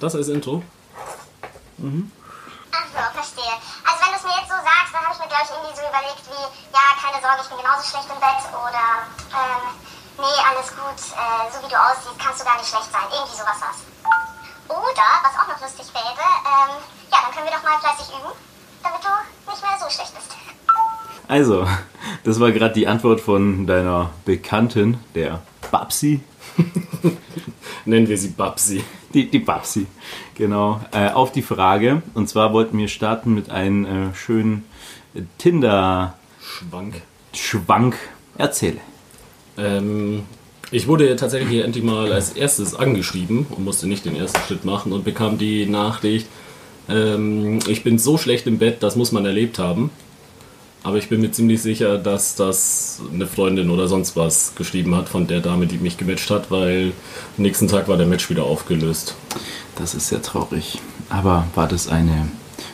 [0.00, 0.62] Das als Intro?
[1.78, 3.54] Ach so, verstehe.
[3.82, 5.76] Also wenn du es mir jetzt so sagst, dann habe ich mir glaube ich irgendwie
[5.78, 8.86] so überlegt wie, ja, keine Sorge, ich bin genauso schlecht im Bett oder
[9.34, 9.64] ähm,
[10.18, 13.06] nee, alles gut, äh, so wie du aussiehst, kannst du gar nicht schlecht sein.
[13.10, 13.78] Irgendwie sowas was.
[14.70, 16.72] Oder, was auch noch lustig wäre, ähm,
[17.10, 18.34] ja, dann können wir doch mal fleißig üben,
[18.82, 19.12] damit du
[19.50, 20.30] nicht mehr so schlecht bist.
[21.26, 21.66] Also,
[22.24, 26.22] das war gerade die Antwort von deiner Bekannten, der Babsi.
[27.84, 28.84] Nennen wir sie Babsi.
[29.14, 29.86] Die, die Babsi,
[30.34, 30.80] genau.
[30.92, 32.02] Äh, auf die Frage.
[32.14, 34.64] Und zwar wollten wir starten mit einem äh, schönen
[35.38, 37.02] Tinder-Schwank.
[37.32, 37.96] Schwank.
[38.36, 38.78] Erzähle.
[39.56, 40.22] Ähm,
[40.70, 44.64] ich wurde tatsächlich hier endlich mal als erstes angeschrieben und musste nicht den ersten Schritt
[44.64, 46.26] machen und bekam die Nachricht,
[46.88, 49.90] ähm, ich bin so schlecht im Bett, das muss man erlebt haben.
[50.82, 55.08] Aber ich bin mir ziemlich sicher, dass das eine Freundin oder sonst was geschrieben hat
[55.08, 56.92] von der Dame, die mich gematcht hat, weil
[57.36, 59.16] am nächsten Tag war der Match wieder aufgelöst.
[59.76, 60.80] Das ist sehr traurig.
[61.10, 62.28] Aber war das eine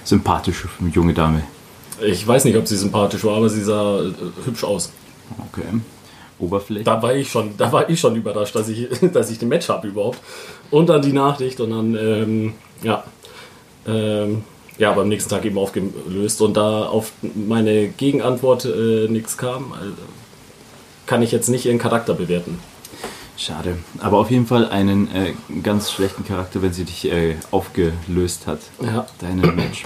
[0.04, 1.42] sympathische junge Dame?
[2.02, 4.12] Ich weiß nicht, ob sie sympathisch war, aber sie sah äh,
[4.44, 4.92] hübsch aus.
[5.50, 5.80] Okay.
[6.38, 6.84] Oberfläche.
[6.84, 9.68] Da war ich schon, da war ich schon überrascht, dass ich, dass ich den Match
[9.68, 10.20] habe überhaupt.
[10.70, 13.04] Und dann die Nachricht und dann, ähm, ja,
[13.86, 14.44] ähm,
[14.78, 16.40] ja, aber am nächsten Tag eben aufgelöst.
[16.42, 19.92] Und da auf meine Gegenantwort äh, nichts kam, also
[21.06, 22.58] kann ich jetzt nicht ihren Charakter bewerten.
[23.36, 23.78] Schade.
[23.98, 28.60] Aber auf jeden Fall einen äh, ganz schlechten Charakter, wenn sie dich äh, aufgelöst hat.
[28.80, 29.06] Ja.
[29.20, 29.84] Deine Match.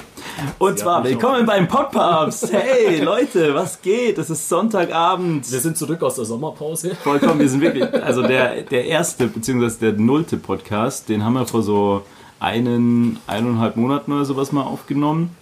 [0.58, 2.52] Und Sie zwar, willkommen beim Podpaps.
[2.52, 4.18] Hey Leute, was geht?
[4.18, 5.50] Es ist Sonntagabend.
[5.50, 6.94] Wir sind zurück aus der Sommerpause.
[7.02, 11.46] Vollkommen, wir sind wirklich, also der, der erste, beziehungsweise der nullte Podcast, den haben wir
[11.46, 12.02] vor so
[12.40, 15.36] einen, eineinhalb Monaten oder sowas mal aufgenommen.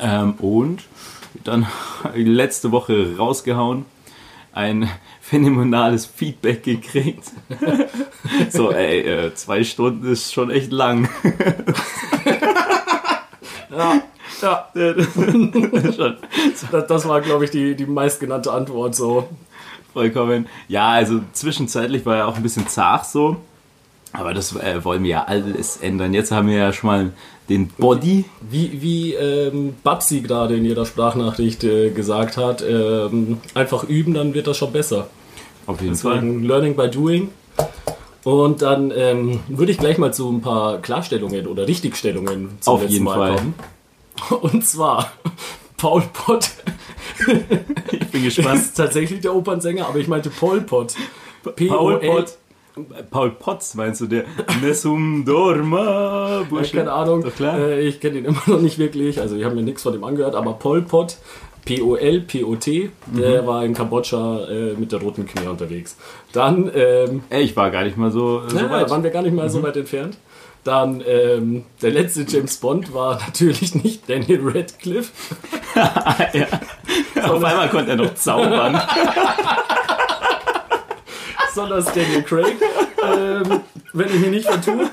[0.00, 0.82] Ähm, und
[1.44, 1.66] dann
[2.14, 3.84] letzte Woche rausgehauen.
[4.52, 4.88] Ein
[5.20, 7.24] phänomenales Feedback gekriegt.
[8.50, 11.08] so, ey, äh, zwei Stunden ist schon echt lang.
[14.42, 14.94] Ja, ja.
[16.70, 19.28] Das, das war, glaube ich, die, die meistgenannte Antwort so.
[19.92, 20.46] vollkommen.
[20.68, 23.36] Ja, also zwischenzeitlich war ja auch ein bisschen zart so.
[24.12, 26.14] Aber das äh, wollen wir ja alles ändern.
[26.14, 27.12] Jetzt haben wir ja schon mal
[27.48, 28.24] den Body.
[28.40, 34.34] Wie, wie ähm, Babsi gerade in ihrer Sprachnachricht äh, gesagt hat, ähm, einfach üben, dann
[34.34, 35.08] wird das schon besser.
[35.66, 36.14] Auf jeden Fall.
[36.14, 37.28] Deswegen Learning by Doing.
[38.24, 42.88] Und dann ähm, würde ich gleich mal zu ein paar Klarstellungen oder Richtigstellungen zum Auf
[42.88, 43.36] jeden Mal Fall.
[43.36, 43.54] kommen.
[44.52, 45.12] Und zwar,
[45.76, 46.50] Paul Pott
[47.92, 48.60] Ich bin gespannt.
[48.60, 50.94] ist tatsächlich der Opernsänger, aber ich meinte Pol Pot.
[51.42, 51.98] Paul P-O-L.
[52.00, 52.32] Potts.
[52.32, 52.47] Paul
[53.40, 54.24] Potts meinst du, der
[54.62, 56.76] Nesum Dorma Ja, Bursche?
[56.78, 59.82] keine Ahnung, äh, ich kenne ihn immer noch nicht wirklich, also ich habe mir nichts
[59.82, 61.16] von dem angehört, aber Pol Pot,
[61.64, 63.46] P-O-L-P-O-T, der Mhm.
[63.46, 65.96] war in Kambodscha äh, mit der Roten Khmer unterwegs.
[66.32, 68.86] Dann, ähm, Ey, ich war gar nicht mal so, so ja, weit.
[68.86, 68.90] Mhm.
[68.90, 70.16] waren wir gar nicht mal so weit entfernt.
[70.64, 75.12] Dann, ähm, der letzte James Bond war natürlich nicht Daniel Radcliffe,
[77.22, 78.80] Auf einmal konnte er noch zaubern.
[81.58, 82.56] Sondern es ist Daniel Craig.
[83.02, 83.60] ähm,
[83.92, 84.88] wenn ich mich nicht vertue.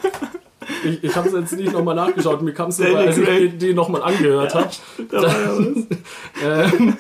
[0.84, 3.59] Ich, ich habe es jetzt nicht nochmal nachgeschaut, mir kam es Daniel als ich den,
[3.59, 4.70] den nochmal angehört habe.
[5.12, 5.38] Ja was.
[6.74, 6.98] ähm,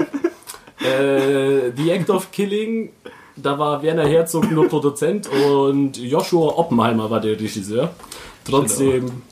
[0.79, 2.91] äh, The Act of Killing,
[3.35, 7.89] da war Werner Herzog nur Produzent und Joshua Oppenheimer war der Regisseur.
[8.43, 9.23] Trotzdem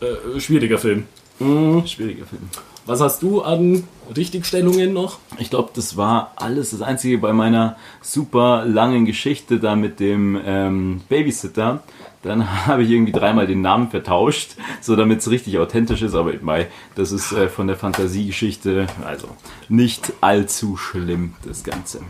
[0.00, 1.06] äh, schwieriger Film.
[1.40, 2.48] Schwieriger Film.
[2.86, 3.82] Was hast du an
[4.16, 5.18] Richtigstellungen noch?
[5.38, 10.40] Ich glaube, das war alles das Einzige bei meiner super langen Geschichte da mit dem
[10.44, 11.82] ähm, Babysitter.
[12.22, 16.14] Dann habe ich irgendwie dreimal den Namen vertauscht, so damit es richtig authentisch ist.
[16.14, 19.28] Aber ich meine, das ist äh, von der Fantasiegeschichte, also
[19.68, 22.00] nicht allzu schlimm, das Ganze.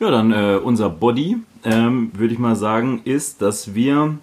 [0.00, 4.16] Ja, dann äh, unser Body, ähm, würde ich mal sagen, ist, dass wir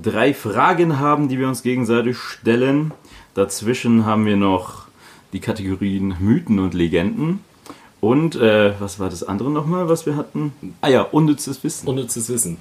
[0.00, 2.92] drei Fragen haben, die wir uns gegenseitig stellen.
[3.34, 4.81] Dazwischen haben wir noch
[5.32, 7.40] die Kategorien Mythen und Legenden.
[8.00, 10.52] Und äh, was war das andere nochmal, was wir hatten?
[10.80, 11.86] Ah ja, unnützes Wissen.
[11.86, 12.56] Unnützes Wissen.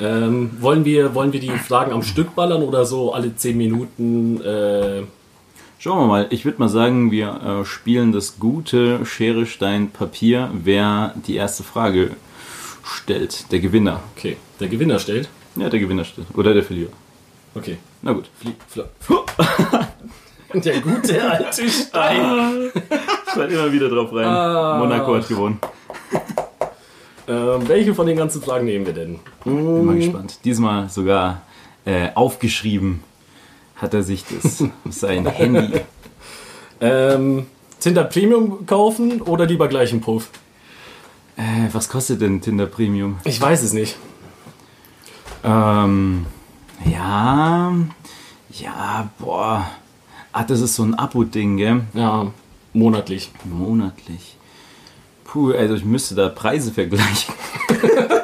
[0.00, 4.40] Ähm, wollen, wir, wollen wir die Fragen am Stück ballern oder so alle 10 Minuten?
[4.42, 5.02] Äh,
[5.78, 6.26] Schauen wir mal.
[6.30, 11.62] Ich würde mal sagen, wir äh, spielen das gute Schere, Stein, Papier, wer die erste
[11.62, 12.10] Frage
[12.84, 13.50] stellt.
[13.52, 14.00] Der Gewinner.
[14.16, 15.28] okay, der Gewinner stellt.
[15.56, 16.26] Ja, der Gewinner stellt.
[16.34, 16.90] Oder der Verlierer.
[17.54, 17.78] Okay.
[18.02, 18.28] Na gut.
[18.38, 18.54] Flie,
[20.54, 22.70] der gute alte Stein.
[23.26, 24.26] Ich fall immer wieder drauf rein.
[24.26, 24.78] Ah.
[24.78, 25.60] Monaco hat gewonnen.
[27.28, 29.20] Ähm, welche von den ganzen Fragen nehmen wir denn?
[29.44, 30.40] Bin mal gespannt.
[30.44, 31.42] Diesmal sogar
[31.84, 33.02] äh, aufgeschrieben
[33.76, 35.80] hat er sich das auf sein Handy.
[36.80, 37.46] Ähm,
[37.78, 40.28] Tinder Premium kaufen oder lieber gleich einen Puff?
[41.36, 43.18] Äh, was kostet denn Tinder Premium?
[43.24, 43.96] Ich weiß es nicht.
[45.44, 46.26] Ähm,
[46.84, 47.72] ja,
[48.50, 49.70] Ja, boah.
[50.32, 51.82] Ah, das ist so ein Abo-Ding, gell?
[51.94, 52.30] Ja,
[52.72, 53.30] monatlich.
[53.44, 54.36] Monatlich.
[55.24, 57.34] Puh, also ich müsste da Preise vergleichen.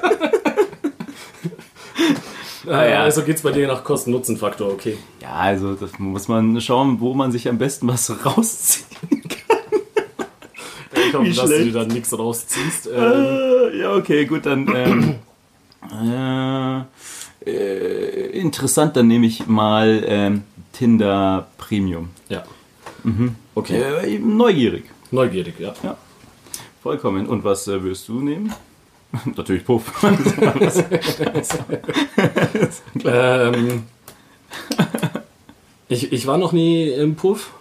[2.68, 4.98] Ah, ja, also geht's bei dir nach Kosten-Nutzen-Faktor, okay.
[5.22, 8.86] Ja, also das muss man schauen, wo man sich am besten was rauszieht.
[10.92, 12.88] Ich hoffe, Wie dass du dir dann nichts rausziehst.
[12.92, 13.12] Ähm,
[13.72, 14.66] Äh, ja, okay, gut, dann.
[14.74, 15.14] Ähm,
[17.46, 20.42] äh, äh, interessant, dann nehme ich mal ähm,
[20.76, 22.10] Tinder Premium.
[22.28, 22.42] ja.
[23.54, 23.80] Okay.
[23.80, 24.84] Äh, neugierig.
[25.12, 25.72] Neugierig, ja.
[25.82, 25.96] Ja.
[26.82, 27.26] Vollkommen.
[27.26, 28.52] Und was äh, wirst du nehmen?
[29.36, 29.92] Natürlich Puff.
[33.04, 33.84] Ähm,
[35.88, 37.52] ich, ich war noch nie im Puff.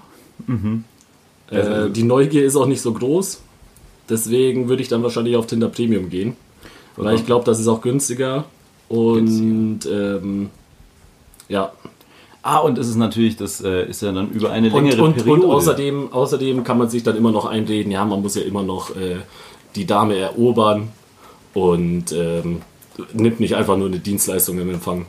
[1.52, 3.42] Äh, Also- die Neugier ist auch nicht so groß.
[4.10, 6.36] Deswegen würde ich dann wahrscheinlich auf Tinder Premium gehen.
[6.96, 8.46] Weil ich glaube, das ist auch günstiger.
[8.88, 10.50] Und ähm,
[11.50, 11.74] ja.
[12.46, 15.16] Ah, und es ist natürlich, das äh, ist ja dann über eine Und, längere und,
[15.16, 15.42] Periode.
[15.48, 18.64] und außerdem, außerdem kann man sich dann immer noch einreden, ja, man muss ja immer
[18.64, 19.18] noch äh,
[19.76, 20.90] die Dame erobern
[21.54, 22.62] und ähm,
[23.14, 25.06] nimmt nicht einfach nur eine Dienstleistung im Empfang.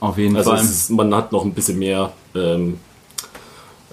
[0.00, 0.60] Auf jeden Also Fall.
[0.60, 2.78] ist, man hat noch ein bisschen mehr ähm,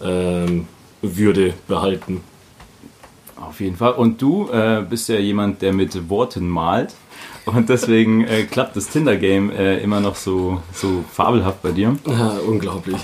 [0.03, 0.67] ähm,
[1.01, 2.21] Würde behalten.
[3.39, 3.93] Auf jeden Fall.
[3.93, 6.93] Und du äh, bist ja jemand, der mit Worten malt.
[7.45, 11.95] Und deswegen äh, klappt das Tinder-Game äh, immer noch so, so fabelhaft bei dir.
[12.07, 12.97] Ja, unglaublich.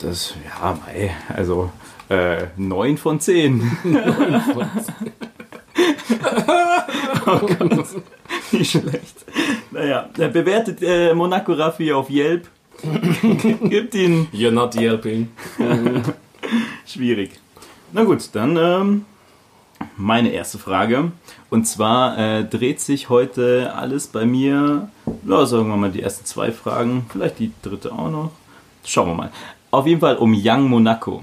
[0.00, 1.70] Das, ja, mei, also
[2.08, 3.76] äh, 9 von 10.
[7.26, 7.86] oh Gott,
[8.52, 9.24] nicht schlecht.
[9.70, 12.48] Naja, äh, bewertet äh, Monaco Raffi auf Yelp.
[13.62, 15.28] Gibt ihn You're not yelping.
[16.86, 17.30] schwierig.
[17.92, 19.04] Na gut, dann ähm,
[19.96, 21.12] meine erste Frage.
[21.50, 24.88] Und zwar äh, dreht sich heute alles bei mir,
[25.26, 28.30] ja, sagen wir mal die ersten zwei Fragen, vielleicht die dritte auch noch.
[28.84, 29.32] Schauen wir mal.
[29.70, 31.22] Auf jeden Fall um Young Monaco.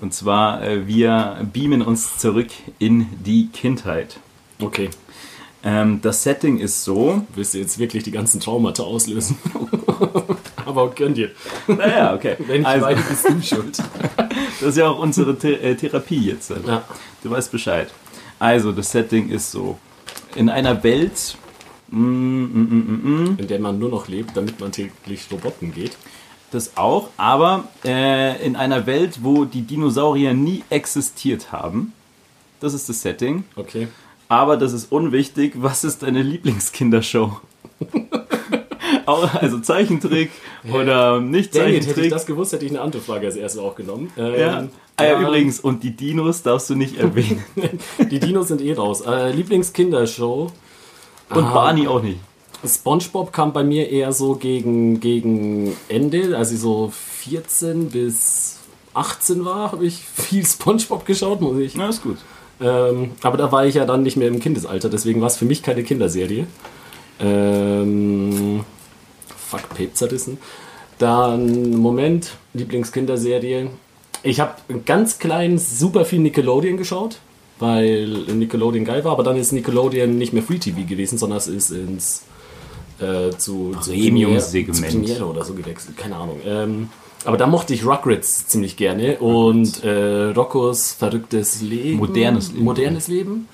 [0.00, 2.48] Und zwar, äh, wir beamen uns zurück
[2.78, 4.18] in die Kindheit.
[4.60, 4.90] Okay.
[5.62, 9.36] Ähm, das Setting ist so, Willst du jetzt wirklich die ganzen Traumata auslösen?
[10.66, 11.30] Aber gönn dir.
[11.66, 12.36] naja, okay.
[12.46, 13.78] Wenn ich also, weine, bist du schuld.
[14.60, 16.50] Das ist ja auch unsere The äh, Therapie jetzt.
[16.50, 16.84] Ja.
[17.22, 17.88] Du weißt Bescheid.
[18.38, 19.78] Also, das Setting ist so.
[20.34, 21.36] In einer Welt.
[21.88, 25.72] Mm, mm, mm, mm, mm, In der man nur noch lebt, damit man täglich Roboten
[25.72, 25.96] geht.
[26.52, 31.92] das auch, aber äh, in einer Welt, wo die Dinosaurier nie existiert haben.
[32.60, 33.44] Das ist das Setting.
[33.56, 33.88] Okay.
[34.30, 35.54] Aber das ist unwichtig.
[35.56, 37.40] Was ist deine Lieblingskindershow?
[39.06, 40.30] Also Zeichentrick
[40.72, 42.10] oder nicht Dang it, hätte ich Zeichentrick.
[42.12, 44.12] das gewusst, hätte ich eine andere Frage als erstes auch genommen.
[44.16, 44.68] Ähm, Ja.
[44.96, 47.42] Ah, ja, übrigens, und die Dinos darfst du nicht erwähnen.
[48.10, 49.00] Die Dinos sind eh raus.
[49.00, 50.52] Äh, Lieblingskindershow.
[51.30, 51.52] Und Ah.
[51.54, 52.20] Barney auch nicht.
[52.64, 56.92] SpongeBob kam bei mir eher so gegen, gegen Ende, als ich so
[57.22, 58.58] 14 bis
[58.94, 61.74] 18 war, habe ich viel SpongeBob geschaut, muss ich.
[61.74, 62.18] Na, ist gut.
[62.60, 65.46] Ähm, aber da war ich ja dann nicht mehr im Kindesalter, deswegen war es für
[65.46, 66.46] mich keine Kinderserie.
[67.18, 68.64] Ähm,
[69.36, 70.38] fuck, Pape zerrissen.
[70.98, 73.70] Dann, Moment, Lieblingskinderserie.
[74.22, 74.54] Ich habe
[74.84, 77.18] ganz klein super viel Nickelodeon geschaut,
[77.58, 81.48] weil Nickelodeon geil war, aber dann ist Nickelodeon nicht mehr Free TV gewesen, sondern es
[81.48, 82.22] ist ins
[83.00, 84.76] äh, zu, Premium-Segment.
[84.76, 86.40] Zu Premiere oder so gewechselt, keine Ahnung.
[86.44, 86.90] Ähm,
[87.24, 91.98] aber da mochte ich Rugrats ziemlich gerne und äh, Roccos verrücktes Leben.
[91.98, 92.64] Modernes Leben.
[92.64, 93.48] Modernes Leben.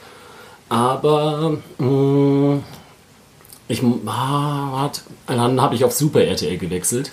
[0.68, 2.58] Aber mh,
[3.68, 7.12] ich ah, wart, dann habe ich auf Super RTL gewechselt.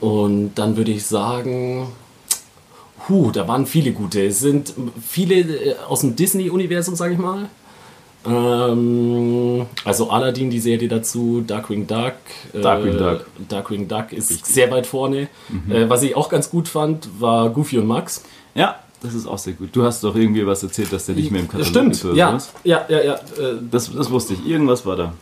[0.00, 1.88] Und dann würde ich sagen,
[3.08, 4.26] Huh, da waren viele gute.
[4.26, 4.74] Es sind
[5.06, 7.48] viele äh, aus dem Disney-Universum, sage ich mal.
[8.26, 12.14] Ähm, also Aladdin, die Serie dazu, Darkwing Duck.
[12.52, 13.26] äh, Darkwing Duck.
[13.48, 15.28] Darkwing Duck ist sehr weit vorne.
[15.70, 18.24] Äh, was ich auch ganz gut fand, war Goofy und Max.
[18.54, 19.70] Ja, das ist auch sehr gut.
[19.72, 22.04] Du hast doch irgendwie was erzählt, dass der nicht mehr im Katalog Stimmt, ist.
[22.04, 23.14] oder ja, ja, ja, ja.
[23.14, 23.18] Äh,
[23.70, 24.46] Das, das wusste ich.
[24.46, 25.12] Irgendwas war da.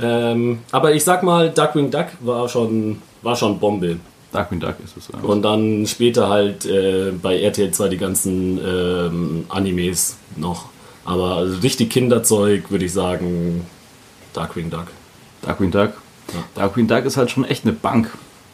[0.00, 3.96] ähm, aber ich sag mal, Darkwing Duck war schon, war schon Bombe.
[4.32, 5.08] Darkwing Duck ist es.
[5.22, 10.66] Und dann später halt äh, bei RTL 2 die ganzen ähm, Animes noch.
[11.06, 13.64] Aber also richtig Kinderzeug würde ich sagen
[14.32, 14.88] Darkwing Duck.
[15.42, 15.92] Darkwing Duck.
[16.34, 16.44] Ja.
[16.54, 18.10] Darkwing Duck ist halt schon echt eine Bank.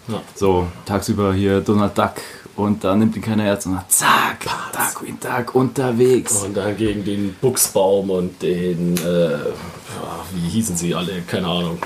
[0.08, 0.20] Ja.
[0.34, 2.16] So, tagsüber hier Donald Duck
[2.54, 6.42] und da nimmt ihn keiner Herz und dann zack, Darkwing Duck unterwegs.
[6.42, 9.38] Und dann gegen den Buchsbaum und den, äh,
[10.34, 11.22] wie hießen sie alle?
[11.22, 11.78] Keine Ahnung.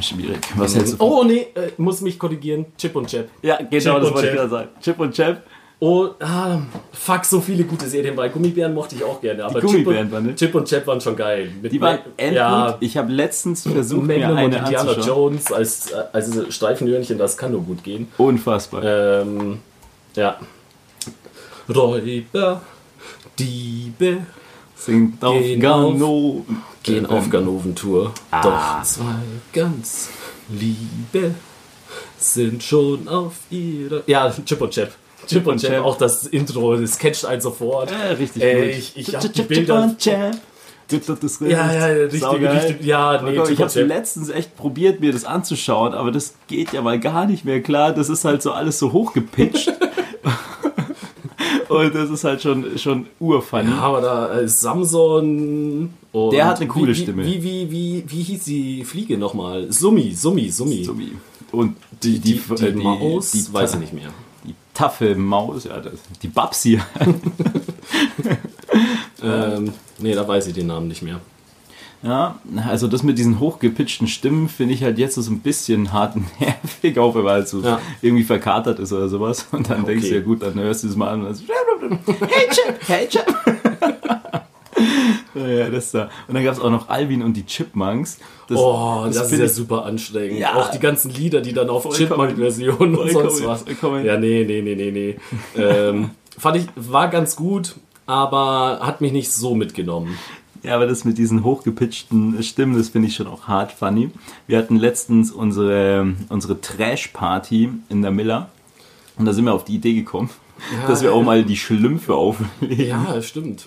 [0.00, 0.38] Schwierig.
[0.56, 1.04] Was hältst du?
[1.04, 2.66] Oh nee, äh, muss mich korrigieren.
[2.76, 3.28] Chip und Chap.
[3.42, 4.68] ja, genau, Chip das wollte ich gerade sagen.
[4.80, 5.42] Chip und Chap.
[5.86, 6.60] Oh, ah,
[6.94, 9.44] fuck, so viele gute Serien bei Gummibären mochte ich auch gerne.
[9.44, 10.16] Aber Chip, waren, ne?
[10.30, 11.50] und, Chip und Chap waren schon geil.
[11.60, 12.36] Mit Die waren endgut.
[12.36, 15.32] ja, Ich habe letztens versucht, mir Magnum und eine Indiana anzuschauen.
[15.34, 18.08] Jones als, als Streifenhörnchen, das kann nur gut gehen.
[18.16, 18.82] Unfassbar.
[18.82, 19.58] Ähm,
[20.16, 20.38] ja.
[21.68, 22.62] Räuber,
[23.38, 24.18] Diebe
[24.76, 26.46] Singt auf gehen auf- Gano.
[26.82, 28.12] gehen auf Ganoventour.
[28.30, 28.42] Ah.
[28.42, 29.04] Doch zwei
[29.52, 30.08] ganz
[30.48, 31.34] Liebe
[32.16, 34.02] sind schon auf ihrer.
[34.06, 34.92] Ja, Chip und Chap.
[35.26, 35.84] Chip und Chap, Chap.
[35.84, 37.90] auch das Intro, das catcht einen sofort.
[37.90, 38.64] Ja, richtig gut.
[38.76, 39.94] ich- ich hab die Bilder-
[40.88, 42.86] Das Ja, ja, richtig, richtig.
[42.86, 46.72] Ja, nee, ich Chip habe und letztens echt probiert, mir das anzuschauen, aber das geht
[46.74, 47.92] ja mal gar nicht mehr klar.
[47.92, 49.72] Das ist halt so alles so hochgepitcht.
[51.68, 53.70] Und das ist halt schon, schon urfunny.
[53.70, 55.90] Ja, aber da äh, Samson.
[56.12, 57.24] Und Der hat eine coole wie, Stimme.
[57.24, 59.72] Wie, wie, wie, wie hieß die Fliege nochmal?
[59.72, 60.86] Summi, Summi, Summi.
[60.96, 61.16] Wie-
[61.52, 64.10] Und Die, die, die, äh, Maus, die, weiß ich nicht mehr.
[64.74, 66.80] Taffe Maus, ja, das, die Babsi.
[69.22, 71.20] Ähm, nee, da weiß ich den Namen nicht mehr.
[72.02, 72.38] Ja,
[72.68, 76.98] also das mit diesen hochgepitchten Stimmen finde ich halt jetzt so ein bisschen hart nervig,
[76.98, 77.80] auch wenn man halt so Ja.
[78.02, 79.46] irgendwie verkatert ist oder sowas.
[79.52, 80.18] Und dann denkst du Okay.
[80.18, 81.42] ja gut, dann hörst du es mal an und dann so,
[82.26, 83.24] Hey Chip, hey Chip.
[85.34, 86.10] Ja, das da.
[86.28, 88.18] Und dann gab es auch noch Alvin und die Chipmunks.
[88.48, 90.38] Das, Oh, das, ist find ja ich- super anstrengend.
[90.38, 90.54] Ja.
[90.56, 92.08] Auch die ganzen Lieder, die dann auf Vollkommen.
[92.08, 93.64] Chipmunk-Versionen und sonst was.
[94.04, 95.16] Ja, nee, nee, nee, nee, nee.
[95.62, 97.76] ähm, fand ich, war ganz gut,
[98.06, 100.18] aber hat mich nicht so mitgenommen.
[100.62, 104.10] Ja, aber das mit diesen hochgepitchten Stimmen, das finde ich schon auch hart funny.
[104.46, 108.48] Wir hatten letztens unsere, unsere Trash-Party in der Miller.
[109.18, 110.30] Und da sind wir auf die Idee gekommen,
[110.86, 112.86] dass wir auch mal die Schlümpfe auflegen.
[112.88, 113.66] Ja, stimmt.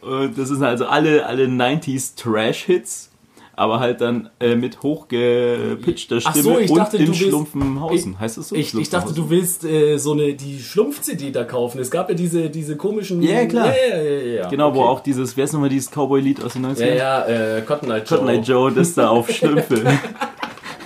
[0.00, 3.10] Und das sind also alle, alle 90s Trash-Hits,
[3.54, 8.12] aber halt dann äh, mit hochgepitchter Stimme so, ich und dachte, in Schlumpfenhausen.
[8.12, 8.54] Ich- heißt das so?
[8.56, 11.80] Ich, ich dachte, du willst äh, so eine die Schlumpf-CD da kaufen.
[11.80, 13.22] Es gab ja diese, diese komischen.
[13.22, 13.68] Ja, klar.
[13.68, 14.48] Ja, ja, ja, ja.
[14.48, 14.88] Genau, wo okay.
[14.88, 16.84] auch dieses, wer ist nochmal dieses Cowboy-Lied aus den 90ern?
[16.86, 16.94] Ja,
[17.28, 18.04] ja, äh, Cotton Eye Joe.
[18.06, 19.82] Cotton Eye Joe, das da auf Schlümpfe.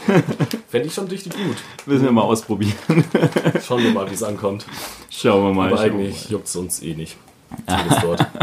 [0.70, 1.56] Fände ich schon richtig gut.
[1.86, 2.72] Müssen wir mal ausprobieren.
[3.66, 4.64] Schauen wir mal, wie es ankommt.
[5.10, 5.72] Schauen wir mal.
[5.72, 7.16] Aber eigentlich juckt es uns eh nicht.
[8.02, 8.26] Dort.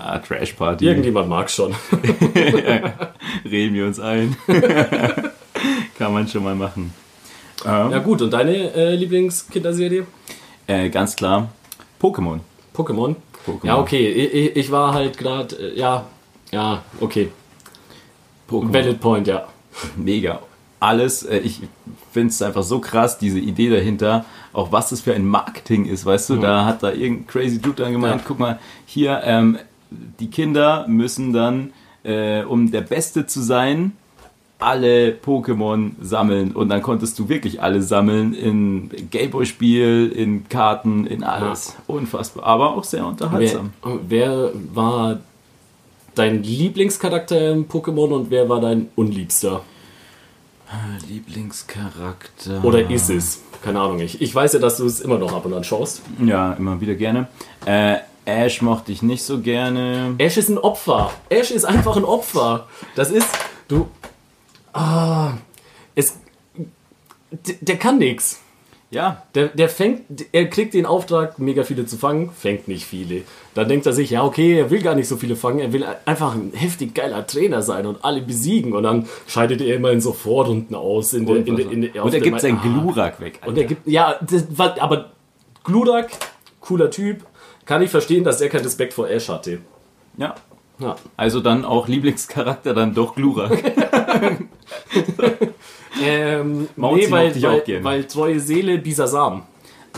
[0.00, 0.86] Ah, Trash-Party.
[0.86, 1.74] Irgendjemand mag schon.
[3.44, 4.36] Reden wir uns ein.
[5.98, 6.94] Kann man schon mal machen.
[7.64, 10.06] Ja gut, und deine äh, Lieblingskinderserie?
[10.68, 11.48] Äh, ganz klar,
[12.00, 12.38] Pokémon.
[12.76, 13.16] Pokémon?
[13.44, 13.66] Pokémon.
[13.66, 14.06] Ja, okay.
[14.08, 16.06] Ich, ich- ich war halt gerade, äh, ja,
[16.52, 17.30] ja, okay.
[18.48, 18.72] Pokémon.
[18.72, 19.48] Valid Point, ja.
[19.96, 20.40] Mega.
[20.80, 21.60] Alles, äh, ich
[22.12, 26.06] finde es einfach so krass, diese Idee dahinter, auch was das für ein Marketing ist,
[26.06, 28.24] weißt du, da hat da irgendein crazy Dude dann gemeint, Ja.
[28.26, 29.58] guck mal, hier, ähm,
[29.90, 31.72] die Kinder müssen dann,
[32.04, 33.92] äh, um der Beste zu sein,
[34.60, 41.22] alle Pokémon sammeln und dann konntest du wirklich alle sammeln in Gameboy-Spiel, in Karten, in
[41.22, 41.76] alles.
[41.86, 43.72] Unfassbar, aber auch sehr Wer, unterhaltsam.
[44.08, 45.20] wer war
[46.16, 49.62] dein Lieblingscharakter im Pokémon und wer war dein unliebster?
[51.08, 52.62] Lieblingscharakter.
[52.64, 53.40] Oder ist es?
[53.62, 54.00] Keine Ahnung.
[54.00, 56.02] Ich, ich weiß ja, dass du es immer noch ab und an schaust.
[56.24, 57.28] Ja, immer wieder gerne.
[57.64, 60.14] Äh, Ash mochte ich nicht so gerne.
[60.18, 61.10] Ash ist ein Opfer.
[61.30, 62.68] Ash ist einfach ein Opfer.
[62.94, 63.26] Das ist.
[63.68, 63.88] Du.
[64.72, 65.32] Ah.
[65.94, 66.18] Es.
[67.30, 68.40] Der kann nichts.
[68.90, 70.02] Ja, Der, der fängt,
[70.32, 73.22] er kriegt den Auftrag, mega viele zu fangen, fängt nicht viele.
[73.52, 75.84] Dann denkt er sich, ja, okay, er will gar nicht so viele fangen, er will
[76.06, 78.72] einfach ein heftig geiler Trainer sein und alle besiegen.
[78.72, 81.12] Und dann scheidet er immerhin so Vorrunden aus.
[81.12, 82.62] In der, in der, in der, und er gibt sein Ah.
[82.62, 83.40] Glurak weg.
[83.44, 84.46] Und er gibt, ja, das
[84.80, 85.10] aber
[85.64, 86.08] Gludak,
[86.60, 87.26] cooler Typ,
[87.66, 89.58] kann ich verstehen, dass er keinen Respekt vor Ash hatte.
[90.16, 90.34] ja.
[90.80, 90.94] Ja.
[91.16, 93.50] Also dann auch Lieblingscharakter dann doch Glurak.
[96.02, 99.42] Ähm, Mauzi nee, weil, mochte ich auch weil, weil treue Seele, Bisasam.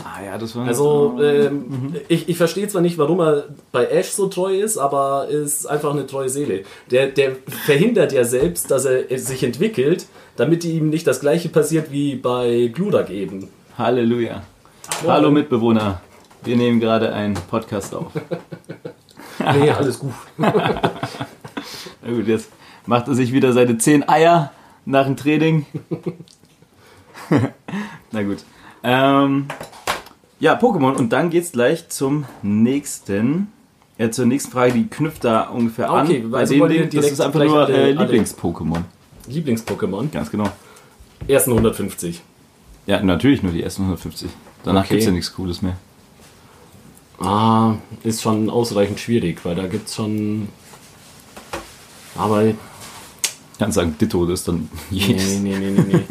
[0.03, 1.95] ah ja, das war Also, ähm, Mhm.
[2.07, 5.91] ich, ich verstehe zwar nicht, warum er bei Ash so treu ist, aber ist einfach
[5.91, 6.63] eine treue Seele.
[6.89, 7.33] Der, der
[7.65, 10.05] verhindert ja selbst, dass er sich entwickelt,
[10.37, 13.49] damit ihm nicht das gleiche passiert wie bei Gludak eben.
[13.77, 14.43] Halleluja.
[15.05, 16.01] Hallo Mitbewohner.
[16.43, 18.07] Wir nehmen gerade einen Podcast auf.
[19.39, 20.13] Nee, alles gut.
[20.37, 20.51] Na
[22.09, 22.49] gut, jetzt
[22.87, 24.51] macht er sich wieder seine 10 Eier
[24.91, 25.65] nach dem Training.
[28.11, 28.43] Na gut.
[28.83, 29.45] Ähm,
[30.39, 30.93] ja, Pokémon.
[30.93, 33.47] Und dann geht's gleich zum nächsten.
[33.97, 36.31] Ja, zur nächsten Frage, die knüpft da ungefähr Okay, an.
[36.31, 38.81] Bei also dem Ding, das ist einfach nur äh, Lieblings-Pokémon.
[39.27, 40.11] Lieblings-Pokémon.
[40.11, 40.49] Ganz genau.
[41.27, 42.21] Ersten 150.
[42.87, 44.29] Ja, natürlich nur die ersten 150.
[44.63, 44.95] Danach Okay.
[44.95, 45.77] gibt's ja nichts Cooles mehr.
[47.19, 50.49] Ah, ist schon ausreichend schwierig, weil da gibt's schon.
[52.15, 52.43] Aber.
[53.61, 55.37] Ich kann sagen, Ditto, das ist dann Nee, jedes.
[55.37, 56.03] nee, nee, nee, nee.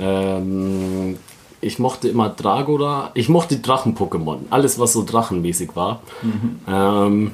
[0.00, 1.16] ähm,
[1.60, 3.12] ich mochte immer Dragora.
[3.14, 4.38] Ich mochte Drachen-Pokémon.
[4.50, 6.02] Alles, was so drachenmäßig war.
[6.66, 7.30] Ähm,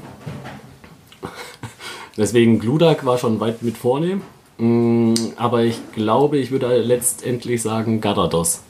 [2.19, 4.21] deswegen Gludak war schon weit mit vorne.
[4.59, 8.61] Mm, aber ich glaube, ich würde letztendlich sagen Garados.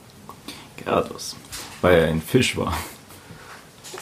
[0.77, 1.35] Gyarados.
[1.81, 2.73] Weil er ein Fisch war.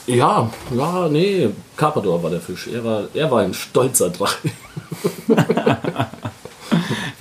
[0.05, 0.47] Ja,
[0.77, 2.67] ja, nee, Carpador war der Fisch.
[2.67, 4.51] Er war, er war ein stolzer Drache.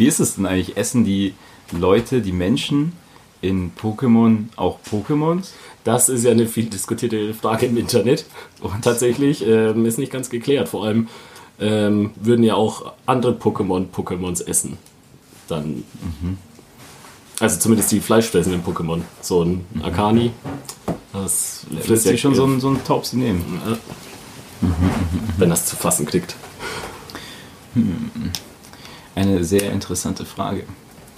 [0.03, 0.77] Wie ist es denn eigentlich?
[0.77, 1.33] Essen die
[1.71, 2.93] Leute, die Menschen
[3.41, 5.51] in Pokémon auch Pokémons?
[5.85, 8.25] Das ist ja eine viel diskutierte Frage im Internet.
[8.61, 10.69] Und tatsächlich ähm, ist nicht ganz geklärt.
[10.71, 11.07] Vor allem
[11.61, 14.77] ähm, würden ja auch andere Pokémon Pokémons essen.
[15.47, 15.85] Dann.
[17.39, 19.03] Also zumindest die fleischfressenden Pokémon.
[19.21, 20.33] So ein Akani.
[21.13, 23.63] Das Lässt frisst ja sich schon so ein, so ein Taubsi nehmen.
[25.39, 26.35] wenn das zu fassen kriegt.
[29.15, 30.65] Eine sehr interessante Frage.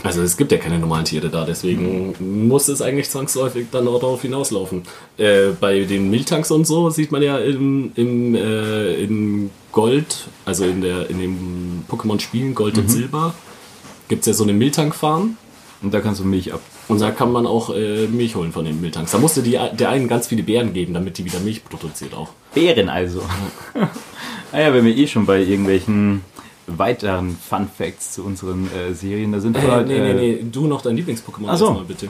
[0.04, 3.98] Also es gibt ja keine normalen Tiere da, deswegen muss es eigentlich zwangsläufig dann auch
[3.98, 4.82] darauf hinauslaufen.
[5.16, 10.64] Äh, bei den Miltanks und so sieht man ja im, im, äh, in Gold, also
[10.64, 13.34] in, der, in den Pokémon-Spielen Gold und Silber,
[14.08, 15.38] gibt es ja so eine Miltank-Farm
[15.82, 16.60] Und da kannst du Milch ab.
[16.88, 19.12] und da kann man auch äh, Milch holen von den Miltanks.
[19.12, 22.28] Da musste die, der einen ganz viele Beeren geben, damit die wieder Milch produziert auch.
[22.52, 23.22] Bären also.
[24.52, 26.20] ah ja, wenn wir eh schon bei irgendwelchen
[26.66, 30.46] weiteren Fun Facts zu unseren äh, Serien, da sind Äh, halt, nee, nee, äh, nee,
[30.50, 31.66] du noch dein Lieblings-Pokémon Ach so.
[31.66, 32.08] erstmal bitte.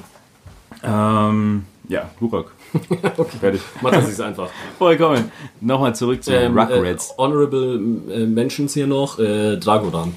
[0.82, 2.52] Ähm, ja, Glurak.
[3.16, 3.38] okay.
[3.38, 3.60] Fertig.
[3.80, 4.48] Mach das nicht einfach.
[4.78, 5.30] Vollkommen.
[5.60, 7.10] Nochmal zurück zu Ähm, Rugrats.
[7.10, 7.74] Äh, honorable
[8.10, 10.14] äh, Mentions hier noch, äh, Dragoran.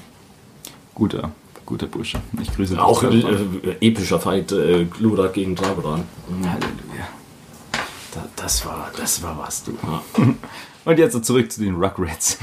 [0.94, 1.30] Guter,
[1.64, 2.20] guter Bursche.
[2.40, 2.82] Ich grüße dich.
[2.82, 3.02] Auch
[3.80, 6.04] epischer Fight, äh, Glurak gegen Dragoran.
[6.42, 7.08] Halleluja.
[8.14, 9.72] Da, das war, das war was, du.
[9.82, 10.02] Ja.
[10.84, 12.38] Und jetzt so zurück zu den Rugrats.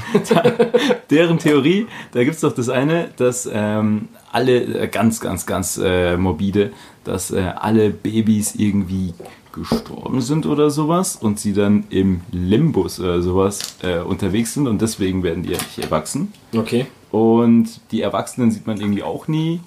[1.10, 5.80] Deren Theorie, da gibt es doch das eine, dass ähm, alle, äh, ganz, ganz, ganz
[5.82, 6.72] äh, morbide,
[7.04, 9.14] dass äh, alle Babys irgendwie
[9.52, 14.82] gestorben sind oder sowas und sie dann im Limbus oder sowas äh, unterwegs sind und
[14.82, 16.32] deswegen werden die ja nicht erwachsen.
[16.54, 16.86] Okay.
[17.10, 19.60] Und die Erwachsenen sieht man irgendwie auch nie.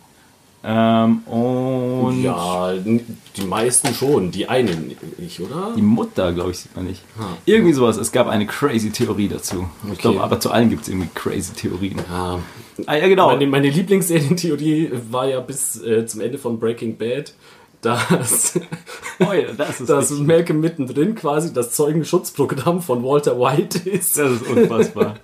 [0.61, 5.73] Ähm, und Ja, die meisten schon, die einen nicht, oder?
[5.75, 7.01] Die Mutter, glaube ich, sieht man nicht.
[7.17, 7.37] Ah.
[7.45, 7.95] Irgendwie sowas.
[7.97, 9.69] Es gab eine crazy Theorie dazu.
[9.85, 10.01] Ich Okay.
[10.01, 11.99] glaube, aber zu allen gibt es irgendwie crazy Theorien.
[12.09, 12.39] Ja.
[12.85, 13.27] Ah, ja, genau.
[13.27, 17.33] Meine, meine Lieblingsserientheorie war ja bis äh, zum Ende von Breaking Bad,
[17.81, 18.59] dass,
[19.19, 24.17] Oh ja, das ist, dass richtig- Malcolm mittendrin quasi das Zeugenschutzprogramm von Walter White ist.
[24.17, 25.15] das ist unfassbar.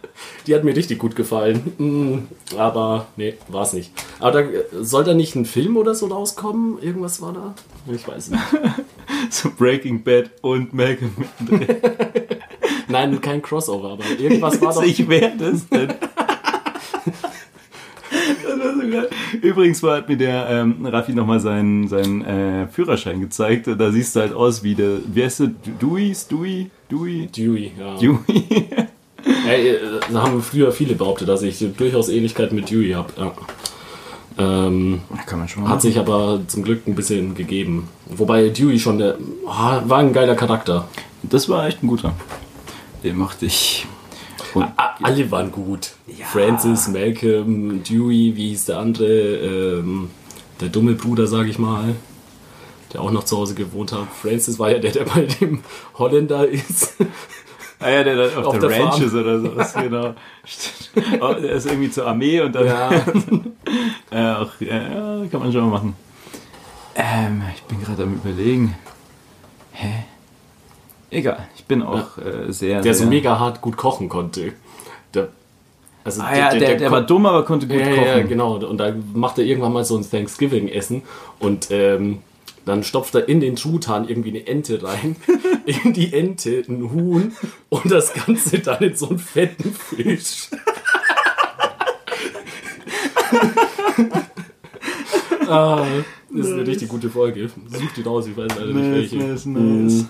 [0.48, 1.74] Die hat mir richtig gut gefallen.
[1.78, 3.92] Mm, Aber nee, war es nicht.
[4.20, 4.50] Aber da,
[4.82, 6.82] soll da nicht ein Film oder so rauskommen?
[6.82, 7.56] Irgendwas war da?
[7.94, 8.44] Ich weiß nicht.
[9.30, 11.78] so Breaking Bad und Malcolm mittendrin.
[12.88, 14.84] Nein, kein Crossover, aber irgendwas war doch.
[14.84, 15.94] Ich wer das denn?
[15.94, 16.24] Das war
[17.06, 18.05] so geil.
[19.42, 23.68] Übrigens war, hat mir der ähm, Raffi nochmal seinen, seinen äh, Führerschein gezeigt.
[23.68, 25.48] Da siehst du halt aus wie der, wie heißt du?
[25.82, 26.14] Dewey?
[26.16, 26.70] Stewie?
[26.92, 27.28] Dewey?
[27.28, 27.96] Dewey, ja.
[28.00, 28.68] Dewey?
[29.48, 29.80] Ey, äh,
[30.12, 33.14] da haben früher viele behauptet, dass ich durchaus Ähnlichkeit mit Dewey habe.
[33.18, 33.32] Ja.
[34.38, 37.88] Ähm, Kann man schon hat sich aber zum Glück ein bisschen gegeben.
[38.06, 39.18] Wobei Dewey schon der.
[39.46, 40.88] Oh, war ein geiler Charakter.
[41.24, 42.14] Das war echt ein guter.
[43.04, 43.88] Den mochte ich.
[44.56, 44.68] Und
[45.04, 45.92] Alle waren gut.
[46.32, 49.06] Francis, Malcolm, Dewey, wie hieß der andere?
[49.08, 50.10] Ähm,
[50.62, 51.96] der dumme Bruder, sag ich mal.
[52.94, 54.08] Der auch noch zu Hause gewohnt hat.
[54.22, 55.60] Francis war ja der, der bei dem
[55.98, 56.96] Holländer ist.
[57.80, 60.14] ah ja, der dann auf, Auf der, der Ranch ist oder sowas, genau.
[61.20, 62.66] Oh, der ist irgendwie zur Armee und dann.
[62.66, 62.90] Ja,
[64.12, 65.96] Ja, auch, ja, ja, kann man schon mal machen.
[66.96, 68.76] Ähm, ich bin gerade am überlegen.
[69.74, 70.06] Hä?
[71.12, 72.82] Egal, ich bin auch äh, sehr.
[72.82, 74.54] der so sehr, mega hart gut kochen konnte.
[75.14, 75.30] Der,
[76.04, 78.04] also Ah ja, der, der, war kon- dumm, aber konnte gut Ja, kochen.
[78.06, 78.56] ja, genau.
[78.58, 81.04] Und da macht er irgendwann mal so ein Thanksgiving-Essen
[81.40, 82.20] und ähm,
[82.66, 85.16] dann stopft er in den Truthahn irgendwie eine Ente rein,
[85.66, 87.32] in die Ente ein Huhn
[87.70, 90.50] und das Ganze dann in so einen fetten Fisch.
[95.48, 95.86] ah,
[96.32, 97.50] das ist eine richtig gute Folge.
[97.68, 99.18] Such die raus, ich weiß leider Nice, nicht welche.
[99.18, 100.06] nice, nice.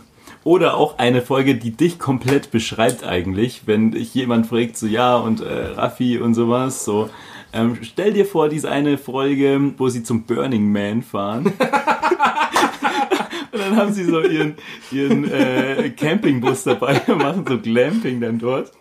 [0.45, 5.17] Oder auch eine Folge, die dich komplett beschreibt eigentlich, wenn dich jemand fragt, so ja
[5.17, 7.10] und äh, Raffi und sowas, so
[7.51, 11.53] ähm, stell dir vor, diese eine Folge, wo sie zum Burning Man fahren.
[13.55, 14.55] und dann haben sie so ihren,
[14.91, 18.71] ihren äh, Campingbus dabei und machen so Glamping dann dort.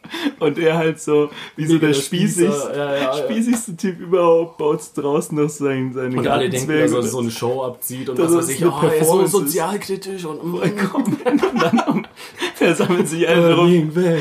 [0.41, 3.13] Und er halt so, wie so der der spießigste, ja, ja, ja.
[3.25, 7.31] spießigste Typ überhaupt, baut draußen noch sein, seine Und alle denken, dass er so eine
[7.31, 9.31] Show abzieht und Dass was weiß ich, oh, er ist so ist.
[9.31, 11.17] sozialkritisch und mm, vollkommen.
[11.25, 12.07] Und dann
[12.55, 13.93] versammeln sich alle rum.
[13.95, 14.19] Man.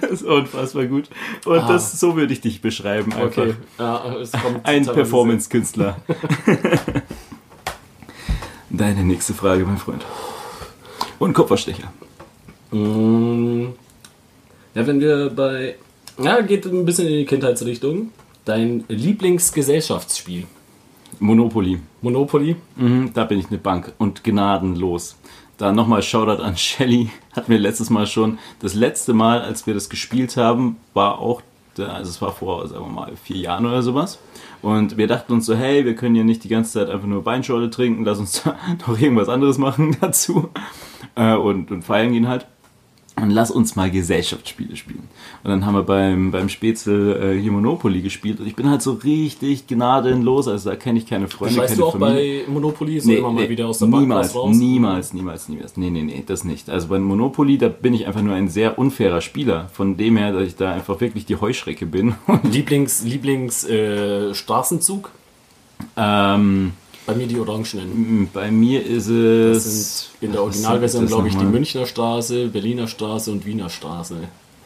[0.00, 1.08] Das ist unfassbar gut.
[1.44, 1.68] Und Ah.
[1.68, 3.12] das, so würde ich dich beschreiben.
[3.12, 3.42] Einfach.
[3.42, 4.16] Okay, ja,
[4.64, 5.96] Ein Performance-Künstler.
[8.70, 10.04] Deine nächste Frage, mein Freund.
[11.18, 11.92] Und Kupferstecher.
[12.72, 13.66] Mm,
[14.74, 15.76] Ja, wenn wir bei.
[16.22, 18.10] Ja, geht ein bisschen in die Kindheitsrichtung.
[18.44, 20.44] Dein Lieblingsgesellschaftsspiel.
[21.18, 21.80] Monopoly.
[22.02, 22.56] Monopoly.
[22.76, 25.16] Mhm, da bin ich eine Bank und gnadenlos.
[25.56, 27.10] Da nochmal Shoutout an Shelly.
[27.32, 28.38] Hatten wir letztes Mal schon.
[28.60, 31.40] Das letzte Mal, als wir das gespielt haben, war auch,
[31.78, 34.18] also es war vor, sagen wir mal, vier Jahren oder sowas.
[34.66, 37.24] Und wir dachten uns so, hey, wir können ja nicht die ganze Zeit einfach nur
[37.24, 40.48] Weinschorle trinken, lass uns da noch irgendwas anderes machen dazu.
[41.14, 42.48] Äh, und, und feiern gehen halt.
[43.18, 45.08] Und lass uns mal Gesellschaftsspiele spielen.
[45.42, 48.40] Und dann haben wir beim, beim Spätzle äh, hier Monopoly gespielt.
[48.40, 50.48] Und ich bin halt so richtig gnadenlos.
[50.48, 52.44] Also da kenne ich keine Freunde, Scheißt keine du auch Familie.
[52.44, 54.56] bei Monopoly so immer mal wieder aus der niemals, Bank raus?
[54.56, 55.76] niemals, niemals, niemals.
[55.78, 56.68] Nee, nee, nee, das nicht.
[56.68, 59.70] Also bei Monopoly, da bin ich einfach nur ein sehr unfairer Spieler.
[59.72, 62.16] Von dem her, dass ich da einfach wirklich die Heuschrecke bin.
[62.42, 65.10] Lieblings, Lieblings äh, Straßenzug?
[65.96, 66.72] ähm,
[67.06, 68.28] Bei mir die Orangenen.
[68.32, 70.00] bei mir ist Das es...
[70.00, 71.52] sind in der Originalversion, glaube ich, die nochmal?
[71.52, 74.16] Münchner Straße, Berliner Straße und Wiener Straße.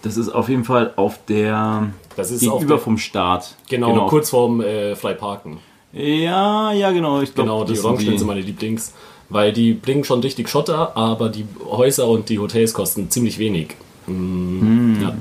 [0.03, 1.93] Das ist auf jeden Fall auf der...
[2.17, 3.57] Das ist gegenüber auf der- vom Start.
[3.69, 5.59] Genau, kurz vorm äh, Freiparken.
[5.93, 7.21] Ja, ja, genau.
[7.21, 8.95] Ich glaub, Genau, die Orangenen die- sind meine Lieblings.
[9.29, 13.77] Weil die bringen schon richtig Schotter, aber die Häuser und die Hotels kosten ziemlich wenig.
[14.07, 15.15] Mm, Ja.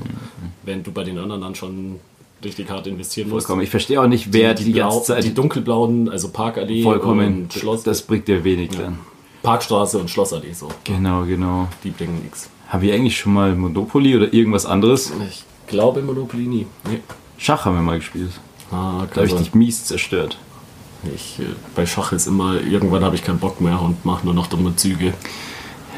[0.64, 2.00] Wenn du bei den anderen dann schon
[2.44, 3.46] richtig hart investieren musst.
[3.46, 3.62] Vollkommen.
[3.62, 7.42] Ich verstehe auch nicht, wer die, Blau- ganze Zeit die dunkelblauen, also Parkallee vollkommen.
[7.42, 8.98] und Schloss, Das bringt dir wenig dann.
[9.42, 10.68] Parkstraße und Schlossallee so.
[10.84, 11.68] Genau, genau.
[11.84, 12.50] Die bringen nichts.
[12.68, 15.12] Haben wir eigentlich schon mal Monopoly oder irgendwas anderes?
[15.28, 16.66] Ich glaube Monopoly nie.
[16.88, 17.00] Nee.
[17.38, 18.30] Schach haben wir mal gespielt.
[18.70, 20.36] Ah, Da habe ich dich mies zerstört.
[21.14, 24.34] ich, äh, bei Schach ist immer, irgendwann habe ich keinen Bock mehr und mache nur
[24.34, 25.14] noch dumme Züge.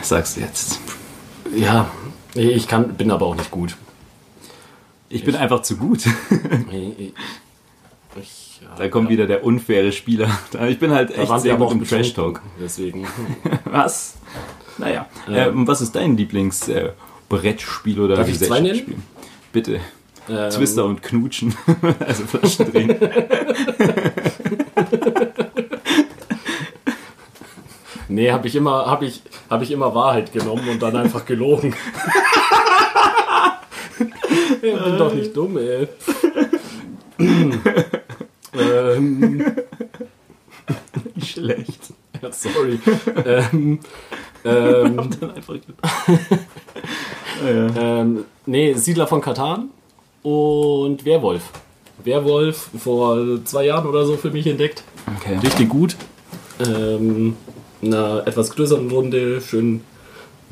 [0.02, 0.78] Sagst du jetzt.
[1.56, 1.90] Ja,
[2.34, 3.76] ich kann, bin aber auch nicht gut.
[5.12, 6.06] Ich bin einfach zu gut.
[6.70, 7.12] Ich,
[8.16, 10.28] ich, ja, Da kommt wieder der unfaire Spieler.
[10.68, 12.42] Ich bin halt echt sehr gut im betrunken, Trash-Talk.
[12.60, 13.06] Deswegen.
[13.64, 14.14] Was?
[14.78, 15.06] Naja.
[15.28, 16.92] Ähm, was ist dein Lieblings-Brettspiel äh,
[17.28, 18.26] Brettspiel oder Darf?
[18.26, 18.96] Gesellschaftsspiel?
[19.52, 19.80] Bitte.
[20.30, 21.54] Ähm, Twister und Knutschen.
[22.00, 22.96] also Flaschen drehen.
[28.08, 31.74] Nee, habe ich immer, habe ich, habe ich immer Wahrheit genommen und dann einfach gelogen.
[34.62, 35.88] ich bin doch nicht dumm, ey.
[38.54, 39.44] ähm,
[41.22, 41.92] Schlecht.
[42.22, 42.78] ja, sorry.
[43.24, 43.80] ähm,
[44.44, 45.54] ähm, Dann einfach
[47.46, 49.70] ähm, nee, Siedler von Katan
[50.22, 51.42] und Werwolf.
[52.04, 54.82] Werwolf vor zwei Jahren oder so für mich entdeckt.
[55.18, 55.38] Okay.
[55.42, 55.96] Richtig gut.
[56.60, 57.36] Ähm,
[57.80, 59.82] in einer etwas größeren Runde, schön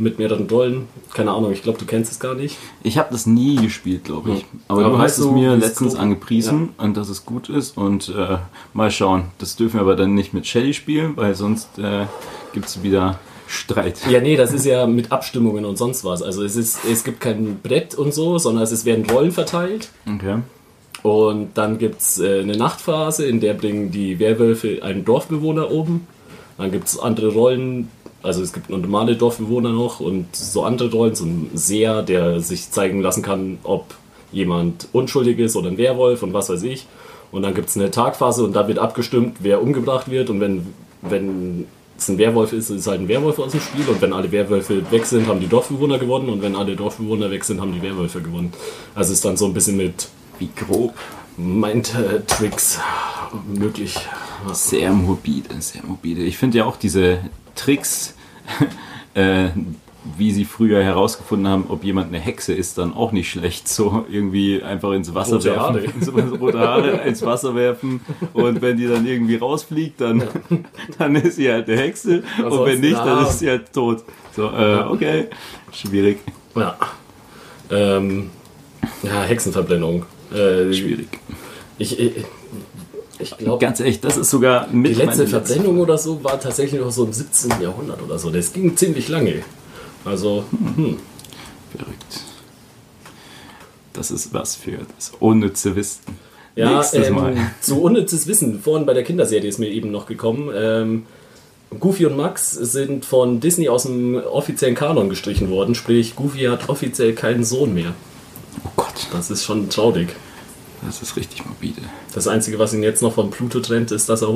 [0.00, 0.88] mit mehreren Rollen.
[1.14, 2.56] Keine Ahnung, ich glaube, du kennst es gar nicht.
[2.82, 4.40] Ich habe das nie gespielt, glaube ich.
[4.40, 4.46] Hm.
[4.68, 7.76] Aber, Aber du hast es mir letztens so- angepriesen und dass es gut ist.
[7.76, 8.38] Und äh,
[8.72, 9.24] mal schauen.
[9.38, 12.06] Das dürfen wir aber dann nicht mit Shelly spielen, weil sonst äh,
[12.52, 14.00] gibt es wieder Streit.
[14.08, 16.22] Ja, nee, das ist ja mit Abstimmungen und sonst was.
[16.22, 19.90] Also es, ist, es gibt kein Brett und so, sondern es ist, werden Rollen verteilt.
[20.06, 20.38] Okay.
[21.02, 26.06] Und dann gibt es äh, eine Nachtphase, in der bringen die Werwölfe einen Dorfbewohner oben.
[26.58, 27.88] Dann gibt es andere Rollen,
[28.22, 32.70] also es gibt normale Dorfbewohner noch und so andere Rollen, so ein Seher, der sich
[32.70, 33.94] zeigen lassen kann, ob
[34.32, 36.86] jemand unschuldig ist oder ein Werwolf und was weiß ich.
[37.32, 40.30] Und dann gibt es eine Tagphase und da wird abgestimmt, wer umgebracht wird.
[40.30, 40.66] Und wenn,
[41.02, 43.88] wenn es ein Werwolf ist, ist halt ein Werwolf aus dem Spiel.
[43.88, 46.28] Und wenn alle Werwölfe weg sind, haben die Dorfbewohner gewonnen.
[46.28, 48.52] Und wenn alle Dorfbewohner weg sind, haben die Werwölfe gewonnen.
[48.94, 50.94] Also ist dann so ein bisschen mit Wie grob.
[51.36, 52.80] Mind-Tricks
[53.46, 53.94] möglich.
[54.52, 56.22] Sehr morbide, sehr morbide.
[56.22, 57.18] Ich finde ja auch diese
[57.60, 58.14] Tricks,
[59.14, 59.48] äh,
[60.16, 63.68] wie sie früher herausgefunden haben, ob jemand eine Hexe ist, dann auch nicht schlecht.
[63.68, 65.60] So irgendwie einfach ins Wasser Rote werfen.
[65.60, 66.30] Haare.
[66.38, 68.00] Rote Haare ins Wasser werfen.
[68.32, 70.22] Und wenn die dann irgendwie rausfliegt, dann,
[70.98, 72.16] dann ist sie halt eine Hexe.
[72.18, 74.04] Und wenn Ansonsten, nicht, dann ist sie halt tot.
[74.34, 75.26] So, äh, okay.
[75.72, 76.18] Schwierig.
[76.54, 76.76] Ja.
[77.70, 78.30] Ähm,
[79.02, 80.06] ja, Hexenverblendung.
[80.32, 81.08] Äh, Schwierig.
[81.78, 82.24] Ich, ich,
[83.20, 86.40] ich glaube, Ganz ehrlich, das ist sogar mit die letzte meine Verblendung oder so war
[86.40, 87.60] tatsächlich noch so im 17.
[87.60, 88.30] Jahrhundert oder so.
[88.30, 89.42] Das ging ziemlich lange.
[90.04, 90.98] Also, hm.
[91.76, 92.20] Verrückt.
[93.92, 96.00] Das ist was für das unnütze Wissen.
[96.56, 97.36] Ja, Nächstes ähm, Mal.
[97.60, 98.60] zu unnützes Wissen.
[98.60, 100.50] Vorhin bei der Kinderserie ist mir eben noch gekommen.
[100.54, 101.06] Ähm,
[101.78, 105.74] Goofy und Max sind von Disney aus dem offiziellen Kanon gestrichen worden.
[105.74, 107.94] Sprich, Goofy hat offiziell keinen Sohn mehr.
[108.64, 110.08] Oh Gott, Das ist schon traurig.
[110.82, 111.82] Das ist richtig morbide.
[112.14, 114.28] Das Einzige, was ihn jetzt noch von Pluto trennt, ist, dass er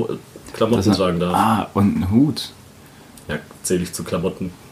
[0.53, 1.35] Klamotten Das hat- tragen darf.
[1.35, 2.51] Ah, und ein Hut.
[3.29, 4.53] Ja, zähle ich zu Klamotten.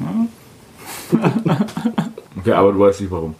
[2.38, 3.34] Okay, aber du weißt nicht warum.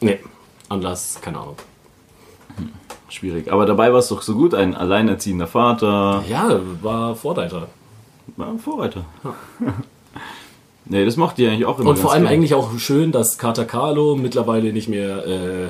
[0.00, 0.20] Nee,
[0.68, 1.56] Anlass, keine Ahnung.
[3.08, 3.50] Schwierig.
[3.52, 6.22] Aber dabei war es doch so gut, ein alleinerziehender Vater.
[6.28, 7.68] Ja, war Vorreiter.
[8.36, 9.04] war ein Vorreiter.
[10.84, 12.32] nee, das macht die eigentlich auch immer Und vor allem gern.
[12.34, 15.68] eigentlich auch schön, dass Kater Carlo mittlerweile nicht mehr äh,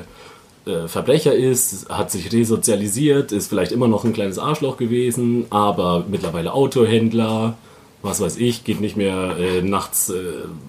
[0.67, 6.05] äh, Verbrecher ist, hat sich resozialisiert, ist vielleicht immer noch ein kleines Arschloch gewesen, aber
[6.07, 7.55] mittlerweile Autohändler,
[8.01, 10.15] was weiß ich, geht nicht mehr äh, nachts äh,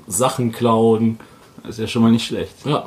[0.07, 1.19] Sachen klauen.
[1.63, 2.55] Das ist ja schon mal nicht schlecht.
[2.65, 2.87] Ja.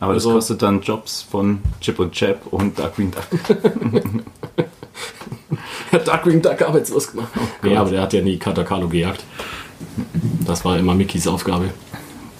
[0.00, 3.26] Aber das Also- kostet dann Jobs von Chip und Chap und Darkwing Duck.
[5.92, 7.28] Hat Darkwing Duck arbeitslos gemacht.
[7.62, 7.78] nee, Gott.
[7.78, 9.22] aber der hat ja nie Kater Carlo gejagt.
[10.46, 11.70] Das war immer Mickys Aufgabe.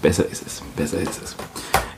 [0.01, 1.37] Besser ist es, besser ist es.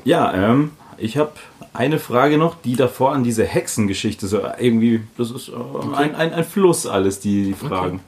[0.04, 1.32] Ja, ähm, ich habe
[1.74, 6.32] eine Frage noch, die davor an diese Hexengeschichte so irgendwie, das ist äh, ein, ein,
[6.32, 8.00] ein Fluss alles, die, die Fragen.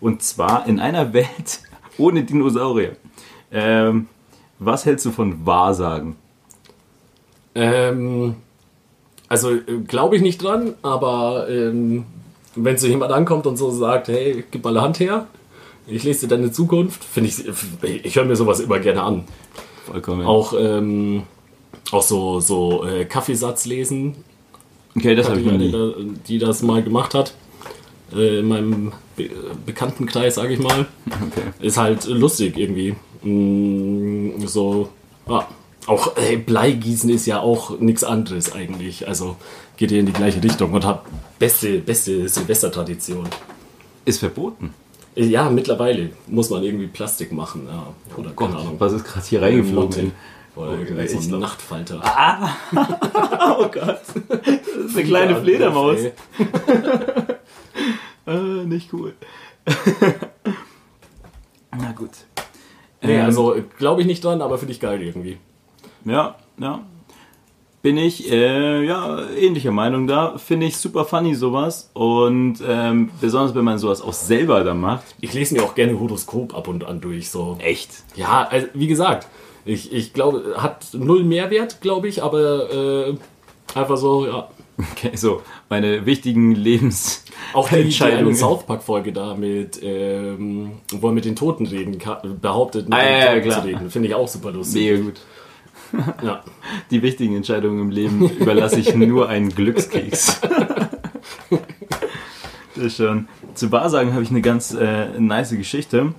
[0.00, 1.60] Und zwar in einer Welt
[1.98, 2.96] ohne Dinosaurier.
[3.52, 4.08] Ähm,
[4.58, 6.16] was hältst du von Wahrsagen?
[7.54, 8.36] Ähm,
[9.28, 12.06] also äh, glaube ich nicht dran, aber ähm,
[12.54, 15.26] wenn so jemand ankommt und so sagt, hey, gib mal eine Hand her,
[15.86, 17.44] ich lese dir deine Zukunft, finde ich,
[18.04, 19.24] ich höre mir sowas immer gerne an.
[19.84, 20.26] Vollkommen.
[20.26, 21.24] Auch, ähm,
[21.92, 24.16] auch so, so äh, Kaffeesatz lesen,
[24.96, 25.72] okay, das habe ich noch nie.
[26.28, 27.34] die das mal gemacht hat.
[28.14, 29.30] Äh, in meinem Be
[29.66, 30.86] Bekanntenkreis, sage ich mal.
[31.06, 31.42] Okay.
[31.60, 32.94] Ist halt lustig irgendwie.
[33.22, 34.88] Mm, so,
[35.28, 35.46] ja.
[35.86, 39.08] Auch ey, Bleigießen ist ja auch nichts anderes eigentlich.
[39.08, 39.36] Also
[39.76, 41.02] geht ihr in die gleiche Richtung und hat
[41.38, 43.26] beste, beste Silvestertradition.
[44.04, 44.74] Ist verboten.
[45.16, 47.66] Äh, Ja, mittlerweile muss man irgendwie Plastik machen.
[47.68, 47.86] Ja.
[48.16, 48.76] Oder keine Ahnung.
[48.78, 50.12] Was ist gerade hier reingeflogen?
[50.68, 52.02] Oder irgendwie ich so ein glaub- Nachtfalter.
[53.58, 54.00] Oh Gott.
[54.28, 55.98] Das ist eine kleine Ja, Fledermaus.
[58.26, 59.14] Äh, nicht cool.
[61.72, 62.10] Na gut.
[63.02, 65.38] Nee, Ähm, also glaube ich nicht dran, aber finde ich geil irgendwie.
[66.04, 66.80] Ja, ja.
[67.82, 70.36] Bin ich, äh, ja, ähnlicher Meinung da.
[70.36, 71.90] Finde ich super funny sowas.
[71.94, 75.14] Und ähm, besonders, wenn man sowas auch selber da macht.
[75.22, 77.30] Ich lese mir auch gerne Horoskop ab und an durch.
[77.30, 77.56] So.
[77.58, 78.04] Echt?
[78.16, 79.26] Ja, also, wie gesagt,
[79.64, 83.14] ich, ich glaube, hat null Mehrwert, glaube ich, aber äh,
[83.74, 84.48] einfach so, ja.
[84.92, 88.34] Okay, so, meine wichtigen Lebens Auch die, die eine.
[88.34, 91.98] South Park-Folge da mit, ähm, wo er mit den Toten reden
[92.40, 93.60] behauptet, mit Ah, den ja, Toten klar.
[93.62, 93.90] zu reden.
[93.90, 94.90] Finde ich auch super lustig.
[94.90, 95.20] Mega gut.
[96.22, 96.44] Ja.
[96.92, 100.40] Die wichtigen Entscheidungen im Leben überlasse ich nur einen Glückskeks.
[102.76, 103.28] das ist schon.
[103.54, 106.14] Zu Wahrsagen habe ich eine ganz äh, nice Geschichte.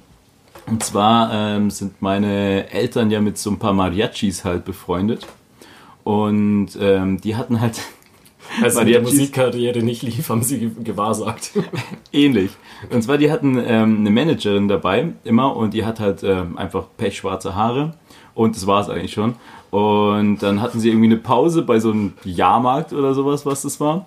[0.68, 5.26] Und zwar ähm, sind meine Eltern ja mit so ein paar Mariachis halt befreundet.
[6.04, 7.80] Und ähm, die hatten halt
[8.62, 11.52] Also der Mariachis- Musikkarriere nicht lief, haben sie ge- gewahrsagt.
[12.12, 12.52] ähnlich.
[12.90, 16.86] Und zwar, die hatten ähm, eine Managerin dabei, immer, und die hat halt ähm, einfach
[16.98, 17.94] pechschwarze Haare.
[18.34, 19.36] Und das war es eigentlich schon.
[19.70, 23.80] Und dann hatten sie irgendwie eine Pause bei so einem Jahrmarkt oder sowas, was das
[23.80, 24.06] war.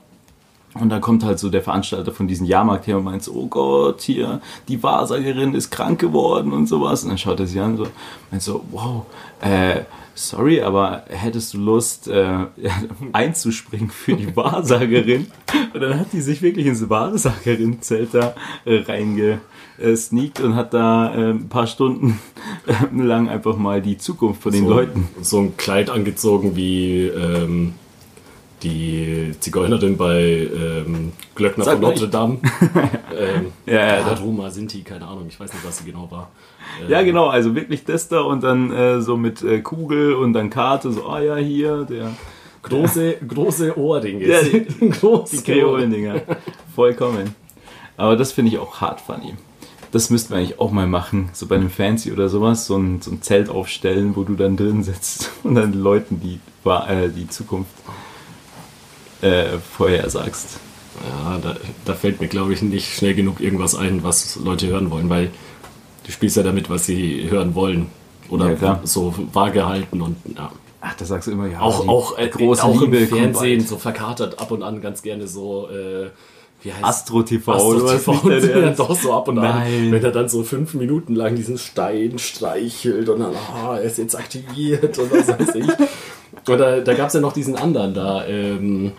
[0.75, 3.47] Und dann kommt halt so der Veranstalter von diesem Jahrmarkt her und meint so, oh
[3.47, 7.05] Gott, hier, die Wahrsagerin ist krank geworden und sowas.
[7.05, 7.87] Und dann schaut er sie an und so,
[8.31, 9.07] meint so, wow,
[9.41, 9.83] äh,
[10.15, 12.47] sorry, aber hättest du Lust äh,
[13.13, 15.29] einzuspringen für die Wahrsagerin?
[15.73, 18.35] Und dann hat die sich wirklich ins Wahrsagerin-Zelt da
[18.65, 22.19] äh, reingesneakt und hat da äh, ein paar Stunden
[22.93, 25.09] lang einfach mal die Zukunft von den so, Leuten.
[25.23, 27.75] So ein Kleid angezogen wie ähm,
[28.65, 32.39] die Zigeunerin bei ähm, Glöckner Sag von Notre Dame.
[33.17, 36.31] ähm, Ja, ja, Roma, Sinti, keine Ahnung, ich weiß nicht, was sie genau war.
[36.87, 40.33] Äh, Ja, genau, also wirklich das da und dann äh, so mit äh, Kugel und
[40.33, 42.11] dann Karte, so, ah ja, hier, der,
[42.63, 44.27] Große, große Ohrringe.
[44.27, 46.23] Ja, die- die Kreolen-Dinger.
[46.75, 47.35] Vollkommen.
[47.99, 49.35] Aber das finde ich auch hart funny.
[49.93, 53.01] Das müssten wir eigentlich auch mal machen, so bei einem Fancy oder sowas, so ein,
[53.03, 57.29] so ein Zelt aufstellen, wo du dann drin sitzt und dann Leuten die, äh, die
[57.29, 57.71] Zukunft
[59.25, 60.59] äh, vorhersagst.
[61.09, 64.91] Ja, da, da fällt mir, glaube ich, nicht schnell genug irgendwas ein, was Leute hören
[64.91, 65.31] wollen, weil
[66.05, 67.87] du spielst ja damit, was sie hören wollen.
[68.29, 70.51] Oder Ja, so vage halten und ja.
[70.81, 73.79] Ach, da sagst du immer, ja, Auch, auch, äh, große auch Liebe im Fernsehen so
[73.79, 76.11] verkatert ab und an ganz gerne so, äh,
[76.63, 78.81] wie heißt Astro TV, Astro TV dein ja, Ernst.
[78.81, 79.93] doch so ab und an, Nein.
[79.93, 83.99] wenn er dann so fünf Minuten lang diesen Stein streichelt und dann, ah, er ist
[83.99, 85.67] jetzt aktiviert und was weiß ich.
[86.49, 88.93] Oder da gab es ja noch diesen anderen da, ähm,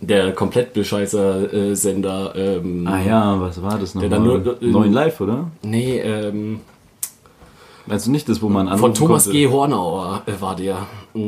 [0.00, 2.32] der Komplettbescheißer-Sender.
[2.36, 4.02] Ähm, Ah ja, was war das noch?
[4.02, 5.50] Der dann nur- äh, Neuen Live, oder?
[5.62, 6.60] Nee, ähm,
[7.86, 9.38] Meinst du nicht das, wo man von anrufen Thomas konnte?
[9.38, 9.46] G.
[9.46, 10.86] Hornauer äh, war der.
[11.12, 11.18] Mm,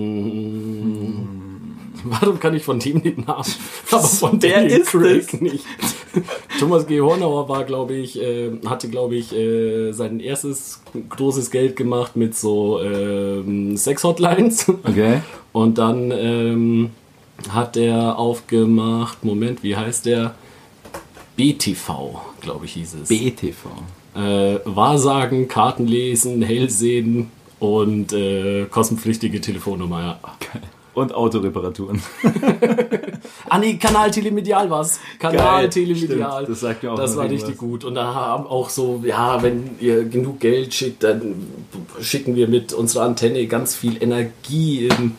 [2.11, 3.45] Warum kann ich von dem den Namen?
[3.91, 5.41] Aber von Daniel ist Craig das?
[5.41, 5.65] nicht.
[6.59, 7.01] Thomas G.
[7.01, 12.37] Hornauer war, glaube ich, äh, hatte, glaube ich, äh, sein erstes großes Geld gemacht mit
[12.37, 14.69] so ähm, Sex-Hotlines.
[14.85, 15.21] Okay.
[15.53, 16.91] Und dann ähm,
[17.51, 20.35] hat er aufgemacht, Moment, wie heißt der?
[21.37, 23.09] BTV, glaube ich, hieß es.
[23.09, 23.67] BTV.
[24.15, 30.19] Äh, Wahrsagen, Karten lesen, Hellsehen und äh, kostenpflichtige Telefonnummer, ja.
[30.97, 32.03] Und Autoreparaturen.
[33.49, 34.99] Ah nee, Kanal Telemedial war's.
[35.19, 36.33] Kanal Geil, Telemedial.
[36.33, 37.85] stimmt, das sagt mir auch Das war richtig gut.
[37.85, 41.47] Und da haben auch so, ja, wenn ihr genug Geld schickt, dann
[42.01, 45.13] schicken wir mit unserer Antenne ganz viel Energie in,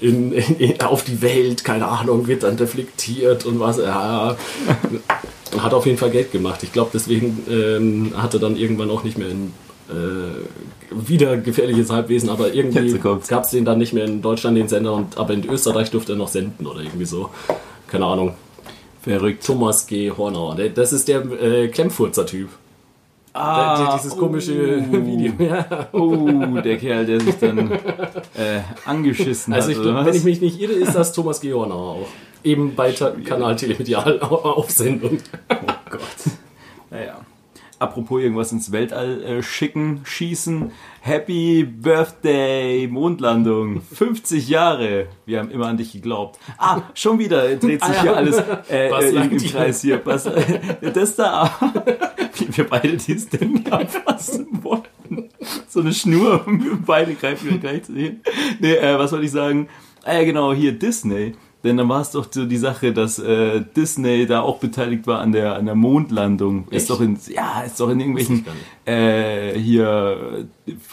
[0.00, 1.62] in, in, auf die Welt.
[1.62, 3.78] Keine Ahnung, wird dann reflektiert und was.
[3.78, 4.36] Ja,
[5.58, 6.62] hat auf jeden Fall Geld gemacht.
[6.62, 9.52] Ich glaube, deswegen ähm, hat er dann irgendwann auch nicht mehr in
[9.88, 14.68] äh, wieder gefährliches Halbwesen, aber irgendwie gab es den dann nicht mehr in Deutschland, den
[14.68, 17.30] Sender, und aber in Österreich durfte er noch senden oder irgendwie so.
[17.86, 18.34] Keine Ahnung.
[19.02, 19.44] Verrückt.
[19.44, 20.10] Thomas G.
[20.10, 20.56] Hornauer.
[20.74, 22.48] Das ist der äh, Klemmfurzer-Typ.
[23.32, 24.52] Ah, Der- dieses komische
[24.90, 25.32] Video.
[25.38, 25.88] Ja.
[25.92, 29.72] Oh, der Kerl, der sich dann äh, angeschissen Also hat.
[29.72, 30.06] ich oder glaub, was?
[30.06, 31.52] wenn ich mich nicht irre, ist das Thomas G.
[31.52, 32.06] Hornauer auch.
[32.44, 35.18] Eben bei Kanal Telemedial auf Sendung.
[35.50, 35.54] Oh
[35.90, 36.00] Gott.
[36.90, 37.20] Naja.
[37.80, 40.72] Apropos irgendwas ins Weltall äh, schicken, schießen.
[41.00, 43.82] Happy Birthday, Mondlandung.
[43.82, 45.06] 50 Jahre.
[45.26, 46.38] Wir haben immer an dich geglaubt.
[46.58, 48.02] Ah, schon wieder dreht sich Ah, ja.
[48.02, 48.36] hier alles
[48.68, 49.38] äh, Was äh, im, im?
[49.38, 50.00] Kreis hier.
[50.04, 50.60] Was, äh,
[50.92, 51.50] das da,
[52.36, 55.28] wie wir beide dieses Ding anfassen wollten.
[55.68, 58.20] So eine Schnur, wir beide greifen wir gleich zu hin.
[58.58, 59.68] Nee, äh, was wollte ich sagen?
[60.02, 61.34] Ah ja, genau, hier Disney.
[61.64, 65.20] Denn dann war es doch so die Sache, dass äh, Disney da auch beteiligt war
[65.20, 66.68] an der, an der Mondlandung.
[66.70, 66.90] Ist Echt?
[66.90, 68.44] doch in, ja, ist doch in irgendwelchen
[68.84, 70.46] äh, hier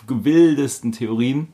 [0.07, 1.49] wildesten Theorien,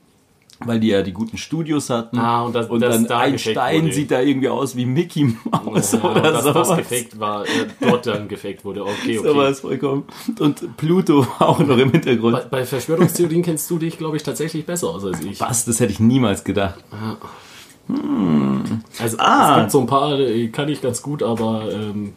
[0.64, 2.18] weil die ja die guten Studios hatten.
[2.18, 3.92] Ah, und das- und das dann da ein Stein wurde.
[3.92, 6.78] sieht da irgendwie aus wie Mickey Mouse Ja, oder dass das sowas.
[6.78, 7.48] gefaked war, äh,
[7.80, 8.82] dort dann gefaked wurde.
[8.84, 9.28] Okay, okay.
[9.28, 10.04] Sowas vollkommen.
[10.38, 12.36] Und Pluto auch noch im Hintergrund.
[12.50, 15.40] Bei, bei Verschwörungstheorien kennst du dich, glaube ich, tatsächlich besser aus als ich.
[15.40, 15.64] Was?
[15.64, 16.82] Das hätte ich niemals gedacht.
[18.98, 19.52] Also Ah.
[19.56, 22.12] es gibt so ein paar, die kann ich ganz gut, aber ähm,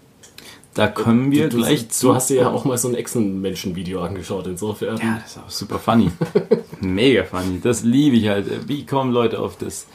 [0.73, 2.15] Da kommen wir du, gleich du zu.
[2.15, 4.97] hast dir ja auch mal so ein Echsenmenschen-Video angeschaut, insofern.
[4.97, 6.11] Ja, das ist auch super funny.
[6.81, 7.59] Mega funny.
[7.61, 8.67] Das liebe ich halt.
[8.67, 9.87] Wie kommen Leute auf das?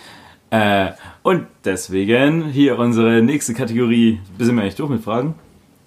[0.51, 4.21] Äh, und deswegen hier unsere nächste Kategorie.
[4.39, 5.35] Sind wir eigentlich durch mit Fragen?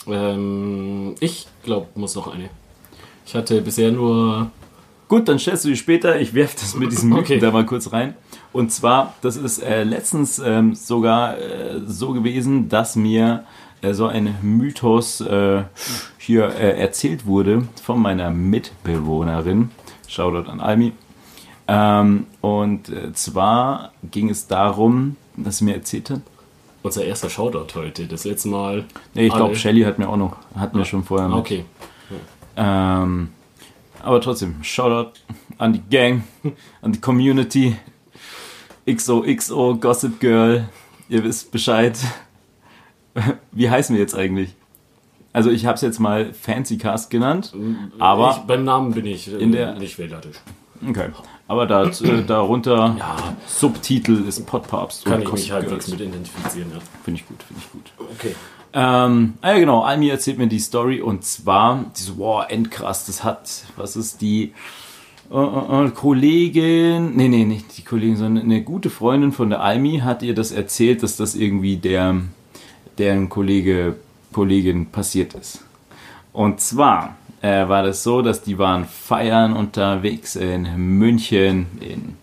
[0.08, 2.50] Ähm, ich glaube, muss noch eine.
[3.26, 4.52] Ich hatte bisher nur.
[5.13, 6.19] Gut, dann stellst du die später.
[6.19, 7.39] Ich werfe das mit diesem Mythen Okay.
[7.39, 8.15] da mal kurz rein.
[8.52, 13.43] Und zwar, das ist äh, letztens ähm, sogar äh, so gewesen, dass mir
[13.84, 15.62] äh, so ein Mythos äh,
[16.17, 19.69] hier äh, erzählt wurde von meiner Mitbewohnerin.
[20.08, 20.93] Shoutout an Almi.
[21.67, 26.21] Ähm, und äh, zwar ging es darum, dass sie mir erzählt hat.
[26.82, 28.08] Unser erster Shoutout heute.
[28.08, 28.86] Das letzte Mal.
[29.13, 31.38] Nee, ich glaube, Shelly hat mir auch noch, hat mir schon vorher mit.
[31.38, 31.65] Okay.
[32.58, 33.30] Ähm,
[34.04, 35.13] aber trotzdem, Shoutout
[35.58, 36.24] an die Gang,
[36.82, 37.76] an die Community.
[38.86, 40.68] XOXO, Gossip Girl,
[41.10, 41.98] ihr wisst Bescheid.
[43.52, 44.56] Wie heißen wir jetzt eigentlich?
[45.32, 47.54] Also ich habe es jetzt mal Fancy Cast genannt,
[47.98, 50.38] aber ich, beim Namen bin ich äh, In der- nicht wählerisch.
[50.88, 51.10] okay.
[51.48, 53.16] Aber da, äh, darunter Ja.
[53.48, 56.00] Subtitel ist Podpapst Kann ich mich Gossip halbwegs Girls.
[56.00, 56.80] mit identifizieren, ja.
[57.04, 57.92] Finde ich gut, finde ich gut.
[58.18, 58.36] Okay.
[58.76, 63.06] Ähm, ah ja genau, Almi erzählt mir die Story und zwar, die so, wow, endkrass,
[63.06, 64.54] das hat, was ist die
[65.32, 70.00] äh, äh, Kollegin, nee, nee, nicht die Kollegin, sondern eine gute Freundin von der Almi
[70.00, 72.16] hat ihr das erzählt, dass das irgendwie der,
[72.98, 73.96] deren Kollege,
[74.32, 75.64] Kollegin passiert ist.
[76.32, 82.18] Und zwar äh, war das so, dass die waren feiern unterwegs in München, in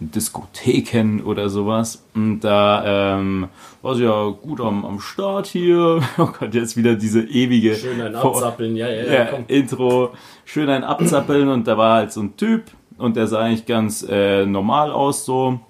[0.00, 2.02] Diskotheken oder sowas.
[2.14, 3.48] Und da ähm,
[3.82, 6.00] war sie ja gut am, am Start hier.
[6.18, 9.12] Oh Gott, jetzt wieder diese ewige Schön ein Abzappeln, ja, ja, ja.
[9.12, 9.44] ja, komm.
[9.48, 10.10] Intro,
[10.44, 12.64] schön ein Abzappeln und da war halt so ein Typ
[12.98, 15.60] und der sah eigentlich ganz äh, normal aus, so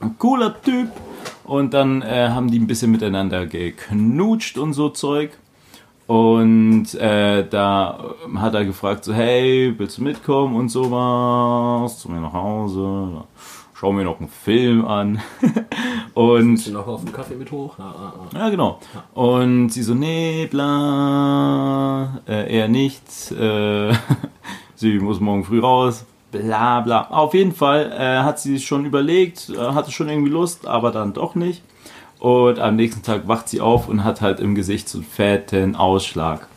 [0.00, 0.88] ein cooler Typ.
[1.44, 5.30] Und dann äh, haben die ein bisschen miteinander geknutscht und so Zeug.
[6.06, 11.98] Und äh, da hat er gefragt, so, hey, willst du mitkommen und sowas?
[11.98, 13.24] Zu mir nach Hause.
[13.84, 13.88] Ja.
[13.88, 15.20] Schau mir noch einen Film an.
[16.14, 17.78] und du noch auf den Kaffee mit hoch?
[17.78, 18.38] Ah, ah, ah.
[18.38, 18.80] ja, genau.
[19.12, 23.02] Und sie so, nee, bla, äh, eher nicht.
[23.32, 23.92] Äh,
[24.74, 26.06] sie muss morgen früh raus.
[26.32, 27.08] Bla, bla.
[27.10, 30.90] Auf jeden Fall äh, hat sie sich schon überlegt, äh, hatte schon irgendwie Lust, aber
[30.90, 31.62] dann doch nicht.
[32.20, 35.76] Und am nächsten Tag wacht sie auf und hat halt im Gesicht so einen fetten
[35.76, 36.48] Ausschlag.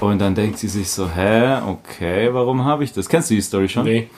[0.00, 3.08] Und dann denkt sie sich so, hä, okay, warum habe ich das?
[3.08, 3.84] Kennst du die Story schon?
[3.84, 4.08] Nee.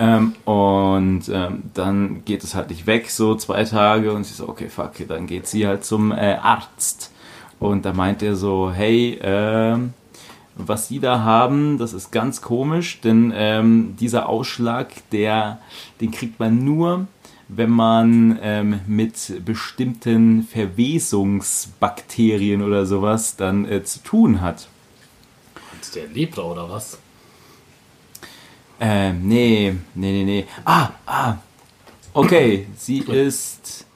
[0.00, 4.48] Ähm, und ähm, dann geht es halt nicht weg, so zwei Tage, und sie so,
[4.48, 7.10] okay, fuck, dann geht sie halt zum äh, Arzt.
[7.58, 9.94] Und da meint er so, hey, ähm,
[10.54, 15.58] was sie da haben, das ist ganz komisch, denn ähm, dieser Ausschlag, der,
[16.00, 17.06] den kriegt man nur,
[17.48, 24.68] wenn man ähm, mit bestimmten Verwesungsbakterien oder sowas dann äh, zu tun hat.
[25.72, 26.98] Hat der Lepra oder was?
[28.80, 30.46] Ähm, nee, nee, nee, nee.
[30.64, 31.36] Ah, ah.
[32.12, 33.86] Okay, sie ist.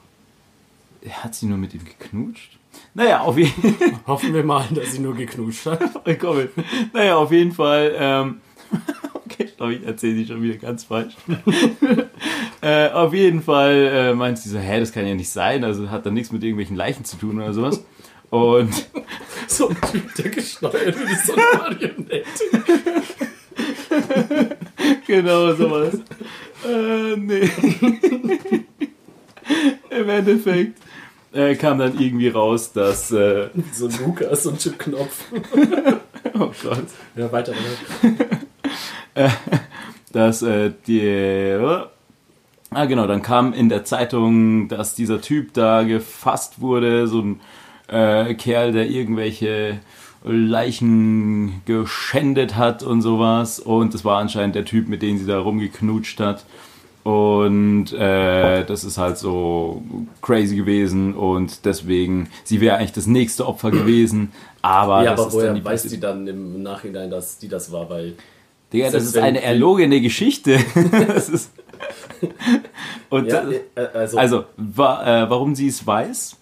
[1.09, 2.57] Hat sie nur mit ihm geknutscht?
[2.93, 3.99] Naja, auf jeden Fall.
[4.07, 5.81] Hoffen wir mal, dass sie nur geknutscht hat.
[6.03, 6.49] Vollkommen.
[6.93, 7.93] Naja, auf jeden Fall.
[7.97, 8.41] Ähm,
[9.13, 11.15] okay, ich glaube, ich erzähle sie schon wieder ganz falsch.
[12.61, 15.63] äh, auf jeden Fall äh, meint sie so, hä, das kann ja nicht sein.
[15.63, 17.83] Also hat dann nichts mit irgendwelchen Leichen zu tun oder sowas.
[18.29, 18.87] Und
[19.47, 22.25] So ein Typ, der gesteuert wird, ist so eine Marionette.
[25.07, 25.95] genau sowas.
[26.67, 27.49] äh, nee.
[29.89, 30.79] Im Endeffekt
[31.33, 33.11] äh, kam dann irgendwie raus, dass.
[33.11, 35.25] Äh, So ein Lukas und Chipknopf.
[36.35, 36.85] oh Gott.
[37.15, 37.53] Ja, weiter.
[40.11, 41.57] dass äh, die.
[42.71, 47.39] Ah, genau, dann kam in der Zeitung, dass dieser Typ da gefasst wurde, so ein
[47.87, 49.79] äh, Kerl, der irgendwelche
[50.23, 53.59] Leichen geschändet hat und sowas.
[53.59, 56.45] Und das war anscheinend der Typ, mit dem sie da rumgeknutscht hat.
[57.03, 59.83] Und äh, das ist halt so
[60.21, 65.27] crazy gewesen und deswegen, sie wäre eigentlich das nächste Opfer gewesen, aber Ja, das aber
[65.27, 67.89] ist dann woher die weiß die dann im Nachhinein, dass die das war?
[67.89, 68.13] Weil
[68.71, 70.57] Digga, das ist eine erlogene Geschichte.
[71.07, 71.51] das ist
[73.09, 76.37] und ja, das, äh, also, also, wa, äh, warum sie es weiß?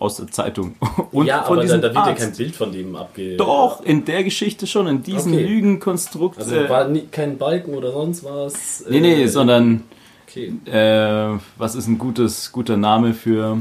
[0.00, 0.74] Aus der Zeitung.
[1.12, 2.22] Und ja, von aber da, diesem da wird ja Arzt.
[2.22, 3.36] kein Bild von dem abge.
[3.36, 5.44] Doch, in der Geschichte schon, in diesem Okay.
[5.46, 6.38] Lügenkonstrukt.
[6.38, 8.84] Also äh, war nie, kein Balken oder sonst was.
[8.88, 9.84] nee, nee, äh, sondern
[10.26, 10.52] Okay.
[10.64, 13.58] äh, was ist ein gutes, guter Name für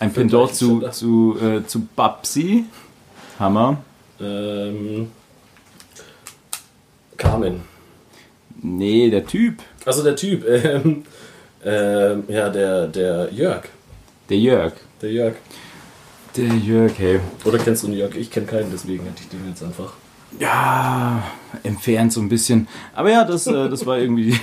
[0.00, 2.64] ein Für Pendant zu, zu, äh, zu Babsi?
[3.38, 3.78] Hammer.
[4.20, 5.10] Ähm,
[7.16, 7.62] Carmen.
[8.62, 11.04] Nee, der Typ, Also der Typ, ähm,
[11.64, 13.64] ähm, ja, der, der Jörg.
[14.30, 14.72] der Jörg.
[15.04, 15.34] Der Jörg.
[16.34, 17.20] Der Jörg, hey.
[17.44, 18.16] Oder kennst du einen Jörg?
[18.16, 19.92] Ich kenne keinen, deswegen hätte ich den jetzt einfach.
[20.40, 21.22] Ja,
[21.62, 22.66] entfernt so ein bisschen.
[22.94, 24.34] Aber ja, das, äh, das war irgendwie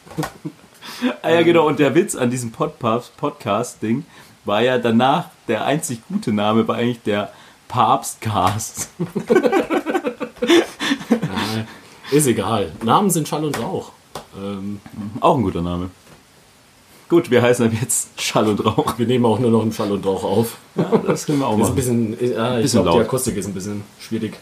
[1.22, 1.66] Ah ja, genau.
[1.66, 4.05] Und der Witz an diesem Podpapst Podcast-Ding
[4.44, 7.30] war ja danach, der einzig gute Name war eigentlich der
[7.68, 8.88] Papstcast.
[12.11, 12.72] Ist egal.
[12.84, 13.92] Namen sind Schall und Rauch.
[14.36, 14.80] Ähm,
[15.20, 15.90] Auch ein guter Name.
[17.09, 18.98] Gut, wir heißen ab jetzt Schall und Rauch.
[18.98, 20.57] wir nehmen auch nur noch im Schall und Rauch auf.
[20.74, 23.05] Ja, das können wir auch Ist ein bisschen, ja, ich Bisschen glaube, die.
[23.07, 24.36] Akustik ist ein bisschen schwierig.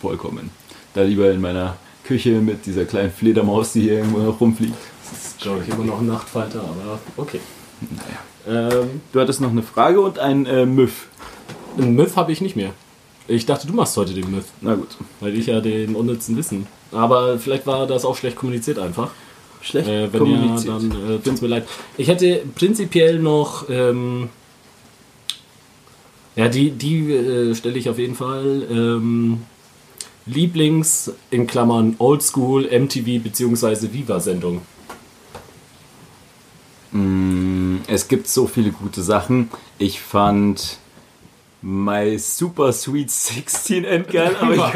[0.00, 0.50] Vollkommen.
[0.94, 4.74] Da lieber in meiner Küche mit dieser kleinen Fledermaus, die hier irgendwo noch rumfliegt.
[5.10, 7.40] Das ist, glaube ich, immer noch ein Nachtfalter, aber okay.
[8.46, 10.92] Ähm, Du hattest noch eine Frage und ein äh, Myth.
[11.78, 12.70] einen Myth habe ich nicht mehr.
[13.26, 14.88] Ich dachte, du machst heute den Myth, Na gut.
[15.20, 16.66] weil ich ja den unnützen Wissen.
[16.92, 19.10] Aber vielleicht war das auch schlecht kommuniziert einfach.
[19.62, 20.82] Schlecht Äh, wenn kommuniziert.
[20.82, 21.66] ja, dann äh, tut's mir leid.
[21.96, 24.28] Ich hätte prinzipiell noch, ähm,
[26.36, 28.62] ja, die, die äh, stelle ich auf jeden Fall.
[28.70, 29.42] Ähm,
[30.26, 33.92] Lieblings, in Klammern Oldschool, MTV bzw.
[33.92, 34.62] Viva-Sendung.
[36.92, 39.50] Mm, Es gibt so viele gute Sachen.
[39.78, 40.78] Ich fand
[41.60, 44.72] My Super Sweet 16 endgeil, aber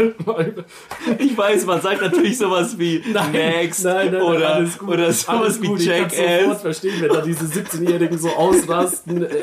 [1.19, 5.67] ich, ich weiß, man sagt natürlich sowas wie Next nein, nein, oder, oder sowas wie
[5.67, 6.63] gut, ich kann's sofort Jackass.
[6.63, 9.27] verstehen, wenn da diese 17-Jährigen so ausrasten.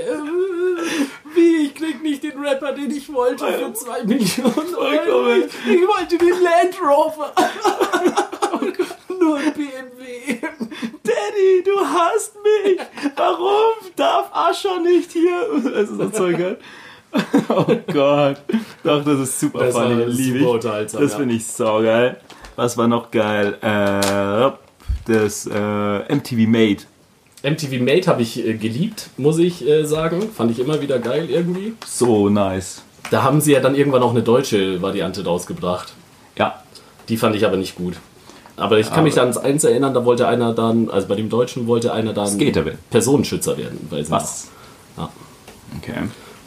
[1.36, 5.30] Äh, Wie, ich krieg nicht den Rapper, den ich wollte für 2 Millionen Euro.
[5.36, 7.34] Ich, wollte den Land Rover.
[9.20, 10.40] Nur ein BMW.
[11.04, 12.80] Daddy, du hasst mich.
[13.16, 15.48] Warum darf Ascher nicht hier?
[15.64, 16.38] Das ist so Zeug.
[16.38, 16.60] halt.
[17.50, 18.38] Oh Gott.
[18.84, 20.04] Doch, das ist super Das war funny.
[20.06, 21.18] Liebe super unterhaltsam, Das ja.
[21.18, 22.20] finde ich saugeil.
[22.58, 23.58] Was war noch geil?
[23.62, 24.52] Äh,
[25.12, 26.84] das äh, MTV Made.
[27.46, 30.30] MTV Made habe ich äh, geliebt, muss ich äh, sagen.
[30.36, 31.74] Fand ich immer wieder geil irgendwie.
[31.86, 32.82] So nice.
[33.12, 35.94] Da haben sie ja dann irgendwann auch eine deutsche Variante rausgebracht.
[36.38, 36.64] Ja.
[37.08, 37.98] Die fand ich aber nicht gut.
[38.58, 41.30] Aber ich kann mich dann ans eins erinnern, da wollte einer dann, also bei dem
[41.30, 42.26] Deutschen wollte einer dann.
[42.90, 43.88] Personenschützer werden.
[43.92, 44.48] Ich Was?
[44.98, 45.10] Ja.
[45.78, 45.94] Okay.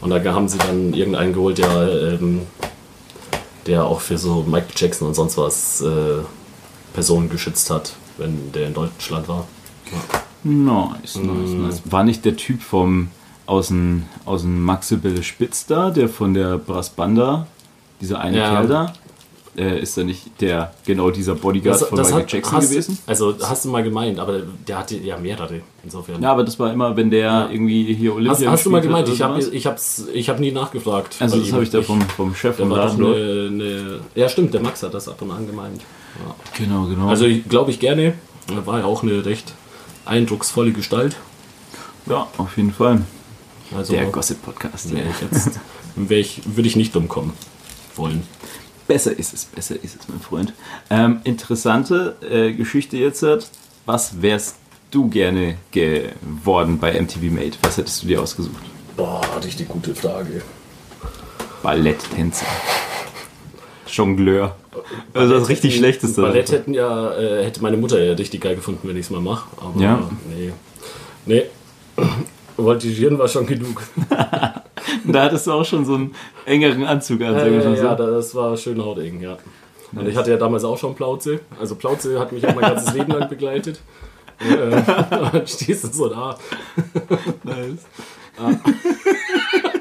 [0.00, 2.42] Und da haben sie dann irgendeinen geholt, der, ähm,
[3.66, 6.22] der auch für so Michael Jackson und sonst was äh,
[6.94, 9.46] Personen geschützt hat, wenn der in Deutschland war.
[10.44, 11.62] Nice, nice, Mm.
[11.66, 11.82] nice.
[11.86, 13.08] War nicht der Typ vom
[13.46, 17.46] aus dem, aus dem Maxibelle Spitz da, der von der Brassbanda,
[18.00, 18.50] dieser eine Ja.
[18.50, 18.92] Kerl da?
[19.56, 22.98] Äh, ist da nicht der, genau dieser Bodyguard von Michael Jackson hast, gewesen?
[23.08, 26.22] Also hast du mal gemeint, aber der hatte ja mehrere insofern.
[26.22, 28.84] Ja, aber das war immer, wenn der irgendwie hier Olympia Hast, hast du mal hat
[28.84, 29.08] gemeint?
[29.08, 31.16] Ich habe ich hab's, ich hab nie nachgefragt.
[31.18, 33.06] Also das habe ich da vom, vom Chef Der vom war eine,
[33.50, 34.00] eine.
[34.14, 35.80] Ja, stimmt, der Max hat das ab und an gemeint.
[35.80, 36.34] Ja.
[36.64, 37.08] Genau, genau.
[37.08, 38.14] Also, glaube ich gerne.
[38.54, 39.54] Er war ja auch eine recht
[40.08, 41.16] eindrucksvolle Gestalt.
[42.06, 43.02] ja, auf jeden Fall.
[43.76, 44.86] Also, Der Gossip-Podcast.
[44.92, 45.60] ich jetzt,
[46.08, 47.34] ich, würde ich nicht dumm kommen
[47.96, 48.22] wollen.
[48.86, 50.54] Besser ist es, besser ist es, mein Freund.
[50.88, 53.22] Ähm, interessante äh, Geschichte jetzt.
[53.22, 53.48] hat.
[53.84, 54.56] Was wärst
[54.90, 57.52] du gerne geworden bei MTV Made?
[57.62, 58.62] Was hättest du dir ausgesucht?
[58.96, 60.42] Boah, richtig gute Frage.
[61.62, 62.46] Balletttänzer.
[63.88, 64.54] Jongleur.
[65.14, 66.22] Also das richtig Hätten- Schlechteste.
[66.22, 69.20] Ballett hätten ja, äh, hätte meine Mutter ja richtig geil gefunden, wenn ich es mal
[69.20, 69.48] mache.
[69.56, 70.08] Aber Ja.
[70.34, 70.52] nee.
[71.26, 71.44] Nee.
[72.56, 73.82] Voltigieren war schon genug.
[75.04, 76.14] Da hattest du auch schon so einen
[76.46, 78.04] engeren Anzug an, Äh, ja, so.
[78.04, 79.36] das war schön hauteng, ja.
[79.94, 81.40] Und ich hatte ja damals auch schon Plauze.
[81.60, 83.80] Also Plauze hat mich auch mein ganzes Leben lang begleitet.
[84.40, 84.82] Und, äh,
[85.32, 86.38] dann stehst du so da.
[87.44, 87.84] Nice.
[88.38, 88.54] Äh,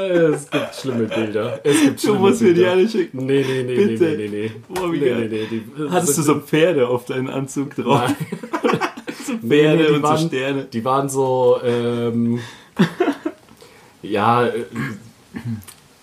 [0.00, 1.60] Es gibt schlimme Bilder.
[1.64, 2.70] Es gibt Du schlimme musst mir die Bilder.
[2.72, 3.26] alle schicken.
[3.26, 4.04] Nee, nee, nee, Bitte.
[4.04, 4.50] nee, nee, nee.
[4.68, 5.28] Boah, wie nee, geil.
[5.30, 8.02] nee, nee, die, Hattest du so Pferde auf deinen Anzug drauf?
[8.08, 8.16] Nein.
[9.26, 10.64] so Pferde Nee, nee, und waren- so Sterne.
[10.64, 12.40] Die waren so, ähm,
[14.02, 14.64] ja, äh,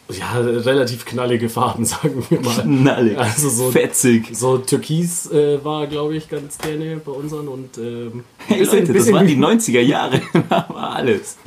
[0.09, 2.61] ja, relativ knallige Farben, sagen wir mal.
[2.61, 3.17] Knallig.
[3.17, 4.29] Also so- Fetzig.
[4.37, 8.93] So Türkis äh, war, glaube ich, ganz gerne bei unseren und ähm, Hey bisschen- Leute,
[8.93, 10.21] das bisschen- waren die 90er Jahre.
[10.49, 11.37] war alles.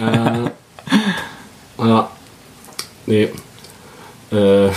[0.00, 0.50] Äh,
[1.88, 2.10] ja,
[3.06, 3.28] nee.
[4.30, 4.70] Äh,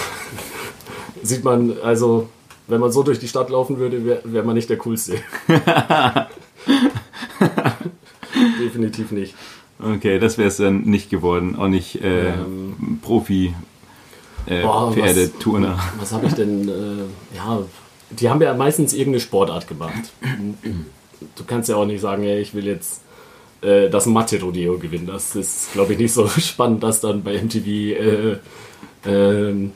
[1.24, 2.30] sieht man, also,
[2.68, 5.18] wenn man so durch die Stadt laufen würde, wäre wär man nicht der Coolste.
[8.60, 9.36] Definitiv nicht.
[9.80, 11.56] Okay, das wäre es dann nicht geworden.
[11.58, 13.54] Auch nicht äh, Ähm, Profi
[14.48, 15.32] äh, Boah, was-.
[16.00, 16.68] Was habe ich denn?
[16.70, 17.60] Äh, ja,
[18.12, 20.12] die haben ja meistens irgendeine Sportart gemacht.
[21.38, 23.02] Du kannst ja auch nicht sagen, ey, ich will jetzt
[23.66, 25.08] äh, das Mathe-Rodeo gewinnen.
[25.08, 28.38] Das ist, glaube ich, nicht so spannend, das dann bei MTV äh,
[29.06, 29.72] ähm,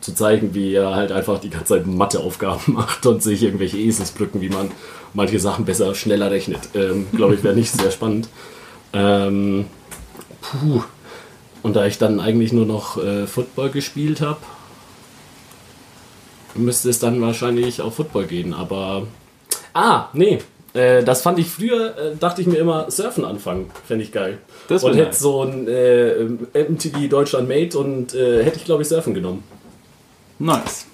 [0.00, 4.40] zu zeigen, wie er halt einfach die ganze Zeit Matheaufgaben macht und sich irgendwelche Eselsbrücken,
[4.40, 4.70] wie man
[5.14, 6.60] manche Sachen besser, schneller rechnet.
[6.74, 8.28] Ähm, glaube ich, wäre nicht sehr spannend.
[8.92, 9.66] Ähm,
[10.40, 10.82] puh.
[11.62, 14.40] Und da ich dann eigentlich nur noch äh, Football gespielt habe,
[16.54, 18.52] müsste es dann wahrscheinlich auf Football gehen.
[18.52, 19.06] Aber.
[19.72, 20.40] Ah, nee.
[20.74, 23.70] Äh, das fand ich früher, äh, dachte ich mir immer, Surfen anfangen.
[23.86, 24.38] Fände ich geil.
[24.68, 25.18] Das und hätte nice.
[25.20, 26.24] so ein äh,
[26.68, 29.44] MTV Deutschland Made und äh, hätte ich, glaube ich, Surfen genommen.
[30.38, 30.86] Nice.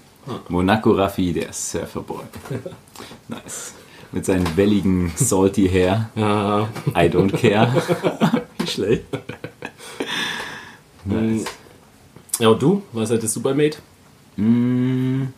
[0.49, 2.25] Monaco Raffi, der Surferboy.
[3.29, 3.75] nice.
[4.13, 6.11] Mit seinen welligen salty Hair.
[6.15, 7.73] Ja, I don't care.
[8.67, 9.05] Schlecht.
[11.07, 11.47] Nice.
[12.39, 12.83] ja, und du?
[12.93, 13.77] Was hättest du bei Made?
[14.37, 15.29] Mm,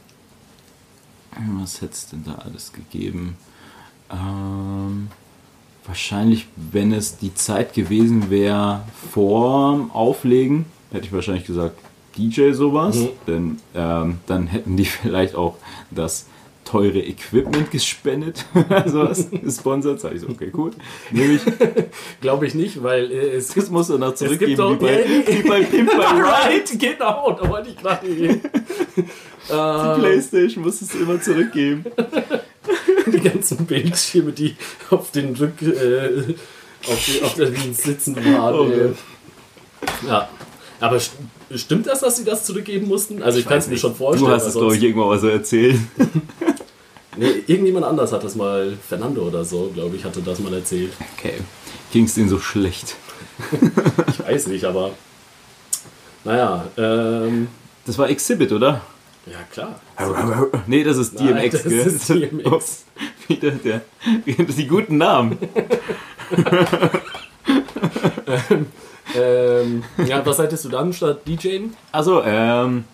[1.61, 3.36] was hätte es denn da alles gegeben?
[4.13, 5.09] Ähm,
[5.87, 8.83] wahrscheinlich, wenn es die Zeit gewesen wäre
[9.13, 11.79] vorm Auflegen, hätte ich wahrscheinlich gesagt
[12.17, 12.97] DJ sowas.
[12.97, 13.09] Mhm.
[13.27, 15.57] Denn ähm, dann hätten die vielleicht auch
[15.91, 16.27] das
[16.65, 18.45] teure Equipment gespendet,
[18.87, 20.01] sowas gesponsert.
[20.01, 20.71] Sag ich so, okay, cool.
[21.11, 21.43] Nehme ich.
[22.21, 25.63] Glaube ich nicht, weil äh, es Das musst du noch zurückgeben, wie bei, wie bei
[25.65, 26.25] Pimp Ride.
[26.25, 28.41] Right, genau, da wollte ich gerade hin.
[28.97, 29.01] Die
[29.53, 31.85] äh, Playstation musstest du immer zurückgeben.
[33.07, 34.57] die ganzen Bildschirme, die
[34.91, 36.35] auf den Rück, äh,
[36.89, 38.55] auf, den, auf den Sitzen waren.
[38.55, 38.97] Oh äh, Gott.
[40.09, 40.29] Ja.
[40.81, 41.13] Aber st
[41.55, 43.23] stimmt das, dass sie das zurückgeben mussten?
[43.23, 44.31] Also ich, kann es mir schon vorstellen.
[44.31, 45.79] Du hast es, glaube ich, irgendwann mal so erzählt.
[47.17, 50.93] nee, irgendjemand anders hat das mal, Fernando oder so, glaube ich, hatte das mal erzählt.
[51.17, 51.35] Okay.
[51.93, 52.97] Ging es denen so schlecht?
[54.09, 54.93] ich weiß nicht, aber
[56.25, 57.49] naja, ähm,
[57.85, 58.81] Das war Exhibit, oder?
[59.27, 59.81] Ja klar.
[60.66, 61.87] Nee, das ist Nein, DMX, das gell?
[61.87, 62.47] ist DMX.
[62.47, 62.85] Ups.
[63.29, 63.83] Wieder der,
[64.27, 65.39] die guten Namen.
[69.14, 71.75] Ähm, ja, was hättest du dann statt DJing?
[71.91, 72.85] Also, ähm.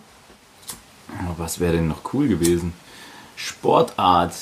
[1.09, 2.73] oh, Was wäre denn noch cool gewesen?
[3.35, 4.33] Sportart.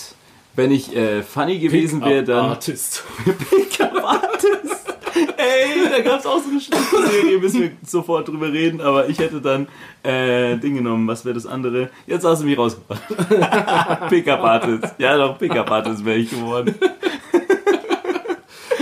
[0.56, 2.46] Wenn ich äh, funny gewesen wäre, dann.
[2.46, 3.04] Artist.
[3.26, 4.87] Pickup Artist.
[5.38, 9.10] Ey, da gab es auch so eine schlechte Serie, müssen wir sofort drüber reden, aber
[9.10, 9.68] ich hätte dann
[10.04, 11.90] äh, Ding genommen, was wäre das andere?
[12.06, 13.02] Jetzt hast du mich rausgebracht.
[14.10, 14.96] Pickup Artist.
[14.98, 16.76] Ja, doch, Pickup Artist wäre ich geworden.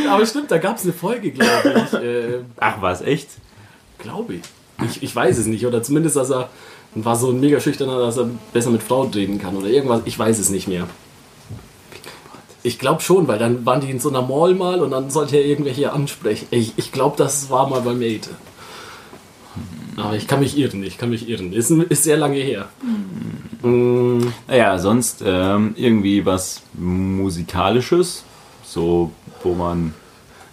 [0.09, 1.93] Aber stimmt, da gab es eine Folge, glaube ich.
[1.93, 3.29] Äh, Ach, was, echt?
[3.97, 4.41] glaube ich.
[4.85, 5.03] ich.
[5.03, 5.65] Ich weiß es nicht.
[5.65, 6.49] Oder zumindest, dass er
[6.93, 10.01] war so ein mega schüchterner, dass er besser mit Frauen reden kann oder irgendwas.
[10.05, 10.87] Ich weiß es nicht mehr.
[12.65, 15.37] Ich glaube schon, weil dann waren die in so einer Mall mal und dann sollte
[15.37, 16.47] er irgendwelche ansprechen.
[16.49, 18.31] Ich, ich glaube, das war mal bei Mate.
[19.97, 21.53] Aber ich kann mich irren, ich kann mich irren.
[21.53, 22.67] Ist, ist sehr lange her.
[23.61, 28.23] Mm, Naja, sonst ähm, irgendwie was Musikalisches,
[28.65, 29.11] so
[29.43, 29.93] wo man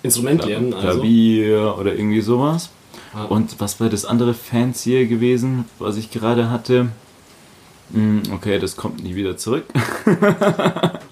[0.03, 0.87] Instrument lernen, also.
[1.01, 2.69] Klavier oder irgendwie sowas.
[3.15, 3.25] Ah.
[3.25, 6.89] Und was war das andere Fancy gewesen, was ich gerade hatte?
[7.93, 9.65] Hm, Okay, das kommt nie wieder zurück.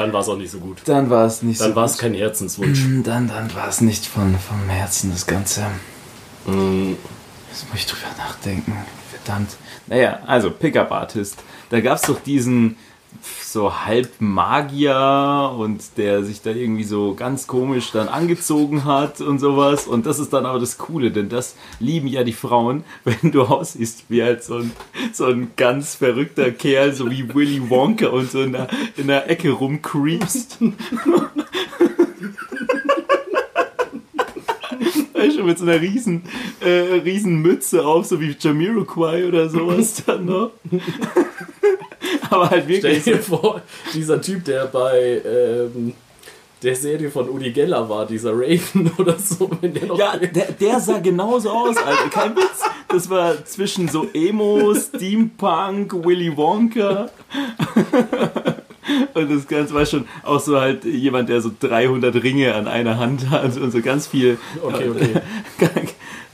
[0.00, 0.78] Dann war es auch nicht so gut.
[0.86, 2.84] Dann war es nicht Dann war es kein Herzenswunsch.
[3.04, 5.66] Dann, dann war es nicht von, vom Herzen das Ganze.
[6.46, 6.92] Mm,
[7.50, 8.72] Jetzt muss ich drüber nachdenken.
[9.10, 9.50] Verdammt.
[9.86, 11.36] Naja, also Pickup Artist.
[11.68, 12.76] Da gab es doch diesen
[13.42, 19.38] so halb Magier und der sich da irgendwie so ganz komisch dann angezogen hat und
[19.38, 19.86] sowas.
[19.86, 23.42] Und das ist dann aber das Coole, denn das lieben ja die Frauen, wenn du
[23.42, 24.72] aussiehst wie halt so ein,
[25.12, 29.28] so ein ganz verrückter Kerl, so wie Willy Wonka und so in der, in der
[29.28, 30.58] Ecke rumcreepst.
[35.40, 36.24] Du, mit so einer riesen,
[36.60, 40.50] äh, riesen Mütze auf, so wie Jamiroquai oder sowas dann noch.
[42.30, 43.04] Aber halt Stell wirklich.
[43.04, 43.62] dir vor,
[43.94, 45.94] dieser Typ, der bei ähm,
[46.62, 49.98] der Serie von Udi Geller war, dieser Raven oder so, wenn der noch.
[49.98, 52.08] Ja, der, der sah genauso aus, Alter.
[52.10, 52.62] Kein Witz.
[52.88, 57.10] Das war zwischen so Emo, Steampunk, Willy Wonka.
[59.14, 62.98] Und das Ganze war schon auch so halt jemand, der so 300 Ringe an einer
[62.98, 64.38] Hand hat und so ganz viel.
[64.62, 65.14] Okay, okay.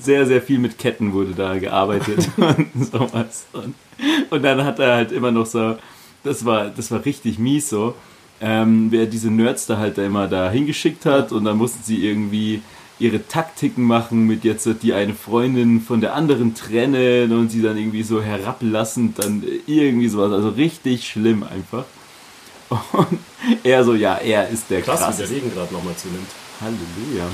[0.07, 3.47] Sehr, sehr viel mit Ketten wurde da gearbeitet und sowas.
[3.53, 3.75] Und,
[4.31, 5.77] und dann hat er halt immer noch so,
[6.23, 7.97] das war, das war richtig mies so,
[8.41, 12.07] ähm, wer diese Nerds da halt da immer da hingeschickt hat und dann mussten sie
[12.07, 12.63] irgendwie
[13.01, 17.77] ihre Taktiken machen mit jetzt die eine Freundin von der anderen trennen und sie dann
[17.77, 20.31] irgendwie so herablassend dann irgendwie sowas.
[20.31, 21.85] Also richtig schlimm einfach.
[22.93, 23.19] Und
[23.65, 25.27] er so, ja, er ist der Krass, wie krasseste.
[25.27, 26.29] der Regen gerade nochmal zunimmt.
[26.61, 27.27] Halleluja.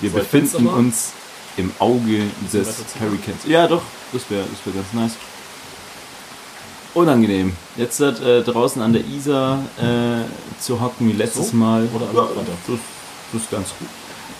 [0.00, 1.12] Wir Soll befinden uns
[1.56, 2.68] im Auge des?
[3.00, 3.46] Hurricanes.
[3.46, 3.82] Ja, doch,
[4.12, 5.12] das wäre das wär ganz nice.
[6.94, 7.56] Unangenehm.
[7.76, 11.56] Jetzt äh, draußen an der Isar äh, zu hocken wie letztes So?
[11.56, 11.88] Mal.
[11.94, 12.52] Oder ja, weiter?
[12.66, 12.78] das,
[13.32, 13.88] das ist ganz gut.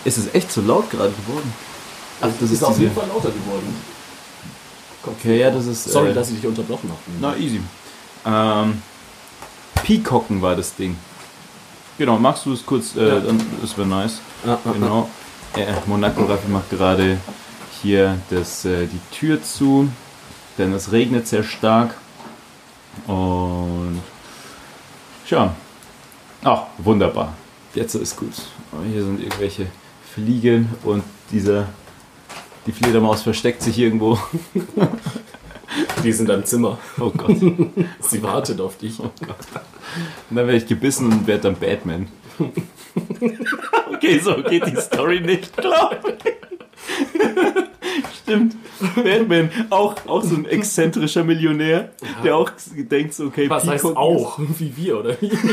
[0.04, 1.52] Ist es echt so laut gerade geworden?
[2.20, 2.82] Ach, das ist, auf diese...
[2.82, 3.74] jeden Fall lauter geworden.
[5.06, 5.84] Okay, ja, das ist...
[5.84, 7.00] Sorry, äh, dass ich dich unterbrochen habe.
[7.20, 7.60] Na, easy.
[8.26, 8.82] Ähm,
[9.82, 10.96] Peacocken war das Ding.
[11.98, 12.96] Genau, magst du es kurz?
[12.96, 13.20] Äh, Ja.
[13.20, 14.20] dann, das wäre nice.
[14.46, 15.08] Ah, ah, Genau.
[15.56, 17.18] Äh, Monaco Raffi macht gerade
[17.82, 19.88] hier das, äh, die Tür zu,
[20.58, 21.94] denn es regnet sehr stark.
[23.06, 24.00] Und
[25.26, 25.54] tja.
[26.42, 27.34] Ach, wunderbar.
[27.74, 28.32] Jetzt ist gut.
[28.72, 29.66] Oh, hier sind irgendwelche
[30.14, 31.68] Fliegen und dieser
[32.66, 34.18] die Fledermaus versteckt sich irgendwo.
[36.02, 36.78] Die in deinem Zimmer.
[36.98, 37.36] Oh Gott.
[38.00, 38.98] Sie wartet auf dich.
[38.98, 39.12] Und
[40.30, 42.08] dann werde ich gebissen und werde dann Batman.
[43.94, 46.16] okay, so geht die Story nicht, glaube
[48.22, 48.56] Stimmt.
[48.96, 51.90] Batman, auch, auch so ein exzentrischer Millionär,
[52.24, 54.38] der auch denkt okay, Was heißt Peacock auch?
[54.58, 55.28] Wie wir, oder wie?
[55.28, 55.44] Ist,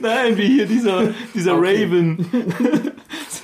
[0.00, 1.84] nein, wie hier dieser, dieser Okay.
[1.84, 2.26] Raven.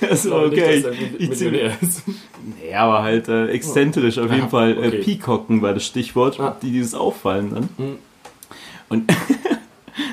[0.01, 2.03] Der so, Aber nicht, okay, er ich zieh Millionär ist.
[2.59, 4.71] Nee, aber halt äh, exzentrisch auf jeden Ah, Fall.
[4.83, 4.97] Äh, okay.
[5.03, 6.57] Peacocken war das Stichwort, Ah.
[6.61, 7.69] die dieses auffallen dann.
[7.77, 7.97] Mhm.
[8.89, 9.11] Und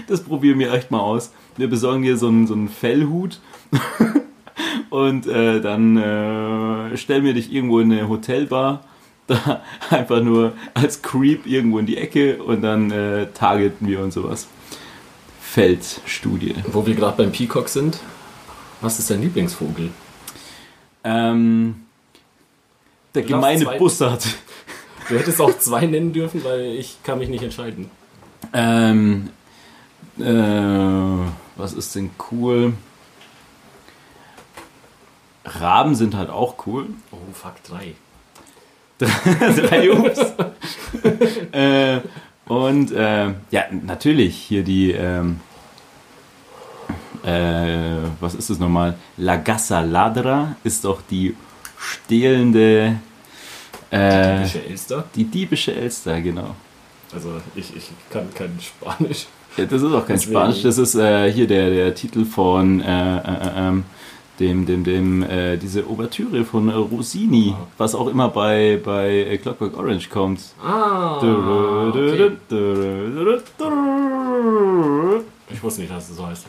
[0.06, 1.32] das probieren wir echt mal aus.
[1.56, 3.40] Wir besorgen dir so einen, so einen Fellhut
[4.90, 8.84] und äh, dann äh, stellen wir dich irgendwo in eine Hotelbar.
[9.26, 14.12] Da einfach nur als Creep irgendwo in die Ecke und dann äh, targeten wir und
[14.12, 14.48] sowas.
[15.40, 16.54] Feldstudie.
[16.72, 17.98] Wo wir gerade beim Peacock sind.
[18.80, 19.90] Was ist dein Lieblingsvogel?
[21.04, 21.82] Ähm,
[23.14, 24.26] der Du gemeine Bussard.
[25.08, 27.90] Du hättest auch zwei nennen dürfen, weil ich kann mich nicht entscheiden.
[28.52, 29.30] Ähm,
[30.20, 32.74] äh, was ist denn cool?
[35.44, 36.88] Raben sind halt auch cool.
[37.10, 37.94] Oh, fuck, drei.
[38.98, 40.18] Drei Ups.
[41.52, 42.00] äh,
[42.46, 45.38] und äh, ja, natürlich hier die, ähm,
[47.22, 48.94] äh, was ist das nochmal?
[49.16, 51.36] La Gassa Ladra ist doch die
[51.78, 52.98] stehlende,
[53.90, 55.04] äh, Typische Elster.
[55.14, 56.56] die diebische Elster, genau.
[57.12, 59.26] Also ich, ich kann kein Spanisch.
[59.56, 62.80] Ja, das ist auch kein Deswegen- Spanisch, das ist äh, hier der, der Titel von
[62.80, 63.22] äh, äh,
[63.56, 63.84] ähm,
[64.38, 67.66] dem, dem, dem, äh, diese Ouvertüre von äh, Rossini, Ah.
[67.76, 70.40] was auch immer bei, bei äh, Clockwork Orange kommt.
[70.64, 71.16] Ah,
[71.88, 72.32] okay.
[75.50, 76.46] Ich wusste nicht, dass es so heißt.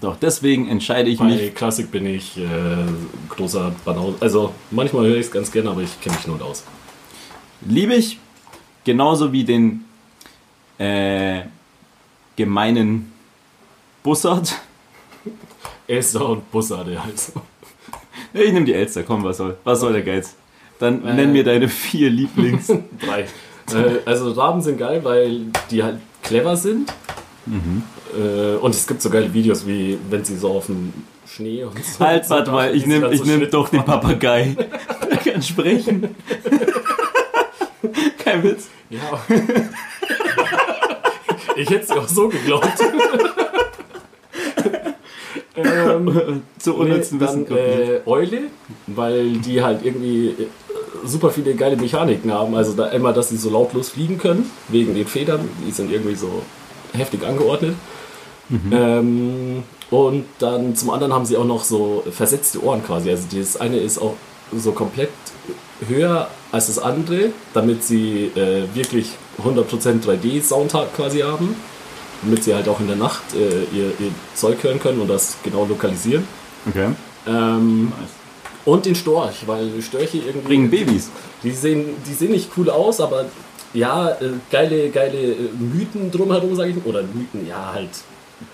[0.00, 1.54] Doch, deswegen entscheide ich Bei mich.
[1.54, 2.44] Klassik bin ich äh,
[3.28, 4.16] großer Banause.
[4.20, 6.64] Also manchmal höre ich es ganz gerne, aber ich kenne mich nur aus.
[7.66, 8.18] Liebe ich,
[8.84, 9.84] genauso wie den
[10.78, 11.42] äh,
[12.36, 13.12] gemeinen
[14.02, 14.54] Bussard.
[15.88, 17.32] Elster und Bussarde also.
[18.32, 20.34] Ich nehme die Elster, komm, was soll, was soll der Geiz?
[20.78, 21.14] Dann Äh.
[21.14, 22.66] nenn mir deine vier Lieblings.
[23.00, 23.22] Drei.
[23.72, 26.92] äh, also Raben sind geil, weil die halt clever sind.
[28.16, 30.92] Äh, und es gibt so geile Videos, wie wenn sie so auf dem
[31.28, 32.04] Schnee und so.
[32.04, 33.84] halt, warte mal, ich nehme ich so nehm doch den.
[33.84, 34.56] Papagei.
[35.10, 36.14] Der kann sprechen.
[38.18, 38.68] Kein Witz.
[38.90, 39.00] Ja.
[41.56, 42.68] Ich hätte es auch so geglaubt.
[45.56, 48.42] ähm, Zu unnützen nee, Wissen dann, äh, Eule,
[48.86, 50.48] weil die halt irgendwie äh,
[51.04, 52.54] super viele geile Mechaniken haben.
[52.54, 55.48] Also da immer, dass sie so lautlos fliegen können, wegen den Federn.
[55.66, 56.42] Die sind irgendwie so
[56.92, 57.74] heftig angeordnet.
[58.70, 63.10] Ähm, und dann zum anderen haben sie auch noch so versetzte Ohren quasi.
[63.10, 64.14] Also das eine ist auch
[64.56, 65.10] so komplett
[65.88, 71.54] höher als das andere, damit sie äh, wirklich 100% 3D-Sound ha- quasi haben.
[72.22, 75.36] Damit sie halt auch in der Nacht äh, ihr, ihr Zeug hören können und das
[75.42, 76.26] genau lokalisieren.
[76.68, 76.88] Okay.
[77.26, 77.92] Ähm,
[78.64, 80.46] und den Storch, weil Störche irgendwie.
[80.48, 81.10] Bringen Babys.
[81.42, 83.26] Die sehen, die sehen nicht cool aus, aber
[83.74, 86.86] ja, äh, geile, geile äh, Mythen drumherum, sage ich mal.
[86.86, 87.90] Oder Mythen, ja, halt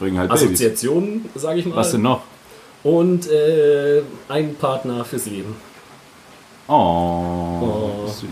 [0.01, 0.43] Bringen halt Babys.
[0.45, 1.77] Assoziationen, sage ich mal.
[1.77, 2.23] Was denn noch?
[2.83, 5.55] Und äh, ein Partner fürs Leben.
[6.67, 8.07] Oh, Oh.
[8.09, 8.23] süß.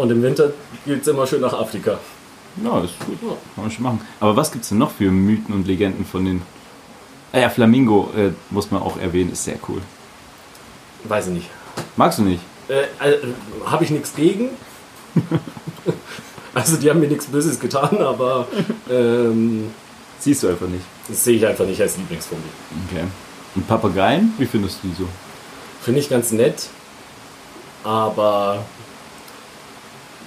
[0.00, 0.50] Und im Winter
[0.86, 1.98] geht es immer schön nach Afrika.
[2.64, 3.20] Ja, ist gut.
[3.20, 4.00] Kann man schon machen.
[4.18, 6.40] Aber was gibt es denn noch für Mythen und Legenden von den.
[7.34, 9.82] Ah ja, Flamingo äh, muss man auch erwähnen, ist sehr cool.
[11.04, 11.50] Weiß ich nicht.
[11.96, 12.40] Magst du nicht?
[12.68, 13.18] Äh, äh,
[13.66, 14.48] Habe ich nichts gegen.
[16.54, 18.48] also die haben mir nichts Böses getan, aber
[18.90, 19.70] ähm,
[20.18, 20.84] Siehst du einfach nicht.
[21.08, 22.44] das sehe ich einfach nicht als Lieblingsvogel.
[22.88, 23.04] Okay.
[23.54, 24.32] Und Papageien?
[24.38, 25.08] Wie findest du die so?
[25.82, 26.68] Finde ich ganz nett,
[27.84, 28.64] aber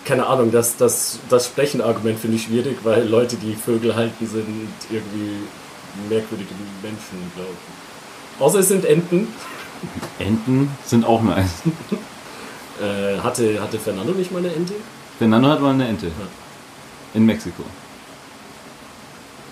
[0.06, 4.48] keine Ahnung, das, das, das Sprechenargument finde ich schwierig, weil Leute, die Vögel halten, sind
[4.90, 5.48] irgendwie
[6.10, 8.42] merkwürdige Menschen, glaube ich.
[8.42, 9.28] Außer es sind Enten.
[10.20, 11.64] Enten sind auch nice.
[12.82, 14.74] Äh, hatte, hatte Fernando nicht mal eine Ente?
[15.20, 16.12] Fernando hat mal eine Ente.
[17.14, 17.64] In Mexiko.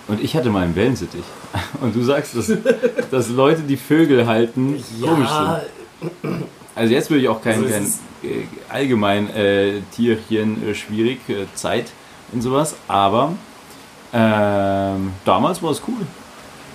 [0.08, 1.24] Und ich hatte mal einen Wellensittich.
[1.82, 2.52] Und du sagst, dass,
[3.12, 6.46] dass Leute, die Vögel halten, komisch sind.
[6.76, 7.86] Also jetzt würde ich auch kein, Also kein
[8.24, 11.92] äh, allgemein äh, Tierchen äh, schwierig, äh, Zeit
[12.32, 13.34] und sowas, aber
[14.14, 16.06] ähm, damals war es cool.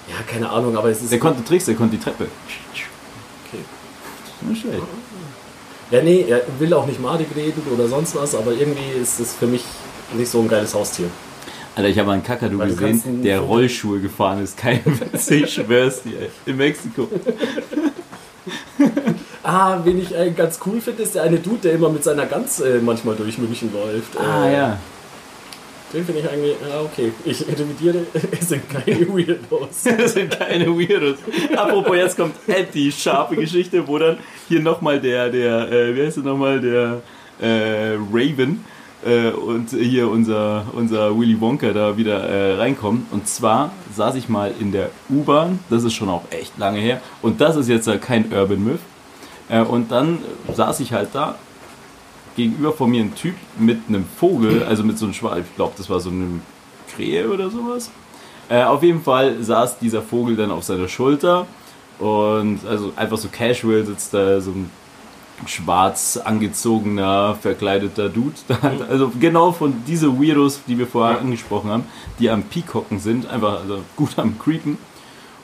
[0.09, 1.12] Ja, keine Ahnung, aber es ist.
[1.12, 2.26] Der konnte Tricks, der konnte die Treppe.
[3.47, 3.64] okay.
[4.49, 4.82] Nicht schlecht.
[5.90, 9.34] Ja, nee, er will auch nicht madig reden oder sonst was, aber irgendwie ist es
[9.34, 9.64] für mich
[10.16, 11.09] nicht so ein geiles Haustier.
[11.76, 14.57] Alter, ich habe einen Kakadu Weil gesehen, der Rollschuhe gefahren ist.
[14.57, 16.20] Kein Witz, ich schwör's dir.
[16.20, 16.30] ey.
[16.47, 17.09] In Mexiko.
[19.49, 22.26] Ah, wen ich äh, ganz cool finde, ist der eine Dude, der immer mit seiner
[22.26, 24.18] Gans äh, manchmal durch München läuft.
[24.18, 24.78] Ah Äh, ja.
[25.92, 27.12] Den finde ich eigentlich, ah, okay.
[27.24, 27.99] Ich revidiere,
[28.40, 29.84] es sind keine Weirdos.
[29.99, 31.18] Das sind keine Weirdos.
[31.57, 32.34] Apropos, jetzt kommt
[32.74, 34.18] die scharfe Geschichte, wo dann
[34.49, 37.03] hier nochmal der, der, äh, wie heißt der nochmal, der
[37.40, 38.64] äh, Raven
[39.05, 43.07] äh, und hier unser, unser Willy Wonka da wieder äh, reinkommen.
[43.12, 47.01] Und zwar saß ich mal in der U-Bahn, das ist schon auch echt lange her,
[47.22, 48.80] und das ist jetzt äh, kein Urban Myth.
[49.49, 50.18] Äh, und dann
[50.55, 51.36] saß ich halt da,
[52.36, 55.72] gegenüber von mir ein Typ mit einem Vogel, also mit so einem Schwal, ich glaube,
[55.76, 56.40] das war so eine
[56.94, 57.90] Krähe oder sowas.
[58.49, 61.47] Äh, auf jeden Fall saß dieser Vogel dann auf seiner Schulter
[61.99, 64.70] und also einfach so casual sitzt da so ein
[65.47, 68.34] schwarz angezogener, verkleideter Dude.
[68.49, 68.57] Da,
[68.88, 71.20] also genau von diese Weirdos, die wir vorher Ja.
[71.22, 71.84] angesprochen haben,
[72.18, 74.78] die am Peacocken sind, einfach also gut am Creepen.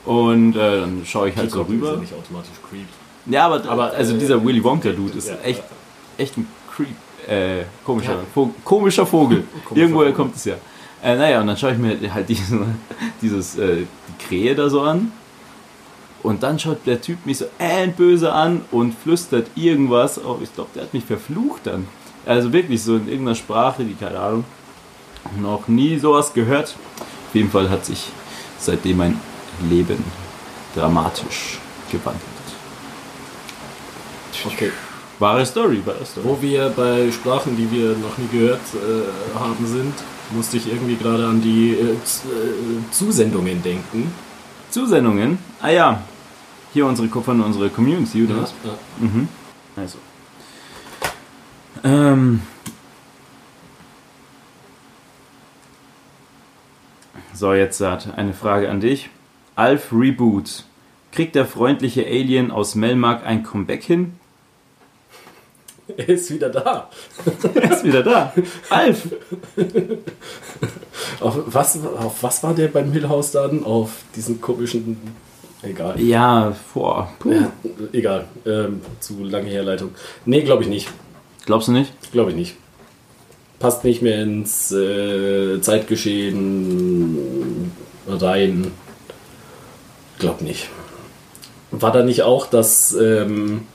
[0.05, 2.01] Und äh, dann schaue ich halt so Peacock ist ja rüber.
[2.01, 2.87] nicht automatisch creep.
[3.27, 5.63] Ja, aber, Aber, also dieser Willy Wonka-Dude ist echt,
[6.19, 6.89] echt ein Creep.
[7.29, 9.45] Äh, komischer, Vogel, komischer Vogel.
[9.65, 10.17] Komischer Irgendwoher Vogel.
[10.17, 10.55] kommt es ja.
[11.03, 12.77] Äh, naja, und dann schaue ich mir halt diesen,
[13.21, 15.13] dieses, äh, die Krähe da so an.
[16.23, 17.47] Und dann schaut der Typ mich so
[17.97, 20.25] böse an und flüstert irgendwas.
[20.25, 21.87] Oh, ich glaube, der hat mich verflucht dann.
[22.25, 24.45] Also wirklich so in irgendeiner Sprache, die keine Ahnung,
[25.41, 26.77] noch nie sowas gehört.
[27.29, 28.09] Auf jeden Fall hat sich
[28.59, 29.21] seitdem mein
[29.69, 30.03] Leben
[30.77, 31.59] dramatisch
[31.91, 32.32] gewandelt.
[34.47, 34.71] Okay.
[35.19, 36.27] Wahre Story, wahre Story.
[36.27, 39.95] Wo wir bei Sprachen, die wir noch nie gehört äh, haben, sind,
[40.33, 41.97] musste ich irgendwie gerade an die äh, äh,
[42.91, 44.13] Zusendungen denken.
[44.71, 45.39] Zusendungen.
[45.61, 46.03] Ah ja,
[46.73, 48.55] hier unsere von unserer Community, oder was?
[48.65, 48.73] Ja.
[49.77, 49.99] Also.
[51.85, 52.41] Ähm.
[57.35, 59.11] So, jetzt hat eine Frage an dich.
[59.57, 60.65] Alf Reboot.
[61.13, 64.15] Kriegt der freundliche Alien aus Melmark ein Comeback hin?
[65.97, 66.89] Er ist wieder da.
[67.55, 68.33] Er ist wieder da.
[68.71, 69.09] Alf!
[71.21, 73.65] Auf was, auf was war der beim Millhaus dann?
[73.65, 74.97] Auf diesen komischen.
[75.63, 76.01] Egal.
[76.01, 77.13] Ja, vor.
[77.25, 77.53] Ja,
[77.93, 78.27] egal.
[78.47, 79.91] Ähm, zu lange Herleitung.
[80.25, 80.89] Nee, glaube ich nicht.
[81.47, 81.93] Glaubst du nicht?
[82.13, 82.57] Glaube ich nicht.
[83.59, 87.73] Passt nicht mehr ins äh, Zeitgeschehen
[88.09, 88.73] rein.
[90.19, 90.69] Glaub nicht.
[91.71, 93.67] War da nicht auch, dass ähm,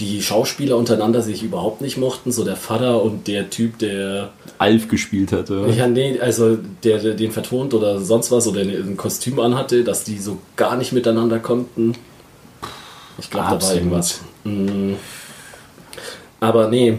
[0.00, 2.32] die Schauspieler untereinander sich überhaupt nicht mochten?
[2.32, 4.30] So der Vater und der Typ, der.
[4.58, 5.66] Alf gespielt hatte.
[5.76, 10.04] Ja, nee, also der, der den vertont oder sonst was oder ein Kostüm anhatte, dass
[10.04, 11.94] die so gar nicht miteinander konnten.
[13.18, 14.20] Ich glaube, da war irgendwas.
[14.44, 14.94] Mm.
[16.40, 16.98] Aber nee,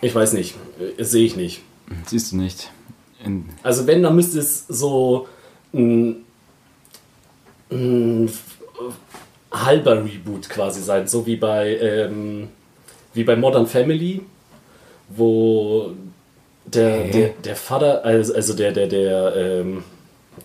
[0.00, 0.54] ich weiß nicht.
[0.98, 1.62] Sehe ich nicht.
[2.06, 2.70] Siehst du nicht.
[3.24, 5.26] In, Also wenn, dann müsste es so
[5.72, 6.24] ein,
[7.70, 8.30] ein
[9.52, 11.06] halber Reboot quasi sein.
[11.06, 12.48] So wie bei, ähm,
[13.14, 14.20] wie bei Modern Family,
[15.08, 15.90] wo
[16.66, 17.10] der, Hä?
[17.12, 19.84] der, der Vater, also, also der, der, der, ähm,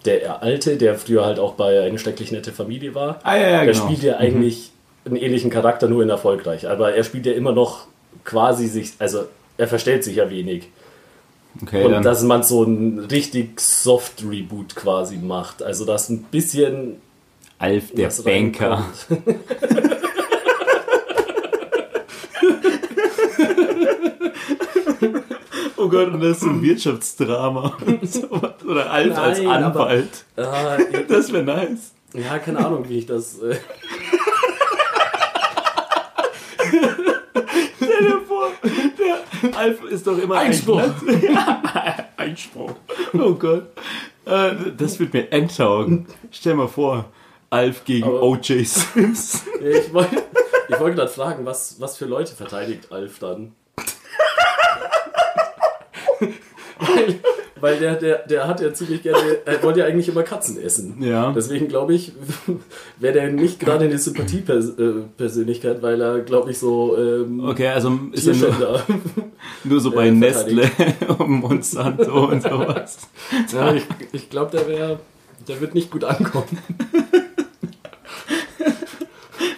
[0.06, 3.64] der Alte, der früher halt auch bei eine schrecklich nette Familie war, Ah, ja, ja,
[3.66, 3.86] der genau.
[3.86, 4.72] spielt ja eigentlich
[5.06, 6.68] einen ähnlichen Charakter, nur in erfolgreich.
[6.68, 7.88] Aber er spielt ja immer noch
[8.24, 9.26] quasi sich, also
[9.58, 10.70] er verstellt sich ja wenig.
[11.62, 12.04] okay, Und dann.
[12.04, 15.62] dass man so ein richtig soft Reboot quasi macht.
[15.62, 17.02] Also dass ein bisschen
[17.64, 18.86] Alf, der was Banker.
[25.78, 27.78] Oh Gott, und das ist so ein Wirtschaftsdrama.
[28.66, 30.24] Oder Alf als Nein, aber- Anwalt.
[30.38, 31.92] Ah, Das wäre nice.
[32.14, 33.40] ja, keine Ahnung, wie ich das.
[33.42, 33.56] Äh,
[37.76, 40.80] Stell dir vor, der Alf ist doch immer Einspruch.
[40.80, 42.72] ein Einspruch.
[43.14, 43.68] Oh Gott.
[44.26, 46.08] Äh, Das wird mir enttaugen.
[46.32, 47.06] Stell mal vor,
[47.54, 48.68] Alf gegen Aber- O.J.
[48.68, 49.44] Sims.
[49.62, 50.24] ich wollte
[50.70, 53.52] ich wollte gerade fragen, was, was für Leute verteidigt Alf dann?
[56.80, 57.20] weil
[57.64, 61.02] weil der, der, der hat ja ziemlich gerne, er wollte ja eigentlich immer Katzen essen.
[61.02, 61.32] Ja.
[61.32, 62.12] Deswegen glaube ich,
[63.00, 68.28] wäre der nicht gerade eine Sympathiepersönlichkeit, weil er, glaube ich, so ähm, Okay, also ist
[68.28, 68.82] er nur,
[69.64, 70.70] nur so bei äh, Nestle
[71.20, 72.98] und Monsanto und sowas.
[73.54, 75.00] Ja, ich ich glaube, der wäre,
[75.48, 76.58] der wird nicht gut ankommen.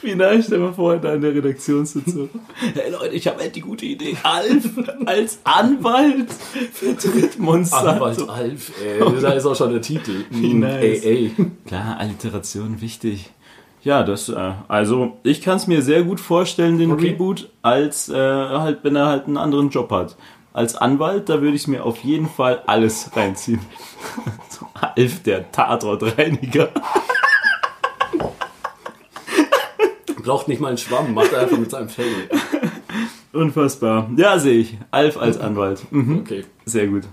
[0.06, 2.30] Wie nice, stell mal vor, da in der Redaktionssitzung.
[2.74, 4.16] Hey Leute, ich habe echt die gute Idee.
[4.24, 4.70] Alf
[5.06, 6.28] als Anwalt
[6.74, 7.89] vertritt Monsanto.
[7.89, 10.26] Anwalt Alf, ey, da ist auch schon der Titel.
[10.30, 11.03] Wie Mm, nice.
[11.03, 11.45] Ey, ey.
[11.66, 13.32] Klar, Alliteration wichtig.
[13.84, 17.10] Ja, das, äh, also ich kann es mir sehr gut vorstellen, den Okay.
[17.10, 20.16] Reboot, als äh, halt, wenn er halt einen anderen Job hat.
[20.53, 23.60] Als Anwalt, da würde ich mir auf jeden Fall alles reinziehen.
[24.49, 26.70] so, Alf, der Tatortreiniger.
[30.26, 32.28] Braucht nicht mal einen Schwamm, macht er einfach mit seinem Fell.
[33.32, 34.09] Unfassbar.
[34.17, 34.76] Ja, sehe ich.
[34.89, 35.86] Alf als Anwalt.
[35.91, 36.17] Mhm.
[36.21, 36.45] Okay.
[36.65, 37.03] Sehr gut.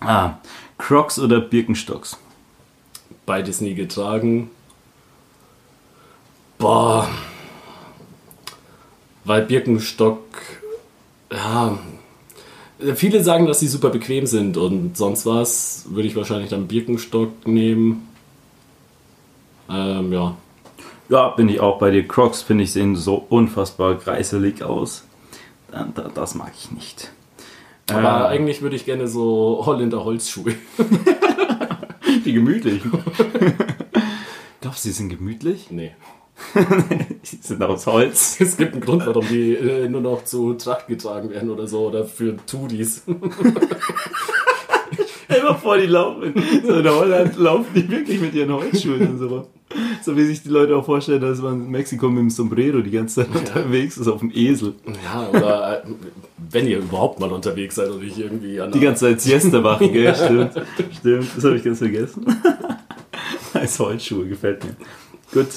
[0.00, 0.34] Ah,
[0.76, 2.18] Crocs oder Birkenstocks?
[3.24, 4.50] Beides nie getragen.
[6.58, 7.08] Boah.
[9.24, 10.20] Weil Birkenstock,
[11.32, 11.78] ja.
[12.96, 17.46] Viele sagen, dass sie super bequem sind und sonst was würde ich wahrscheinlich dann Birkenstock
[17.46, 18.06] nehmen.
[19.70, 20.36] Ähm, ja.
[21.08, 22.06] Ja, bin ich auch bei dir.
[22.06, 25.04] Crocs, finde ich, sehen so unfassbar greiselig aus.
[25.70, 27.12] Da- da- Das mag ich nicht.
[27.90, 30.54] Aber Äh, eigentlich würde ich gerne so Holländer Holzschuhe.
[32.24, 32.82] Wie gemütlich.
[34.60, 35.70] Glaubst du, sie sind gemütlich?
[35.70, 35.94] Nee.
[37.22, 38.36] Sie sind aus Holz.
[38.40, 41.86] Es gibt einen Grund, warum die äh, nur noch zu Tracht getragen werden oder so
[41.86, 43.02] oder für Tudis.
[45.24, 46.34] Stell mal vor, die laufen.
[46.66, 49.48] So in Holland laufen die wirklich mit ihren Holzschuhen und so.
[50.02, 52.90] So wie sich die Leute auch vorstellen, dass man in Mexiko mit dem Sombrero die
[52.92, 54.74] ganze Zeit unterwegs ist, auf dem Esel.
[55.04, 55.88] Ja, oder äh,
[56.50, 59.92] wenn ihr überhaupt mal unterwegs seid und nicht irgendwie an Die ganze Zeit Siesta machen,
[59.92, 60.14] gell?
[60.14, 60.52] Stimmt.
[60.98, 62.24] Stimmt, das habe ich ganz vergessen.
[63.54, 64.76] Als Holzschuhe, gefällt mir.
[65.32, 65.48] Gut.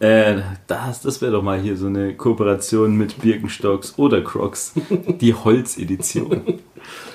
[0.00, 4.74] Äh, das das wäre doch mal hier so eine Kooperation mit Birkenstocks oder Crocs.
[5.20, 6.60] Die Holzedition.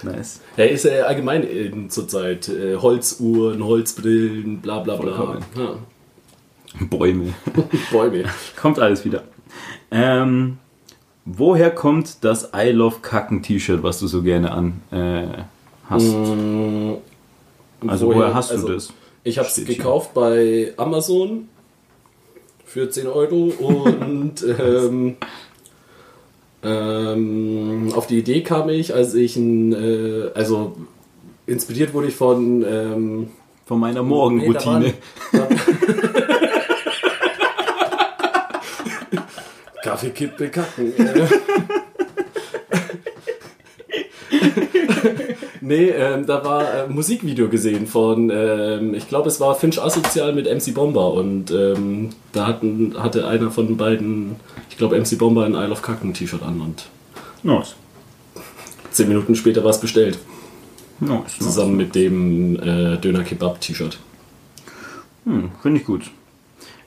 [0.04, 0.42] Nice.
[0.58, 5.40] Er ist ja allgemein in zurzeit äh, Holzuhren, Holzbrillen, bla bla bla.
[5.58, 5.76] Ja.
[6.90, 7.34] Bäume.
[7.92, 8.26] Bäume.
[8.60, 9.24] kommt alles wieder.
[9.90, 10.58] Ähm,
[11.24, 15.44] woher kommt das I Love Kacken T-Shirt, was du so gerne an äh,
[15.90, 16.04] hast?
[16.12, 16.94] Mm,
[17.88, 18.92] Also woher hast du das?
[19.24, 21.48] Ich habe es gekauft bei Amazon
[22.74, 25.16] für 10 Euro und ähm,
[26.64, 30.76] ähm, auf die Idee kam ich, als ich ein, äh, also
[31.46, 33.28] inspiriert wurde ich von ähm,
[33.68, 34.80] Von meiner Morgenroutine.
[34.80, 34.94] Nee,
[35.34, 35.60] da waren-
[39.84, 40.94] Kaffeekippe kacken.
[40.98, 41.28] äh.
[45.64, 50.34] Nee, ähm, da war ein Musikvideo gesehen von, ähm, ich glaube, es war Finch Asozial
[50.34, 54.36] mit MC Bomber und ähm, da hatten, hatte einer von den beiden,
[54.70, 56.86] ich glaube, MC Bomber ein Isle of Kacken T-Shirt an und
[57.44, 57.76] Nice.
[58.92, 60.20] zehn Minuten später war es bestellt.
[61.00, 61.40] Nice, nice.
[61.40, 63.98] Zusammen mit dem äh, Döner Kebab T-Shirt.
[65.26, 66.12] Hm, Finde ich gut.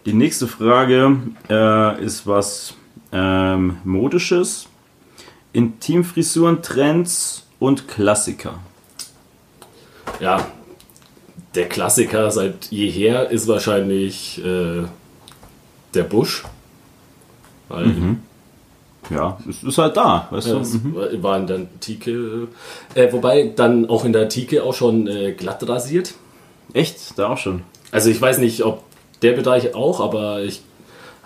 [0.05, 1.19] Die nächste Frage
[1.51, 2.75] äh, ist was
[3.13, 4.69] ähm, Modisches.
[5.53, 8.55] Intimfrisuren, Trends und Klassiker.
[10.21, 10.47] Ja,
[11.55, 14.85] der Klassiker seit jeher ist wahrscheinlich äh,
[15.95, 16.45] der Busch.
[17.69, 17.93] Weil
[19.11, 20.61] Ja, es ist halt da, weißt ja, du?
[20.61, 21.23] es Mhm.
[21.23, 22.49] war in der Antike.
[22.95, 26.15] Äh, wobei dann auch in der Antike auch schon äh, glatt rasiert.
[26.73, 27.19] Echt?
[27.19, 27.63] Da auch schon.
[27.91, 28.83] Also ich weiß nicht, ob
[29.23, 30.63] der Bereich auch, aber ich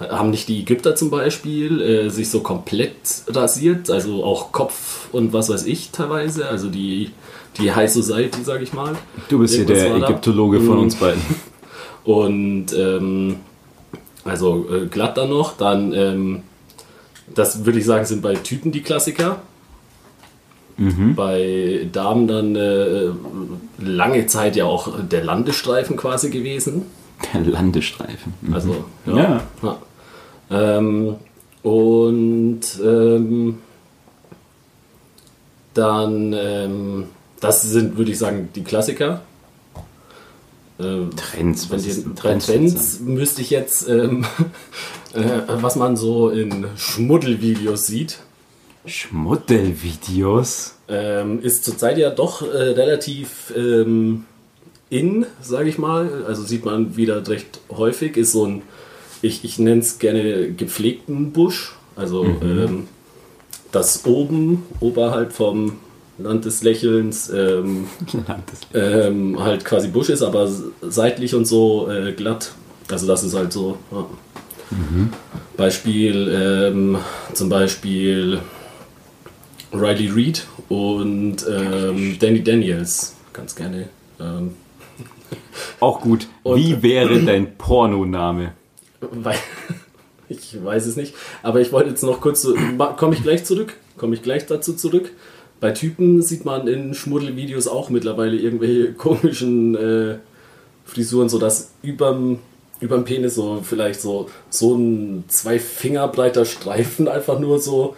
[0.01, 2.93] haben nicht die Ägypter zum Beispiel äh, sich so komplett
[3.29, 7.11] rasiert, also auch Kopf und was weiß ich teilweise, also die,
[7.59, 8.95] die High Society, sag ich mal.
[9.29, 10.07] Du bist hier der war da.
[10.09, 10.83] Ägyptologe von Mhm.
[10.83, 11.21] uns beiden.
[12.05, 13.37] Und ähm,
[14.25, 16.43] also äh, glatt dann noch, dann ähm,
[17.35, 19.43] das würde ich sagen, sind bei Typen die Klassiker.
[21.15, 23.11] Bei Damen dann äh,
[23.79, 26.87] lange Zeit ja auch der Landestreifen quasi gewesen.
[27.35, 28.33] Der Landestreifen.
[28.41, 28.55] Mhm.
[28.55, 29.17] Also, Ja.
[29.17, 29.43] ja.
[29.63, 29.79] ja.
[30.51, 31.17] Ähm,
[31.63, 33.59] und ähm,
[35.75, 37.05] dann, ähm,
[37.41, 39.23] das sind, würde ich sagen, die Klassiker.
[40.79, 44.25] Ähm, Trends, was ist ein drei Trend Trends müsste ich jetzt, ähm,
[45.13, 48.21] äh, was man so in Schmuddelvideos sieht,
[48.87, 50.77] Schmuddelvideos.
[50.89, 54.25] ähm, ist zurzeit ja doch äh, relativ ähm,
[54.89, 56.25] in, sage ich mal.
[56.27, 58.63] Also sieht man wieder recht häufig, ist so ein,
[59.23, 61.75] ich, ich nenne es gerne gepflegten Busch.
[61.97, 62.89] Also ähm,
[63.73, 65.75] das oben, oberhalb vom
[66.19, 67.87] Land des Lächelns, ähm,
[68.27, 70.51] Landes- ähm, halt quasi Busch ist, aber
[70.83, 72.53] seitlich und so äh, glatt.
[72.91, 73.77] Also das ist halt so.
[73.93, 74.07] Ja.
[75.57, 76.29] Beispiel,
[76.73, 76.99] ähm,
[77.35, 78.41] zum Beispiel
[79.73, 83.15] Riley Reid und ähm, Danny Daniels.
[83.33, 83.89] Ganz gerne.
[84.21, 84.53] Ähm,
[85.81, 86.27] Auch gut.
[86.43, 88.53] Und- Wie wäre dein Pornoname?
[89.01, 89.37] Weil,
[90.29, 91.15] ich weiß es nicht.
[91.43, 92.43] Aber ich wollte jetzt noch kurz.
[92.43, 92.55] so-
[92.97, 93.75] Komme ich gleich zurück?
[93.97, 95.11] Komme ich gleich dazu zurück?
[95.61, 100.19] Bei Typen sieht man in Schmuddelvideos auch mittlerweile irgendwelche komischen äh,
[100.87, 102.39] Frisuren, so dass überm,
[102.81, 107.95] überm Penis so vielleicht so, so ein zwei Finger breiter Streifen einfach nur so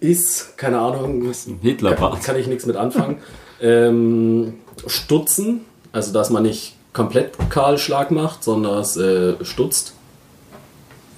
[0.00, 0.56] ist.
[0.58, 1.22] Keine Ahnung.
[1.28, 2.14] Ein Hitlerbart.
[2.14, 3.18] Kann, kann ich nichts mit anfangen.
[3.60, 4.54] ähm,
[4.86, 5.60] Stutzen,
[5.92, 9.94] also dass man nicht komplett Kahlschlag macht, sondern es äh, stutzt.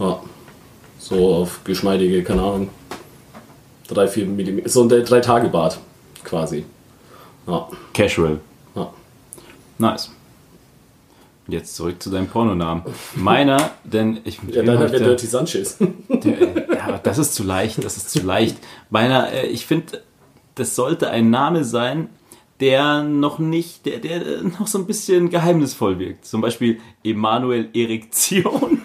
[0.01, 0.21] Ja.
[0.99, 2.69] So auf geschmeidige, keine Ahnung,
[3.89, 4.69] 3, 4 Millimeter.
[4.69, 5.79] So ein 3-Tage-Bart
[6.25, 6.65] quasi.
[7.47, 7.69] Ja.
[7.95, 8.41] Casual.
[8.75, 8.93] ja.
[9.79, 10.11] Nice.
[11.49, 12.85] Jetzt zurück zu deinem Pornonamen.
[13.17, 14.39] Meiner, denn ich.
[14.49, 15.79] Ja, der da- Dirty Sanchez.
[16.09, 18.57] Der, ja, das ist zu leicht, das ist zu leicht.
[18.91, 20.03] Meiner, äh, ich finde,
[20.55, 22.09] das sollte ein Name sein,
[22.61, 26.27] der noch nicht, der, der noch so ein bisschen geheimnisvoll wirkt.
[26.27, 28.80] Zum Beispiel Emanuel Erektion.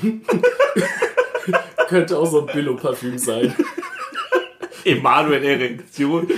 [1.88, 3.54] Könnte auch so ein Billo-Parfüm sein.
[4.84, 6.28] Emanuel Erektion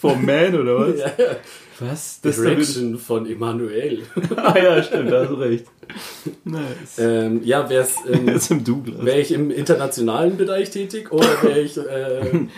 [0.00, 0.98] vom Man oder was?
[0.98, 1.36] ja, ja.
[1.80, 2.20] Was?
[2.22, 4.02] Das Direction von Emanuel.
[4.36, 5.64] ah ja, stimmt, da hast du recht.
[6.44, 6.98] Nice.
[6.98, 9.04] ähm, ja, wär's, ähm, Jetzt im Douglas.
[9.04, 12.48] wäre ich im internationalen Bereich tätig oder wäre ich äh, in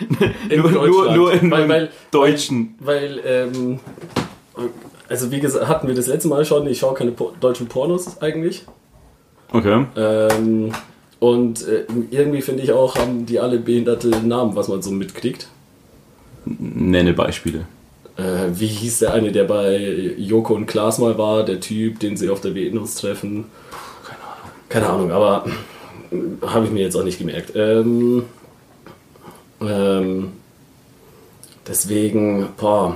[0.61, 1.17] Nur, nur, Deutschland?
[1.17, 2.75] nur in weil, meinem weil, Deutschen.
[2.79, 3.79] Weil, ähm,
[5.09, 8.21] also wie gesagt, hatten wir das letzte Mal schon, ich schaue keine po deutschen Pornos
[8.21, 8.65] eigentlich.
[9.51, 9.85] Okay.
[9.95, 10.71] Ähm,
[11.19, 15.47] und äh, irgendwie finde ich auch, haben die alle behinderte Namen, was man so mitkriegt.
[16.45, 17.65] Nenne Beispiele.
[18.17, 22.17] Äh, wie hieß der eine, der bei Joko und Klaas mal war, der Typ, den
[22.17, 23.45] sie auf der Venus treffen?
[24.03, 24.59] Keine Ahnung.
[24.69, 25.45] Keine Ahnung, aber
[26.45, 27.51] habe ich mir jetzt auch nicht gemerkt.
[27.55, 28.23] Ähm,
[29.61, 30.31] ähm,
[31.67, 32.95] deswegen, boah.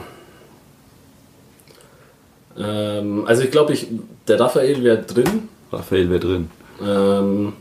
[2.58, 3.88] Ähm, also ich glaube, ich,
[4.28, 5.50] der Raphael wäre drin.
[5.72, 6.50] Raphael wäre drin.
[6.82, 7.54] Ähm,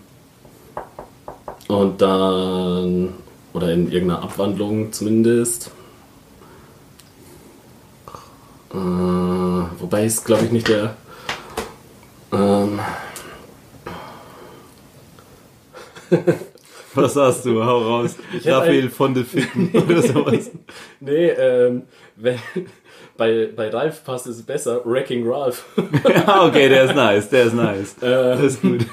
[1.69, 3.15] und dann,
[3.53, 5.71] oder in irgendeiner Abwandlung zumindest.
[8.73, 10.97] Äh, wobei es, glaube ich, nicht der.
[12.33, 12.79] Ähm,
[16.95, 17.65] Was hast du?
[17.65, 18.17] Hau raus.
[18.45, 20.51] Raphael ein- von de Ficken oder sowas.
[20.99, 21.83] nee, ähm,
[22.17, 22.39] wenn,
[23.21, 24.81] bei, bei Ralf passt es besser.
[24.83, 25.67] Wrecking Ralph.
[26.09, 27.95] ja, okay, der ist nice, der ist nice.
[28.01, 28.81] Das ist gut.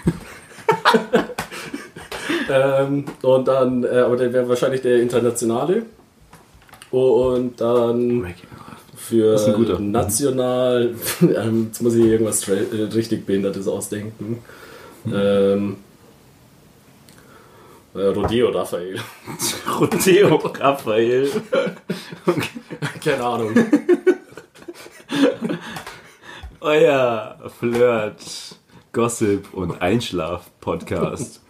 [2.52, 5.84] ähm, und dann, äh, aber der wäre wahrscheinlich der internationale.
[6.92, 8.34] Und dann
[8.98, 9.80] für Das ist ein guter.
[9.80, 14.40] national, ähm, jetzt muss ich irgendwas äh, richtig Behindertes ausdenken.
[15.06, 15.78] Ähm,
[17.96, 19.00] äh, Rodeo Raphael.
[19.80, 21.30] Rodeo Raphael.
[23.02, 23.54] Keine Ahnung.
[26.60, 28.56] Euer Flirt,
[28.92, 31.42] Gossip und Einschlaf-Podcast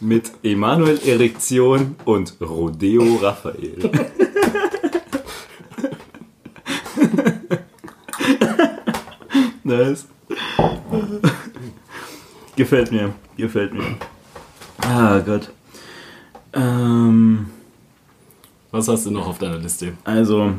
[0.00, 3.90] mit Emanuel Erektion und Rodeo Raphael.
[9.64, 10.06] nice.
[12.56, 13.96] Gefällt mir, gefällt mir.
[14.78, 15.50] Ah Gott.
[16.52, 17.46] Ähm,
[18.70, 19.92] Was hast du noch auf deiner Liste?
[20.04, 20.54] also,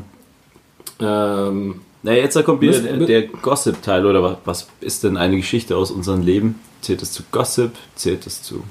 [1.00, 5.76] Ähm, na jetzt kommt wieder der, der Gossip-Teil, oder was, was ist denn eine Geschichte
[5.76, 6.58] aus unserem Leben?
[6.80, 7.72] Zählt es zu Gossip?
[7.96, 8.64] Zählt es zu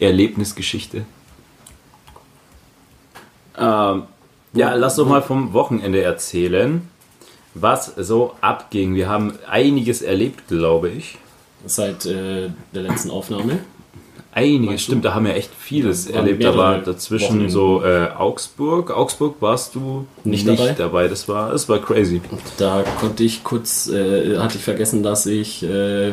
[0.00, 1.04] Erlebnisgeschichte?
[3.56, 4.02] Ähm,
[4.54, 6.88] ja, lass doch mal vom Wochenende erzählen,
[7.54, 8.96] was so abging.
[8.96, 11.16] Wir haben einiges erlebt, glaube ich.
[11.66, 13.60] seit äh, der letzten Aufnahme.
[14.32, 14.92] Einiges, du?
[14.92, 16.44] stimmt, da haben wir echt vieles Ja, erlebt.
[16.44, 17.50] Da war dazwischen Wochenenden.
[17.50, 18.90] so äh, Augsburg.
[18.90, 21.08] Augsburg warst du Nicht nicht, dabei?
[21.08, 22.20] Das war, das war crazy.
[22.56, 26.12] Da konnte ich kurz, äh, hatte ich vergessen, dass ich äh,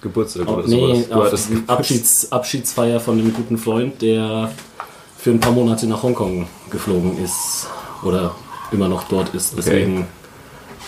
[0.00, 1.48] Geburtstag oder nee, sowas.
[1.48, 4.50] Du Abschieds, Abschiedsfeier von einem guten Freund, der
[5.18, 7.68] für ein paar Monate nach Hongkong geflogen ist
[8.02, 8.34] oder
[8.72, 9.54] immer noch dort ist.
[9.56, 10.06] Deswegen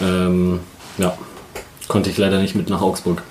[0.00, 0.60] ähm,
[0.98, 1.16] ja,
[1.88, 3.22] konnte ich leider nicht mit nach Augsburg.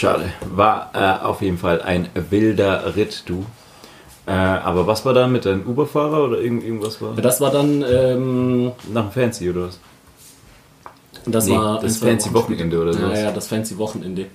[0.00, 0.32] Schade.
[0.54, 3.44] War äh, auf jeden Fall ein wilder Ritt, du.
[4.26, 7.14] Äh, aber was war da mit deinem Uber-Fahrer oder irgend, irgendwas war?
[7.16, 9.78] Das war dann, ähm, Nach dem Fancy oder was?
[11.26, 13.18] das Nee, war das fancy Wochen Wochenende oder sowas.
[13.18, 14.26] Ja, ja, das fancy Wochenende.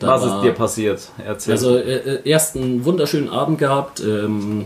[0.00, 1.08] Da was war- ist dir passiert?
[1.24, 1.52] Erzähl.
[1.52, 4.00] Also äh, äh, erst einen wunderschönen Abend gehabt.
[4.00, 4.64] Ähm,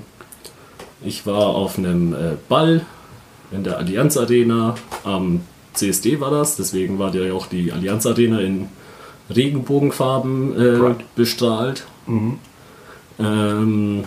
[1.05, 2.17] ich war auf einem äh,
[2.49, 2.87] Ball
[3.53, 4.77] in der Allianz Arena.
[5.05, 5.43] Am
[5.75, 8.69] CSD war das, deswegen war ja auch die Allianz Arena in
[9.35, 11.15] Regenbogenfarben äh, Right.
[11.15, 11.87] bestrahlt.
[13.19, 14.05] Ähm,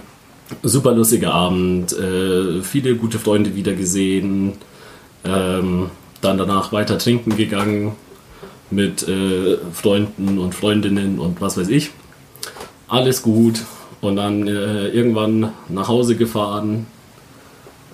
[0.63, 4.53] super lustiger Abend, äh, viele gute Freunde wieder gesehen.
[5.23, 5.89] Ähm,
[6.21, 7.93] dann danach weiter trinken gegangen
[8.69, 11.91] mit äh, Freunden und Freundinnen und was weiß ich.
[12.87, 13.63] Alles gut.
[14.01, 16.87] Und dann äh, irgendwann nach Hause gefahren.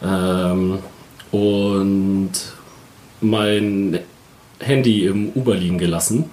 [0.01, 0.79] Ähm,
[1.31, 2.31] und
[3.19, 3.99] mein
[4.59, 6.29] Handy im Uber liegen gelassen.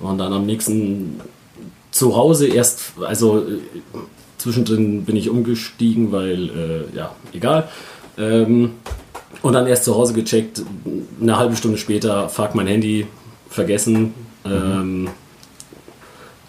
[0.00, 1.20] Und dann am nächsten
[1.90, 3.60] zu Hause erst, also äh,
[4.38, 7.68] zwischendrin bin ich umgestiegen, weil, äh, ja, egal.
[8.16, 8.72] Ähm,
[9.42, 10.62] und dann erst zu Hause gecheckt,
[11.20, 13.06] eine halbe Stunde später, fuck, mein Handy
[13.48, 14.14] vergessen.
[14.44, 15.08] Ähm,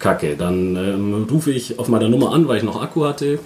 [0.00, 0.34] Kacke.
[0.36, 3.38] Dann ähm, rufe ich auf meiner Nummer an, weil ich noch Akku hatte.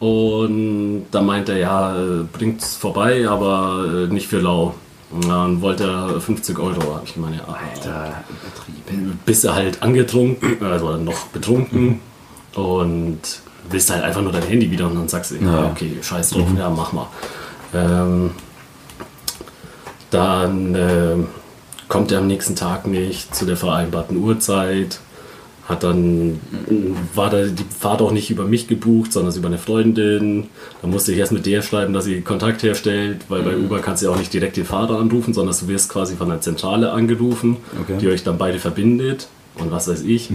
[0.00, 4.74] Und dann meinte er, ja, äh, bringt's vorbei, aber äh, nicht für lau.
[5.10, 6.96] Und dann wollte er 50 Euro.
[6.96, 9.18] Hab ich gemeint, ja, Alter, übertrieben.
[9.24, 12.00] bist du halt angetrunken, also noch betrunken
[12.54, 13.18] und
[13.70, 15.70] willst halt einfach nur dein Handy wieder und dann sagst du, ja, Ja.
[15.70, 17.06] okay, scheiß drauf, ja, mach mal.
[17.74, 18.30] Ähm,
[20.10, 21.26] dann ähm,
[21.88, 25.00] kommt er am nächsten Tag nicht zu der vereinbarten Uhrzeit.
[25.68, 26.40] Hat dann,
[27.14, 30.46] war da die Fahrt auch nicht über mich gebucht, sondern über eine Freundin.
[30.80, 34.02] Da musste ich erst mit der schreiben, dass sie Kontakt herstellt, weil bei Uber kannst
[34.02, 36.90] du ja auch nicht direkt den Fahrer anrufen, sondern du wirst quasi von der Zentrale
[36.92, 37.98] angerufen, Okay.
[38.00, 39.28] die euch dann beide verbindet
[39.58, 40.30] und was weiß ich.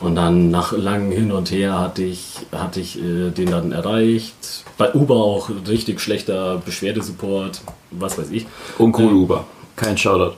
[0.00, 4.64] Und dann nach langem Hin und Her hatte ich, hatte ich äh, den dann erreicht.
[4.76, 7.62] Bei Uber auch richtig schlechter Beschwerdesupport,
[7.92, 8.46] was weiß ich.
[8.78, 9.46] Uncool Uber.
[9.76, 10.36] Kein Shoutout.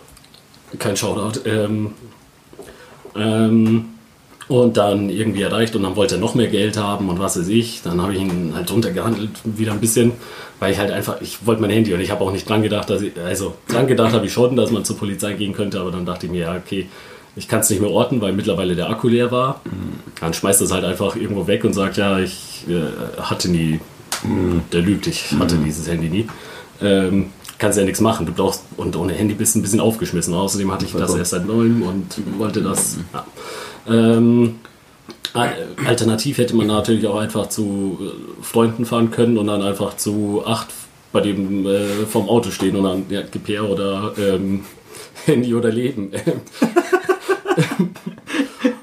[0.78, 1.40] kein Shoutout.
[1.44, 1.90] Ähm,
[3.15, 3.85] ähm,
[4.61, 7.49] und dann irgendwie erreicht und dann wollte er noch mehr Geld haben und was weiß
[7.49, 7.83] ich.
[7.83, 10.12] Dann habe ich ihn halt runtergehandelt wieder ein bisschen,
[10.61, 12.91] weil ich halt einfach, ich wollte mein Handy und ich habe auch nicht dran gedacht,
[12.91, 15.91] dass ich, also dran gedacht habe ich schon, dass man zur Polizei gehen könnte, aber
[15.91, 16.89] dann dachte ich mir, ja, okay,
[17.35, 19.62] ich kann es nicht mehr orten, weil mittlerweile der Akku leer war.
[20.20, 23.81] Dann schmeißt das halt einfach irgendwo weg und sagt, ja, ich äh, hatte nie,
[24.73, 26.27] der lügt, ich hatte dieses Handy nie.
[26.83, 27.31] Ähm,
[27.62, 28.27] kannst ja nichts machen.
[28.27, 30.35] Du brauchst, und ohne Handy bist du ein bisschen aufgeschmissen.
[30.35, 32.99] Außerdem hatte ich das erst seit neuem und wollte das.
[33.15, 33.24] Ja.
[33.89, 34.57] Ähm,
[35.35, 39.97] al- alternativ hätte man natürlich auch einfach zu äh, Freunden fahren können und dann einfach
[39.97, 40.69] zu acht
[41.13, 44.65] bei dem äh, vom Auto stehen und dann ja, her oder ähm,
[45.27, 46.11] Handy oder Leben.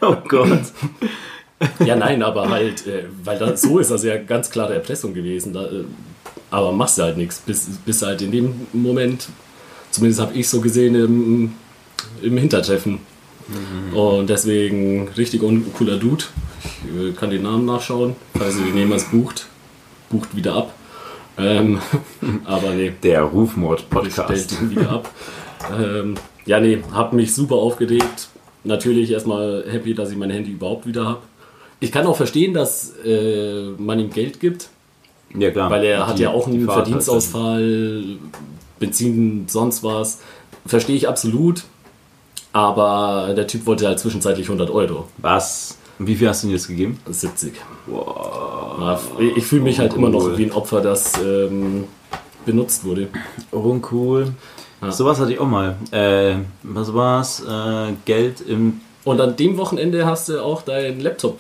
[0.01, 0.61] Oh Gott.
[1.85, 5.53] ja, nein, aber halt, äh, weil das, so ist das ja ganz klare Erpressung gewesen.
[5.53, 5.83] Da, äh,
[6.51, 9.27] aber machst du halt nichts, bis, bis halt in dem Moment,
[9.91, 11.53] zumindest habe ich so gesehen, im,
[12.21, 12.99] im Hintertreffen.
[13.93, 16.25] Und deswegen richtig uncooler Dude.
[17.09, 19.47] Ich kann den Namen nachschauen, falls ihr den jemals bucht.
[20.09, 20.73] Bucht wieder ab.
[21.37, 21.79] Ähm,
[22.45, 24.51] aber nee, Der stellt Rufmord-Podcast.
[24.61, 25.09] ihn wieder ab.
[25.77, 26.15] Ähm,
[26.45, 28.27] ja, nee, hab mich super aufgeregt.
[28.63, 31.19] Natürlich erstmal happy, dass ich mein Handy überhaupt wieder habe.
[31.79, 34.67] Ich kann auch verstehen, dass äh, man ihm Geld gibt,
[35.37, 35.69] Ja, klar.
[35.71, 38.17] weil er hat Die- ja auch einen hat Verdienstausfall,
[38.79, 40.19] Benzin, sonst was.
[40.65, 41.63] Verstehe ich absolut.
[42.51, 45.07] Aber der Typ wollte halt zwischenzeitlich 100 Euro.
[45.17, 45.77] Was?
[45.99, 46.99] Wie viel hast du ihm jetzt gegeben?
[47.07, 47.53] 70.
[47.87, 48.99] Ja,
[49.35, 51.85] ich fühle mich halt immer noch wie ein Opfer, das ähm,
[52.45, 53.09] benutzt wurde.
[53.51, 54.33] Uncool.
[54.89, 55.75] Sowas hatte ich auch mal.
[55.91, 57.41] Äh, was war's?
[57.41, 58.79] Äh, Geld im.
[59.03, 61.39] Und an dem Wochenende hast du auch deinen Laptop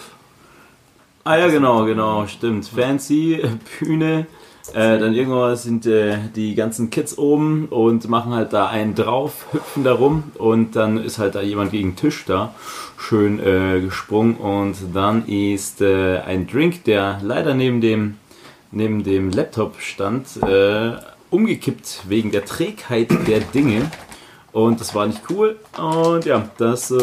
[1.29, 2.67] Ah ja, genau, genau, stimmt.
[2.67, 3.39] Fancy,
[3.79, 4.25] Bühne.
[4.73, 9.47] Äh, dann irgendwann sind äh, die ganzen Kids oben und machen halt da einen drauf,
[9.51, 12.53] hüpfen da rum und dann ist halt da jemand gegen den Tisch da
[12.97, 18.17] schön äh, gesprungen und dann ist äh, ein Drink, der leider neben dem,
[18.71, 20.91] neben dem Laptop stand, äh,
[21.29, 23.89] umgekippt wegen der Trägheit der Dinge
[24.51, 26.97] und das war nicht cool und ja, das äh,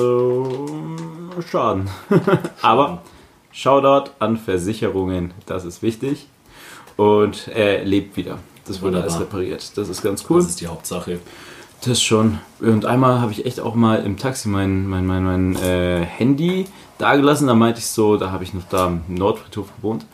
[1.50, 1.88] Schaden.
[2.62, 3.02] Aber
[3.50, 6.28] Shoutout an Versicherungen, das ist wichtig.
[6.96, 8.38] Und er lebt wieder.
[8.66, 9.10] Das wurde Wunderbar.
[9.10, 9.76] alles repariert.
[9.76, 10.40] Das ist ganz cool.
[10.40, 11.20] Das ist die Hauptsache.
[11.84, 12.38] Das schon.
[12.60, 16.66] Und einmal habe ich echt auch mal im Taxi mein, mein, mein, mein äh, Handy
[16.98, 17.46] dagelassen.
[17.46, 20.06] Da meinte ich so, da habe ich noch da im Nordfriedhof gewohnt.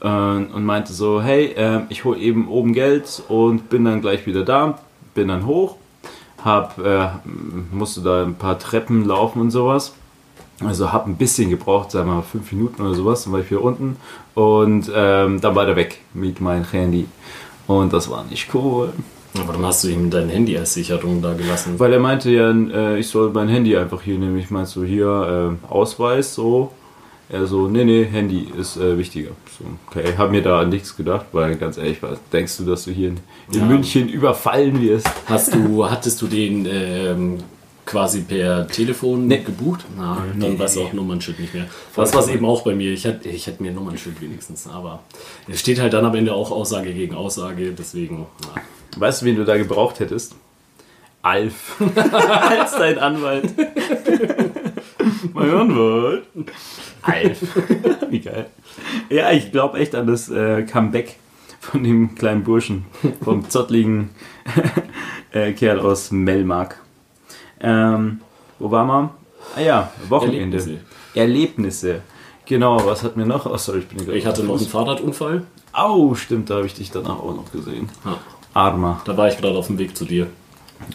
[0.00, 4.26] Äh, und meinte so, hey, äh, ich hole eben oben Geld und bin dann gleich
[4.26, 4.78] wieder da.
[5.14, 5.76] Bin dann hoch.
[6.42, 7.08] Hab, äh,
[7.70, 9.92] musste da ein paar Treppen laufen und sowas.
[10.66, 13.50] Also habe ein bisschen gebraucht, sagen wir mal fünf Minuten oder sowas, dann war ich
[13.50, 13.96] wieder unten
[14.34, 17.06] und ähm, dann war der weg mit meinem Handy.
[17.66, 18.92] Und das war nicht cool.
[19.40, 21.78] Aber dann hast du ihm dein Handy als Sicherung da gelassen.
[21.78, 24.36] Weil er meinte ja, äh, ich soll mein Handy einfach hier nehmen.
[24.38, 26.70] Ich meinte so, hier, äh, Ausweis, so.
[27.30, 29.30] Er so, nee, nee, Handy ist äh, wichtiger.
[29.58, 32.84] So, okay, hab mir da an nichts gedacht, weil ganz ehrlich, was denkst du, dass
[32.84, 33.20] du hier in,
[33.52, 33.64] in Ja.
[33.64, 35.08] München überfallen wirst?
[35.26, 37.38] Hast du, hattest du den ähm,
[37.92, 39.42] quasi per Telefon Nee.
[39.44, 39.84] gebucht?
[39.96, 40.86] Na, Nee, dann weißt du nee.
[40.86, 41.66] auch Nummernschild nicht mehr.
[41.94, 42.90] Das war eben auch bei mir.
[42.92, 45.00] Ich hätte ich hätte mir Nummernschild wenigstens, aber
[45.46, 48.26] es steht halt dann am Ende auch Aussage gegen Aussage, deswegen.
[48.54, 48.62] Na.
[48.98, 50.34] Weißt du, wen du da gebraucht hättest?
[51.20, 51.80] Alf.
[52.50, 53.44] Als dein Anwalt.
[55.34, 56.22] mein Anwalt.
[57.02, 57.38] Alf.
[58.10, 58.46] Wie geil.
[59.10, 61.16] Ja, ich glaube echt an das äh, Comeback
[61.60, 62.86] von dem kleinen Burschen.
[63.22, 64.10] Vom zottligen
[65.32, 66.80] äh, Kerl aus Melmark.
[67.62, 68.20] Ähm,
[68.58, 69.10] wo war man?
[69.56, 70.58] Ah ja, Wochenende.
[70.58, 70.80] Erlebnisse.
[71.14, 72.00] Erlebnisse.
[72.46, 73.46] Genau, was hatten wir noch?
[73.46, 75.44] Oh, sorry, ich bin Ich hatte noch einen Fahrradunfall.
[75.72, 77.88] Au, stimmt, da habe ich dich danach auch noch gesehen.
[78.04, 78.18] Ja,
[78.52, 79.00] Armer.
[79.04, 80.26] da war ich gerade auf dem Weg zu dir.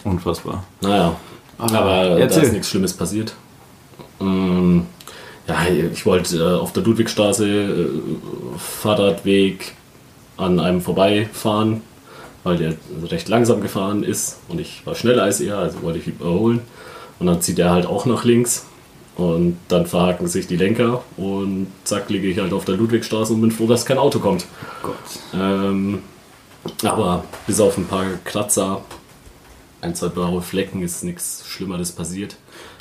[0.04, 0.64] Unfassbar.
[0.82, 1.16] Naja,
[1.58, 2.44] aber da erzähl.
[2.44, 3.34] ist nichts Schlimmes passiert.
[4.20, 4.86] Ähm,
[5.48, 5.56] ja,
[5.92, 7.88] ich wollte äh, auf der Ludwigstraße äh,
[8.58, 9.74] Fahrradweg
[10.36, 11.82] an einem vorbeifahren,
[12.44, 12.74] weil der
[13.10, 16.62] recht langsam gefahren ist und ich war schneller als er, also wollte ich ihn überholen.
[17.20, 18.66] Und dann zieht er halt auch nach links
[19.16, 23.42] und dann verhaken sich die Lenker und zack, liege ich halt auf der Ludwigstraße und
[23.42, 24.46] bin froh, dass kein Auto kommt.
[24.84, 24.96] Gott.
[25.34, 26.00] Ähm,
[26.84, 28.82] aber bis auf ein paar Kratzer,
[29.82, 32.36] ein, zwei blaue Flecken ist nichts Schlimmeres passiert.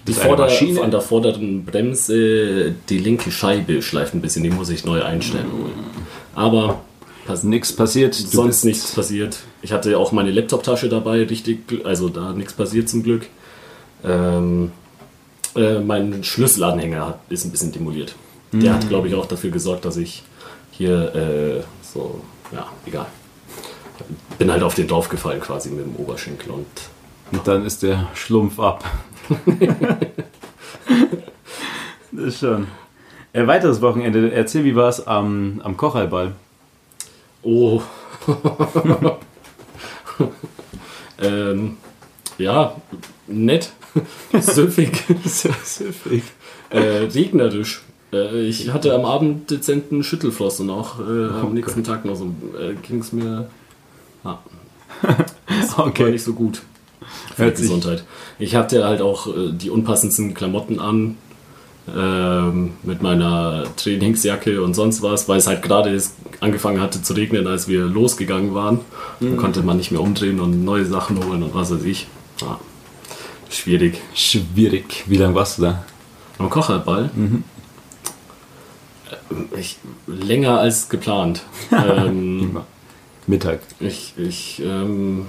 [0.07, 0.83] Die Vorder Maschine?
[0.83, 5.47] an der vorderen Bremse, die linke Scheibe schleift ein bisschen, die muss ich neu einstellen.
[6.35, 6.81] Aber
[7.27, 8.19] pass Nichts passiert.
[8.19, 9.39] Du sonst nichts passiert.
[9.63, 13.27] Ich hatte auch meine Laptoptasche dabei, richtig, also da nichts passiert zum Glück.
[14.05, 14.73] Ähm,
[15.55, 18.15] äh, mein Schlüsselanhänger hat, ist ein bisschen demoliert.
[18.53, 18.75] Der Mhm.
[18.75, 20.23] hat, glaube ich, auch dafür gesorgt, dass ich
[20.71, 22.21] hier äh, so,
[22.53, 23.07] ja, egal.
[24.39, 26.67] Bin halt auf den draufgefallen quasi mit dem Oberschenkel und
[27.33, 28.85] Und dann ist der Schlumpf ab.
[32.13, 32.67] das ist schon.
[33.33, 34.31] Äh, weiteres Wochenende.
[34.33, 36.33] Erzähl, wie war es am, am Kochhalball?
[37.49, 37.81] Oh.
[41.21, 41.77] ähm,
[42.39, 42.77] ja,
[43.27, 43.71] nett.
[44.41, 45.05] Süffig.
[45.25, 46.23] Süffig.
[46.71, 47.83] äh, regnerisch.
[48.13, 51.03] Äh, ich hatte am Abend dezenten Schüttelfrost und auch äh,
[51.41, 52.27] am nächsten Tag noch so
[52.61, 53.49] äh, ging es mir
[54.25, 54.43] ja,
[55.77, 56.11] war Okay.
[56.11, 56.63] nicht so gut
[57.35, 58.05] für Hört die sich- Gesundheit.
[58.39, 61.17] Ich hatte halt auch äh, die unpassendsten Klamotten an
[61.95, 66.01] ähm, mit meiner Trainingsjacke und sonst was, weil es halt gerade
[66.41, 68.81] angefangen hatte zu regnen, als wir losgegangen waren.
[69.21, 69.27] Mhm.
[69.31, 72.07] Dann konnte man nicht mehr umdrehen und neue Sachen holen und was weiß ich.
[72.41, 72.59] Ja,
[73.51, 74.01] schwierig.
[74.15, 75.05] Schwierig.
[75.07, 75.85] Wie lange warst du da?
[76.39, 77.11] Am Kocherball?
[77.15, 77.45] Mhm.
[79.11, 81.43] Äh, Ich, länger als geplant.
[81.73, 82.59] ähm.
[83.29, 83.59] Mittag.
[83.81, 85.27] ich ich, ähm,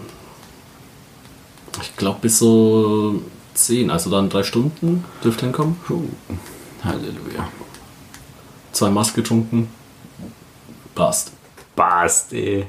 [1.81, 3.23] ich glaube bis so
[3.57, 5.77] 10, also dann drei Stunden dürfte hinkommen.
[6.84, 7.47] Halleluja.
[8.71, 9.69] Zwei Maß getrunken.
[10.95, 11.31] Passt.
[11.75, 12.67] Passt, ey.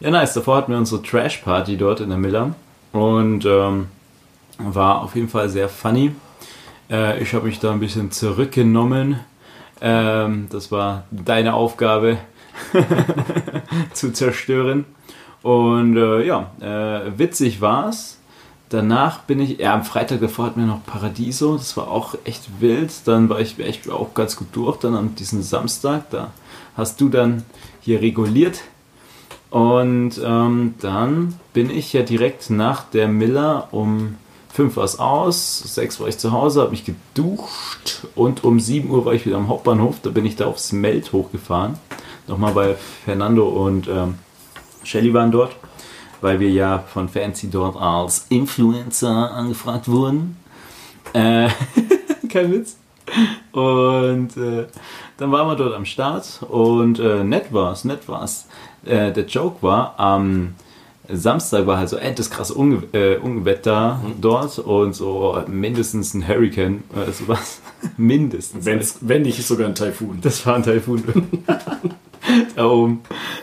[0.00, 0.34] Ja, nice.
[0.34, 2.54] Davor hatten wir unsere Trash-Party dort in der Miller.
[2.92, 3.88] Und ähm,
[4.58, 6.12] war auf jeden Fall sehr funny.
[6.90, 9.20] Äh, ich habe mich da ein bisschen zurückgenommen.
[9.80, 12.18] Ähm, das war deine Aufgabe
[13.92, 14.84] zu zerstören.
[15.42, 18.15] Und äh, ja, äh, witzig war's.
[18.68, 22.60] Danach bin ich, ja, am Freitag davor hatten wir noch Paradiso, das war auch echt
[22.60, 22.92] wild.
[23.04, 24.78] Dann war ich echt auch ganz gut durch.
[24.78, 26.32] Dann an diesem Samstag, da
[26.76, 27.44] hast du dann
[27.80, 28.62] hier reguliert.
[29.50, 34.16] Und ähm, dann bin ich ja direkt nach der Miller um
[34.56, 38.90] 5 war es aus, 6 war ich zu Hause, habe mich geduscht und um 7
[38.90, 39.96] Uhr war ich wieder am Hauptbahnhof.
[40.02, 41.78] Da bin ich da aufs Meld hochgefahren.
[42.26, 42.74] Nochmal bei
[43.04, 44.14] Fernando und ähm,
[44.82, 45.54] Shelly waren dort,
[46.20, 50.36] weil wir ja von Fancy dort als Influencer angefragt wurden.
[51.12, 51.48] Äh,
[52.28, 52.76] kein Witz.
[53.52, 54.66] Und äh,
[55.16, 58.48] dann waren wir dort am Start und äh, nett war's, nett war's.
[58.84, 60.54] Äh, der Joke war, am
[61.08, 66.82] Samstag war halt so endlich krasse Unge äh, Unwetter dort und so mindestens ein Hurricane,
[66.94, 67.60] äh, sowas.
[67.96, 68.64] mindestens.
[68.64, 70.18] Wenn's, wenn nicht sogar ein Taifun.
[70.20, 71.04] Das war ein Taifun.
[72.56, 73.00] da oben.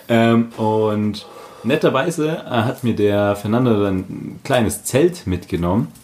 [0.09, 1.25] Ähm, und
[1.65, 5.88] netterweise äh, hat mir der Fernando dann ein kleines Zelt mitgenommen.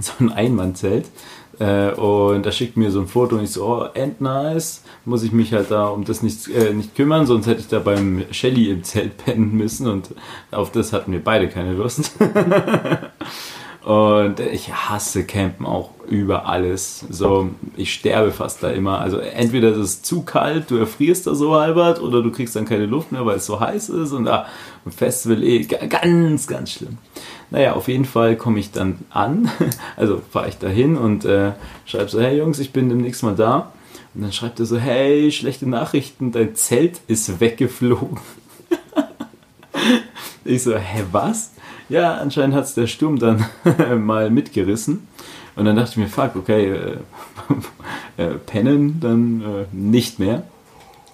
[0.00, 1.06] So ein Einmannzelt.
[1.60, 4.82] Äh, und er schickt mir so ein Foto und ich so, oh, end nice.
[5.04, 7.78] Muss ich mich halt da um das nicht, äh, nicht kümmern, sonst hätte ich da
[7.78, 10.08] beim Shelly im Zelt pennen müssen und
[10.50, 12.10] auf das hatten wir beide keine Lust.
[13.84, 17.04] Und ich hasse Campen auch über alles.
[17.10, 19.00] So, ich sterbe fast da immer.
[19.00, 22.64] Also entweder ist es zu kalt, du erfrierst da so halbert, oder du kriegst dann
[22.64, 24.12] keine Luft mehr, weil es so heiß ist.
[24.12, 24.46] Und da
[24.86, 26.96] im Festival eh ga- ganz, ganz schlimm.
[27.50, 29.50] Naja, auf jeden Fall komme ich dann an.
[29.96, 31.52] Also fahre ich da hin und äh,
[31.84, 33.72] schreibe so, hey Jungs, ich bin demnächst mal da.
[34.14, 38.18] Und dann schreibt er so, hey, schlechte Nachrichten, dein Zelt ist weggeflogen.
[40.46, 41.52] Ich so, hä, was?
[41.88, 43.44] Ja, anscheinend hat es der Sturm dann
[44.04, 45.06] mal mitgerissen.
[45.56, 46.96] Und dann dachte ich mir, fuck, okay, äh,
[48.22, 50.42] äh, pennen dann äh, nicht mehr.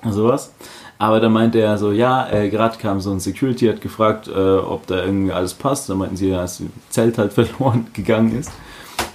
[0.09, 0.53] Sowas.
[0.99, 4.33] Aber dann meinte er so, ja, äh, gerade kam so ein Security, hat gefragt, äh,
[4.33, 5.89] ob da irgendwie alles passt.
[5.89, 8.51] Dann meinten sie, ja, das Zelt halt verloren gegangen ist.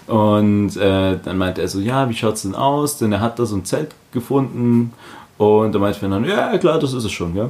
[0.08, 2.98] Und äh, dann meinte er so, ja, wie schaut's denn aus?
[2.98, 4.94] Denn er hat da so ein Zelt gefunden.
[5.38, 7.46] Und dann meinte Fernando, ja, klar, das ist es schon, ja.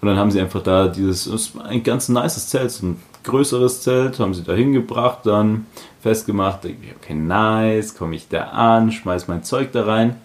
[0.00, 3.82] Und dann haben sie einfach da dieses, ist ein ganz nices Zelt, so ein größeres
[3.82, 5.66] Zelt, haben sie da hingebracht, dann
[6.00, 10.16] festgemacht, denke ich, okay, nice, komme ich da an, schmeiß mein Zeug da rein.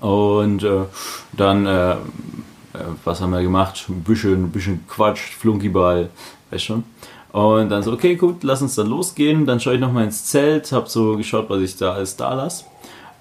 [0.00, 0.84] Und äh,
[1.32, 1.96] dann, äh, äh,
[3.04, 3.86] was haben wir gemacht?
[3.88, 6.10] Ein bisschen, ein bisschen Quatsch, Flunkyball,
[6.50, 6.84] weißt schon.
[7.32, 9.46] Und dann so, okay, gut, lass uns dann losgehen.
[9.46, 12.64] Dann schaue ich nochmal ins Zelt, habe so geschaut, was ich da alles da lasse.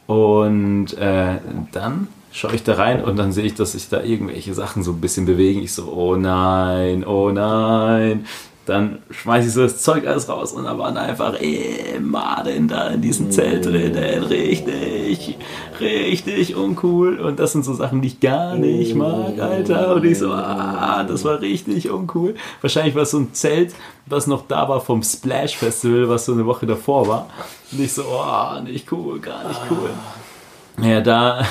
[0.07, 1.39] Und äh,
[1.71, 4.91] dann schaue ich da rein und dann sehe ich, dass sich da irgendwelche Sachen so
[4.91, 5.61] ein bisschen bewegen.
[5.61, 8.25] Ich so, oh nein, oh nein.
[8.67, 12.89] Dann schmeiße ich so das Zeug alles raus und da waren einfach eh Maden da
[12.89, 14.23] in diesem Zelt drinnen.
[14.23, 15.37] Richtig,
[15.79, 17.17] richtig uncool.
[17.19, 19.95] Und das sind so Sachen, die ich gar nicht mag, Alter.
[19.95, 22.35] Und ich so, ah, das war richtig uncool.
[22.59, 23.73] Wahrscheinlich war es so ein Zelt,
[24.05, 27.29] was noch da war vom Splash Festival, was so eine Woche davor war.
[27.71, 29.91] Und ich so, oh, nicht cool, gar nicht cool.
[30.81, 31.43] Ja, da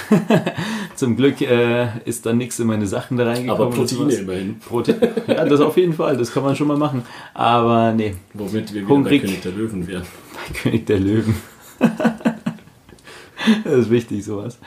[0.95, 3.51] zum Glück äh, ist dann nichts in meine Sachen da reingekommen.
[3.69, 4.59] Aber Proteine immerhin.
[4.61, 4.97] Protein.
[5.27, 7.03] Ja, das auf jeden Fall, das kann man schon mal machen.
[7.35, 9.23] Aber nee, Womit wir wieder Hungrig.
[9.23, 10.03] bei König der Löwen wären.
[10.53, 11.35] bei König der Löwen.
[13.65, 14.59] das ist wichtig, sowas.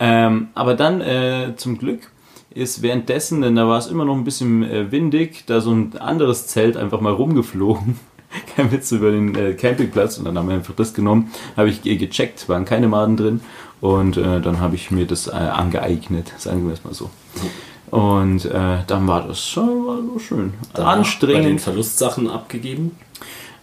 [0.00, 2.00] Ähm, aber dann äh, zum Glück
[2.54, 5.96] ist währenddessen, denn da war es immer noch ein bisschen äh, windig, da so ein
[5.98, 7.98] anderes Zelt einfach mal rumgeflogen.
[8.56, 11.82] kein Witz, über den äh, Campingplatz und dann haben wir einfach das genommen, habe ich
[11.82, 13.40] ge- gecheckt, waren keine Maden drin
[13.86, 17.08] und äh, dann habe ich mir das äh, angeeignet, sagen wir es mal so.
[17.90, 20.54] Und äh, dann war das äh, war so schön.
[20.72, 21.60] Bei den Anstrengend.
[21.60, 22.96] Verlustsachen abgegeben.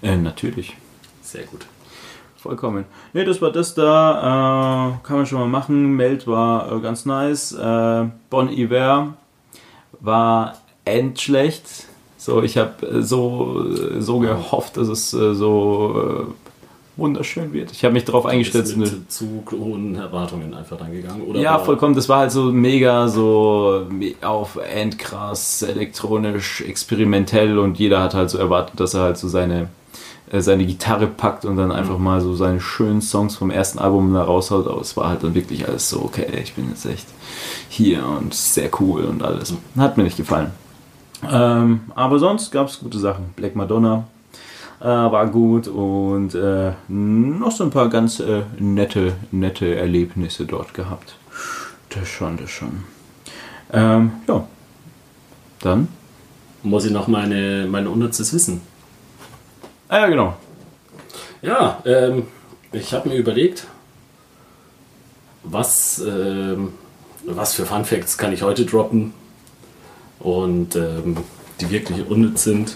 [0.01, 0.77] Äh, natürlich.
[1.21, 1.65] Sehr gut.
[2.37, 2.85] Vollkommen.
[3.11, 4.95] Ne, das war das da.
[5.01, 5.95] Äh, kann man schon mal machen.
[5.97, 7.51] Meld war äh, ganz nice.
[7.51, 9.15] Äh, Bon Iver
[9.99, 11.87] war endschlecht.
[12.17, 13.65] So, ich habe so,
[13.99, 16.42] so gehofft, dass es äh, so äh,
[16.95, 17.71] wunderschön wird.
[17.71, 18.65] Ich habe mich darauf eingestellt.
[18.65, 21.23] Ist mit zu hohen Erwartungen einfach dann gegangen.
[21.23, 21.95] Oder ja, vollkommen.
[21.95, 23.87] Das war halt so mega so
[24.21, 29.69] auf endkrass, elektronisch, experimentell und jeder hat halt so erwartet, dass er halt so seine,
[30.31, 34.13] äh, seine Gitarre packt und dann einfach mal so seine schönen Songs vom ersten Album
[34.13, 34.67] da raushaut.
[34.67, 37.07] Aber es war halt dann wirklich alles so, okay, ich bin jetzt echt
[37.69, 39.53] hier und sehr cool und alles.
[39.77, 40.51] Hat mir nicht gefallen.
[41.27, 43.33] Ähm, aber sonst gab es gute Sachen.
[43.35, 44.05] Black Madonna
[44.79, 50.73] äh, war gut und äh, noch so ein paar ganz äh, nette, nette Erlebnisse dort
[50.73, 51.15] gehabt.
[51.89, 52.83] Das schon, das schon.
[53.71, 54.47] Ähm, ja.
[55.61, 55.87] Dann?
[56.63, 58.61] Muss ich noch meine, mein unnützes Wissen.
[59.87, 60.35] Ah ja, genau.
[61.41, 62.27] Ja, ähm,
[62.71, 63.67] ich habe mir überlegt,
[65.43, 66.73] was, ähm,
[67.25, 69.13] was für Fun Facts kann ich heute droppen
[70.19, 71.17] und ähm,
[71.59, 72.75] die wirklich unnütz sind.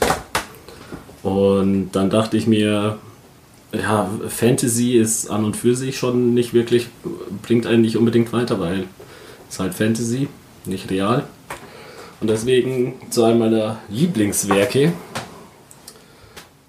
[1.28, 2.99] Und dann dachte ich mir,
[3.74, 6.88] ja, Fantasy ist an und für sich schon nicht wirklich,
[7.41, 8.86] bringt einen nicht unbedingt weiter, weil
[9.49, 10.30] es ist halt Fantasy,
[10.64, 11.26] nicht real.
[12.22, 14.94] Und deswegen zu einem meiner Lieblingswerke,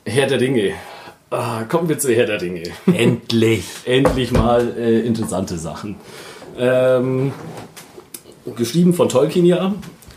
[0.05, 0.73] Herr der Dinge.
[1.31, 2.65] Ah, kommen wir zu Herr der Dinge.
[2.93, 3.65] Endlich.
[3.85, 5.95] Endlich mal äh, interessante Sachen.
[6.59, 7.31] Ähm,
[8.57, 9.73] geschrieben von Tolkien ja.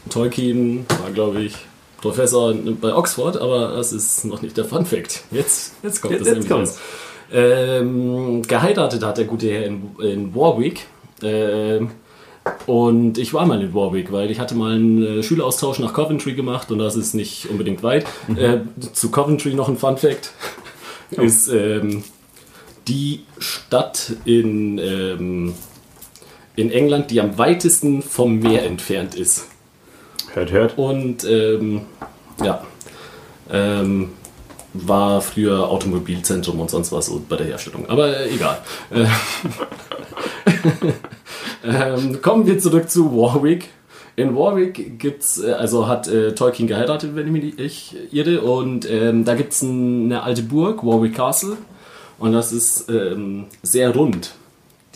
[0.09, 1.53] Tolkien war, glaube ich,
[2.01, 5.23] Professor bei Oxford, aber das ist noch nicht der Fun Fact.
[5.31, 6.79] Jetzt, jetzt kommt Jetzt- das jetzt kommt's.
[7.33, 10.85] Ähm, geheiratet hat der gute Herr in, in Warwick.
[11.23, 11.91] Ähm,
[12.65, 16.33] und ich war mal in Warwick, weil ich hatte mal einen äh, Schüleraustausch nach Coventry
[16.33, 18.05] gemacht und das ist nicht unbedingt weit.
[18.35, 18.57] Äh,
[18.93, 20.31] zu Coventry noch ein Fun Fact.
[21.11, 22.03] Ist ähm,
[22.87, 25.53] die Stadt in, ähm,
[26.55, 29.45] in England, die am weitesten vom Meer entfernt ist.
[30.33, 30.77] Hört, hört.
[30.77, 31.81] Und ähm,
[32.43, 32.63] ja,
[33.51, 34.09] ähm,
[34.73, 37.89] war früher Automobilzentrum und sonst was bei der Herstellung.
[37.89, 38.59] Aber äh, egal.
[38.89, 39.05] Äh,
[41.65, 43.69] ähm, kommen wir zurück zu Warwick.
[44.15, 48.89] In Warwick gibt's, äh, also hat äh, Tolkien geheiratet, wenn ich mich nicht irre, und
[48.89, 51.57] ähm, da gibt es eine alte Burg, Warwick Castle,
[52.19, 54.35] und das ist ähm, sehr rund.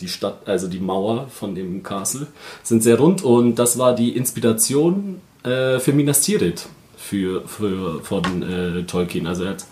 [0.00, 2.26] Die Stadt, also die Mauer von dem Castle,
[2.62, 8.42] sind sehr rund und das war die Inspiration äh, für Minas Tirith für, für, von
[8.42, 9.26] äh, Tolkien.
[9.26, 9.64] Also er hat,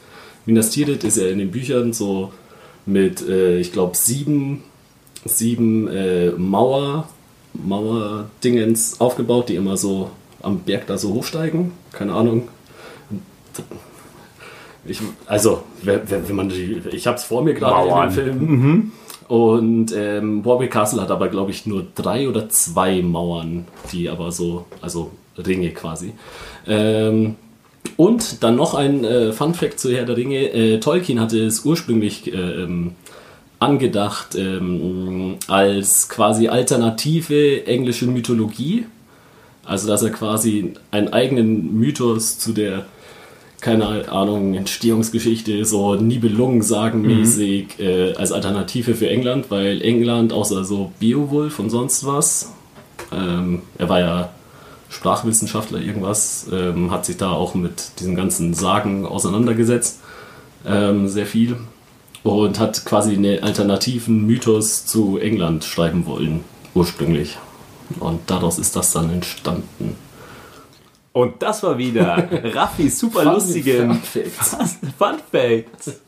[0.46, 2.32] Minas Tirith ist ja in den Büchern so
[2.86, 4.62] mit, äh, ich glaube, sieben,
[5.24, 7.08] sieben äh, Mauer,
[7.54, 10.10] Mauerdingens aufgebaut, die immer so
[10.42, 11.72] am Berg da so hochsteigen.
[11.92, 12.48] Keine Ahnung.
[14.86, 18.92] Ich, also, wenn, wenn man die, ich habe es vor mir gerade in dem Film.
[19.28, 24.30] Und ähm, Warwick Castle hat aber, glaube ich, nur drei oder zwei Mauern, die aber
[24.30, 26.12] so, also Ringe quasi.
[26.66, 27.36] Ähm,
[27.96, 30.52] und dann noch ein äh, Fun Fact zu Herr der Ringe.
[30.52, 32.92] Äh, Tolkien hatte es ursprünglich äh, ähm,
[33.60, 38.86] angedacht ähm, als quasi alternative englische Mythologie.
[39.64, 42.84] Also, dass er quasi einen eigenen Mythos zu der,
[43.60, 51.58] keine Ahnung, Entstehungsgeschichte, so Nibelungen-Sagen-mäßig äh, als Alternative für England, weil England, außer so Beowulf
[51.60, 52.52] und sonst was,
[53.10, 54.30] ähm, er war ja
[54.88, 60.00] Sprachwissenschaftler, irgendwas, ähm, hat sich da auch mit diesen ganzen Sagen auseinandergesetzt,
[60.66, 61.56] ähm, sehr viel.
[62.22, 66.42] Und hat quasi einen alternativen Mythos zu England schreiben wollen,
[66.74, 67.36] ursprünglich.
[68.00, 69.96] Und daraus ist das dann entstanden.
[71.12, 74.56] Und das war wieder Raffis super Fun lustigen Facts.
[74.98, 76.00] Fun Facts.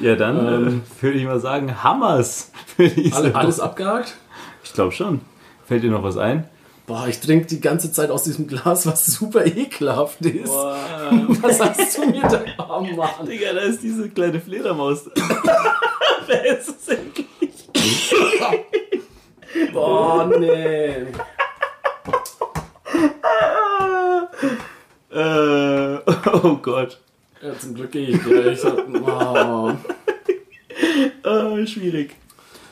[0.00, 3.62] Ja, dann ähm, würde ich mal sagen, Hammers alles Woche.
[3.62, 4.16] abgehakt?
[4.62, 5.20] Ich glaube schon.
[5.66, 6.44] Fällt dir noch was ein?
[6.90, 10.50] Boah, ich trinke die ganze Zeit aus diesem Glas, was super ekelhaft ist.
[10.50, 12.42] Was hast du mir da?
[12.58, 13.26] Oh Mann.
[13.28, 15.08] Digga, da ist diese kleine Fledermaus.
[16.26, 17.28] Wer ist es endlich?
[19.72, 21.06] Boah, nee.
[25.12, 25.98] Äh,
[26.42, 26.98] oh Gott.
[27.40, 28.58] Ja, zum Glück gehe ich gleich.
[28.64, 29.72] Oh.
[31.22, 32.16] Äh, schwierig.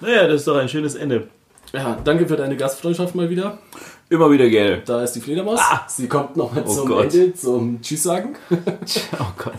[0.01, 1.29] Naja, das ist doch ein schönes Ende.
[1.73, 3.59] Ja, danke für deine Gastfreundschaft mal wieder.
[4.11, 4.89] Immer wieder Geld.
[4.89, 5.61] Da ist die Fledermaus.
[5.89, 7.13] Sie kommt noch mal Oh zum Gott.
[7.15, 8.37] Ende, zum Tschüss sagen.
[9.21, 9.59] Oh Gott.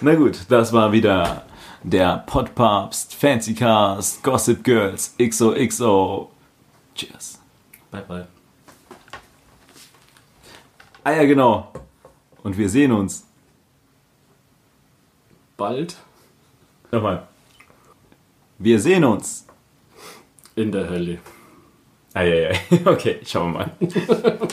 [0.00, 1.44] Na gut, das war wieder
[1.82, 6.30] der Podpapst, Fancy Cast, Gossip Girls, XOXO.
[6.94, 7.40] Cheers.
[7.90, 8.26] Bye, bye.
[11.04, 11.72] Ah ja, genau.
[12.42, 13.24] Und wir sehen uns.
[15.56, 15.96] Bald
[16.92, 17.26] Nochmal.
[18.58, 19.46] Wir sehen uns.
[20.54, 21.18] in der Hölle.
[22.18, 22.58] Eieiei.
[22.84, 23.70] Okay, schauen wir mal.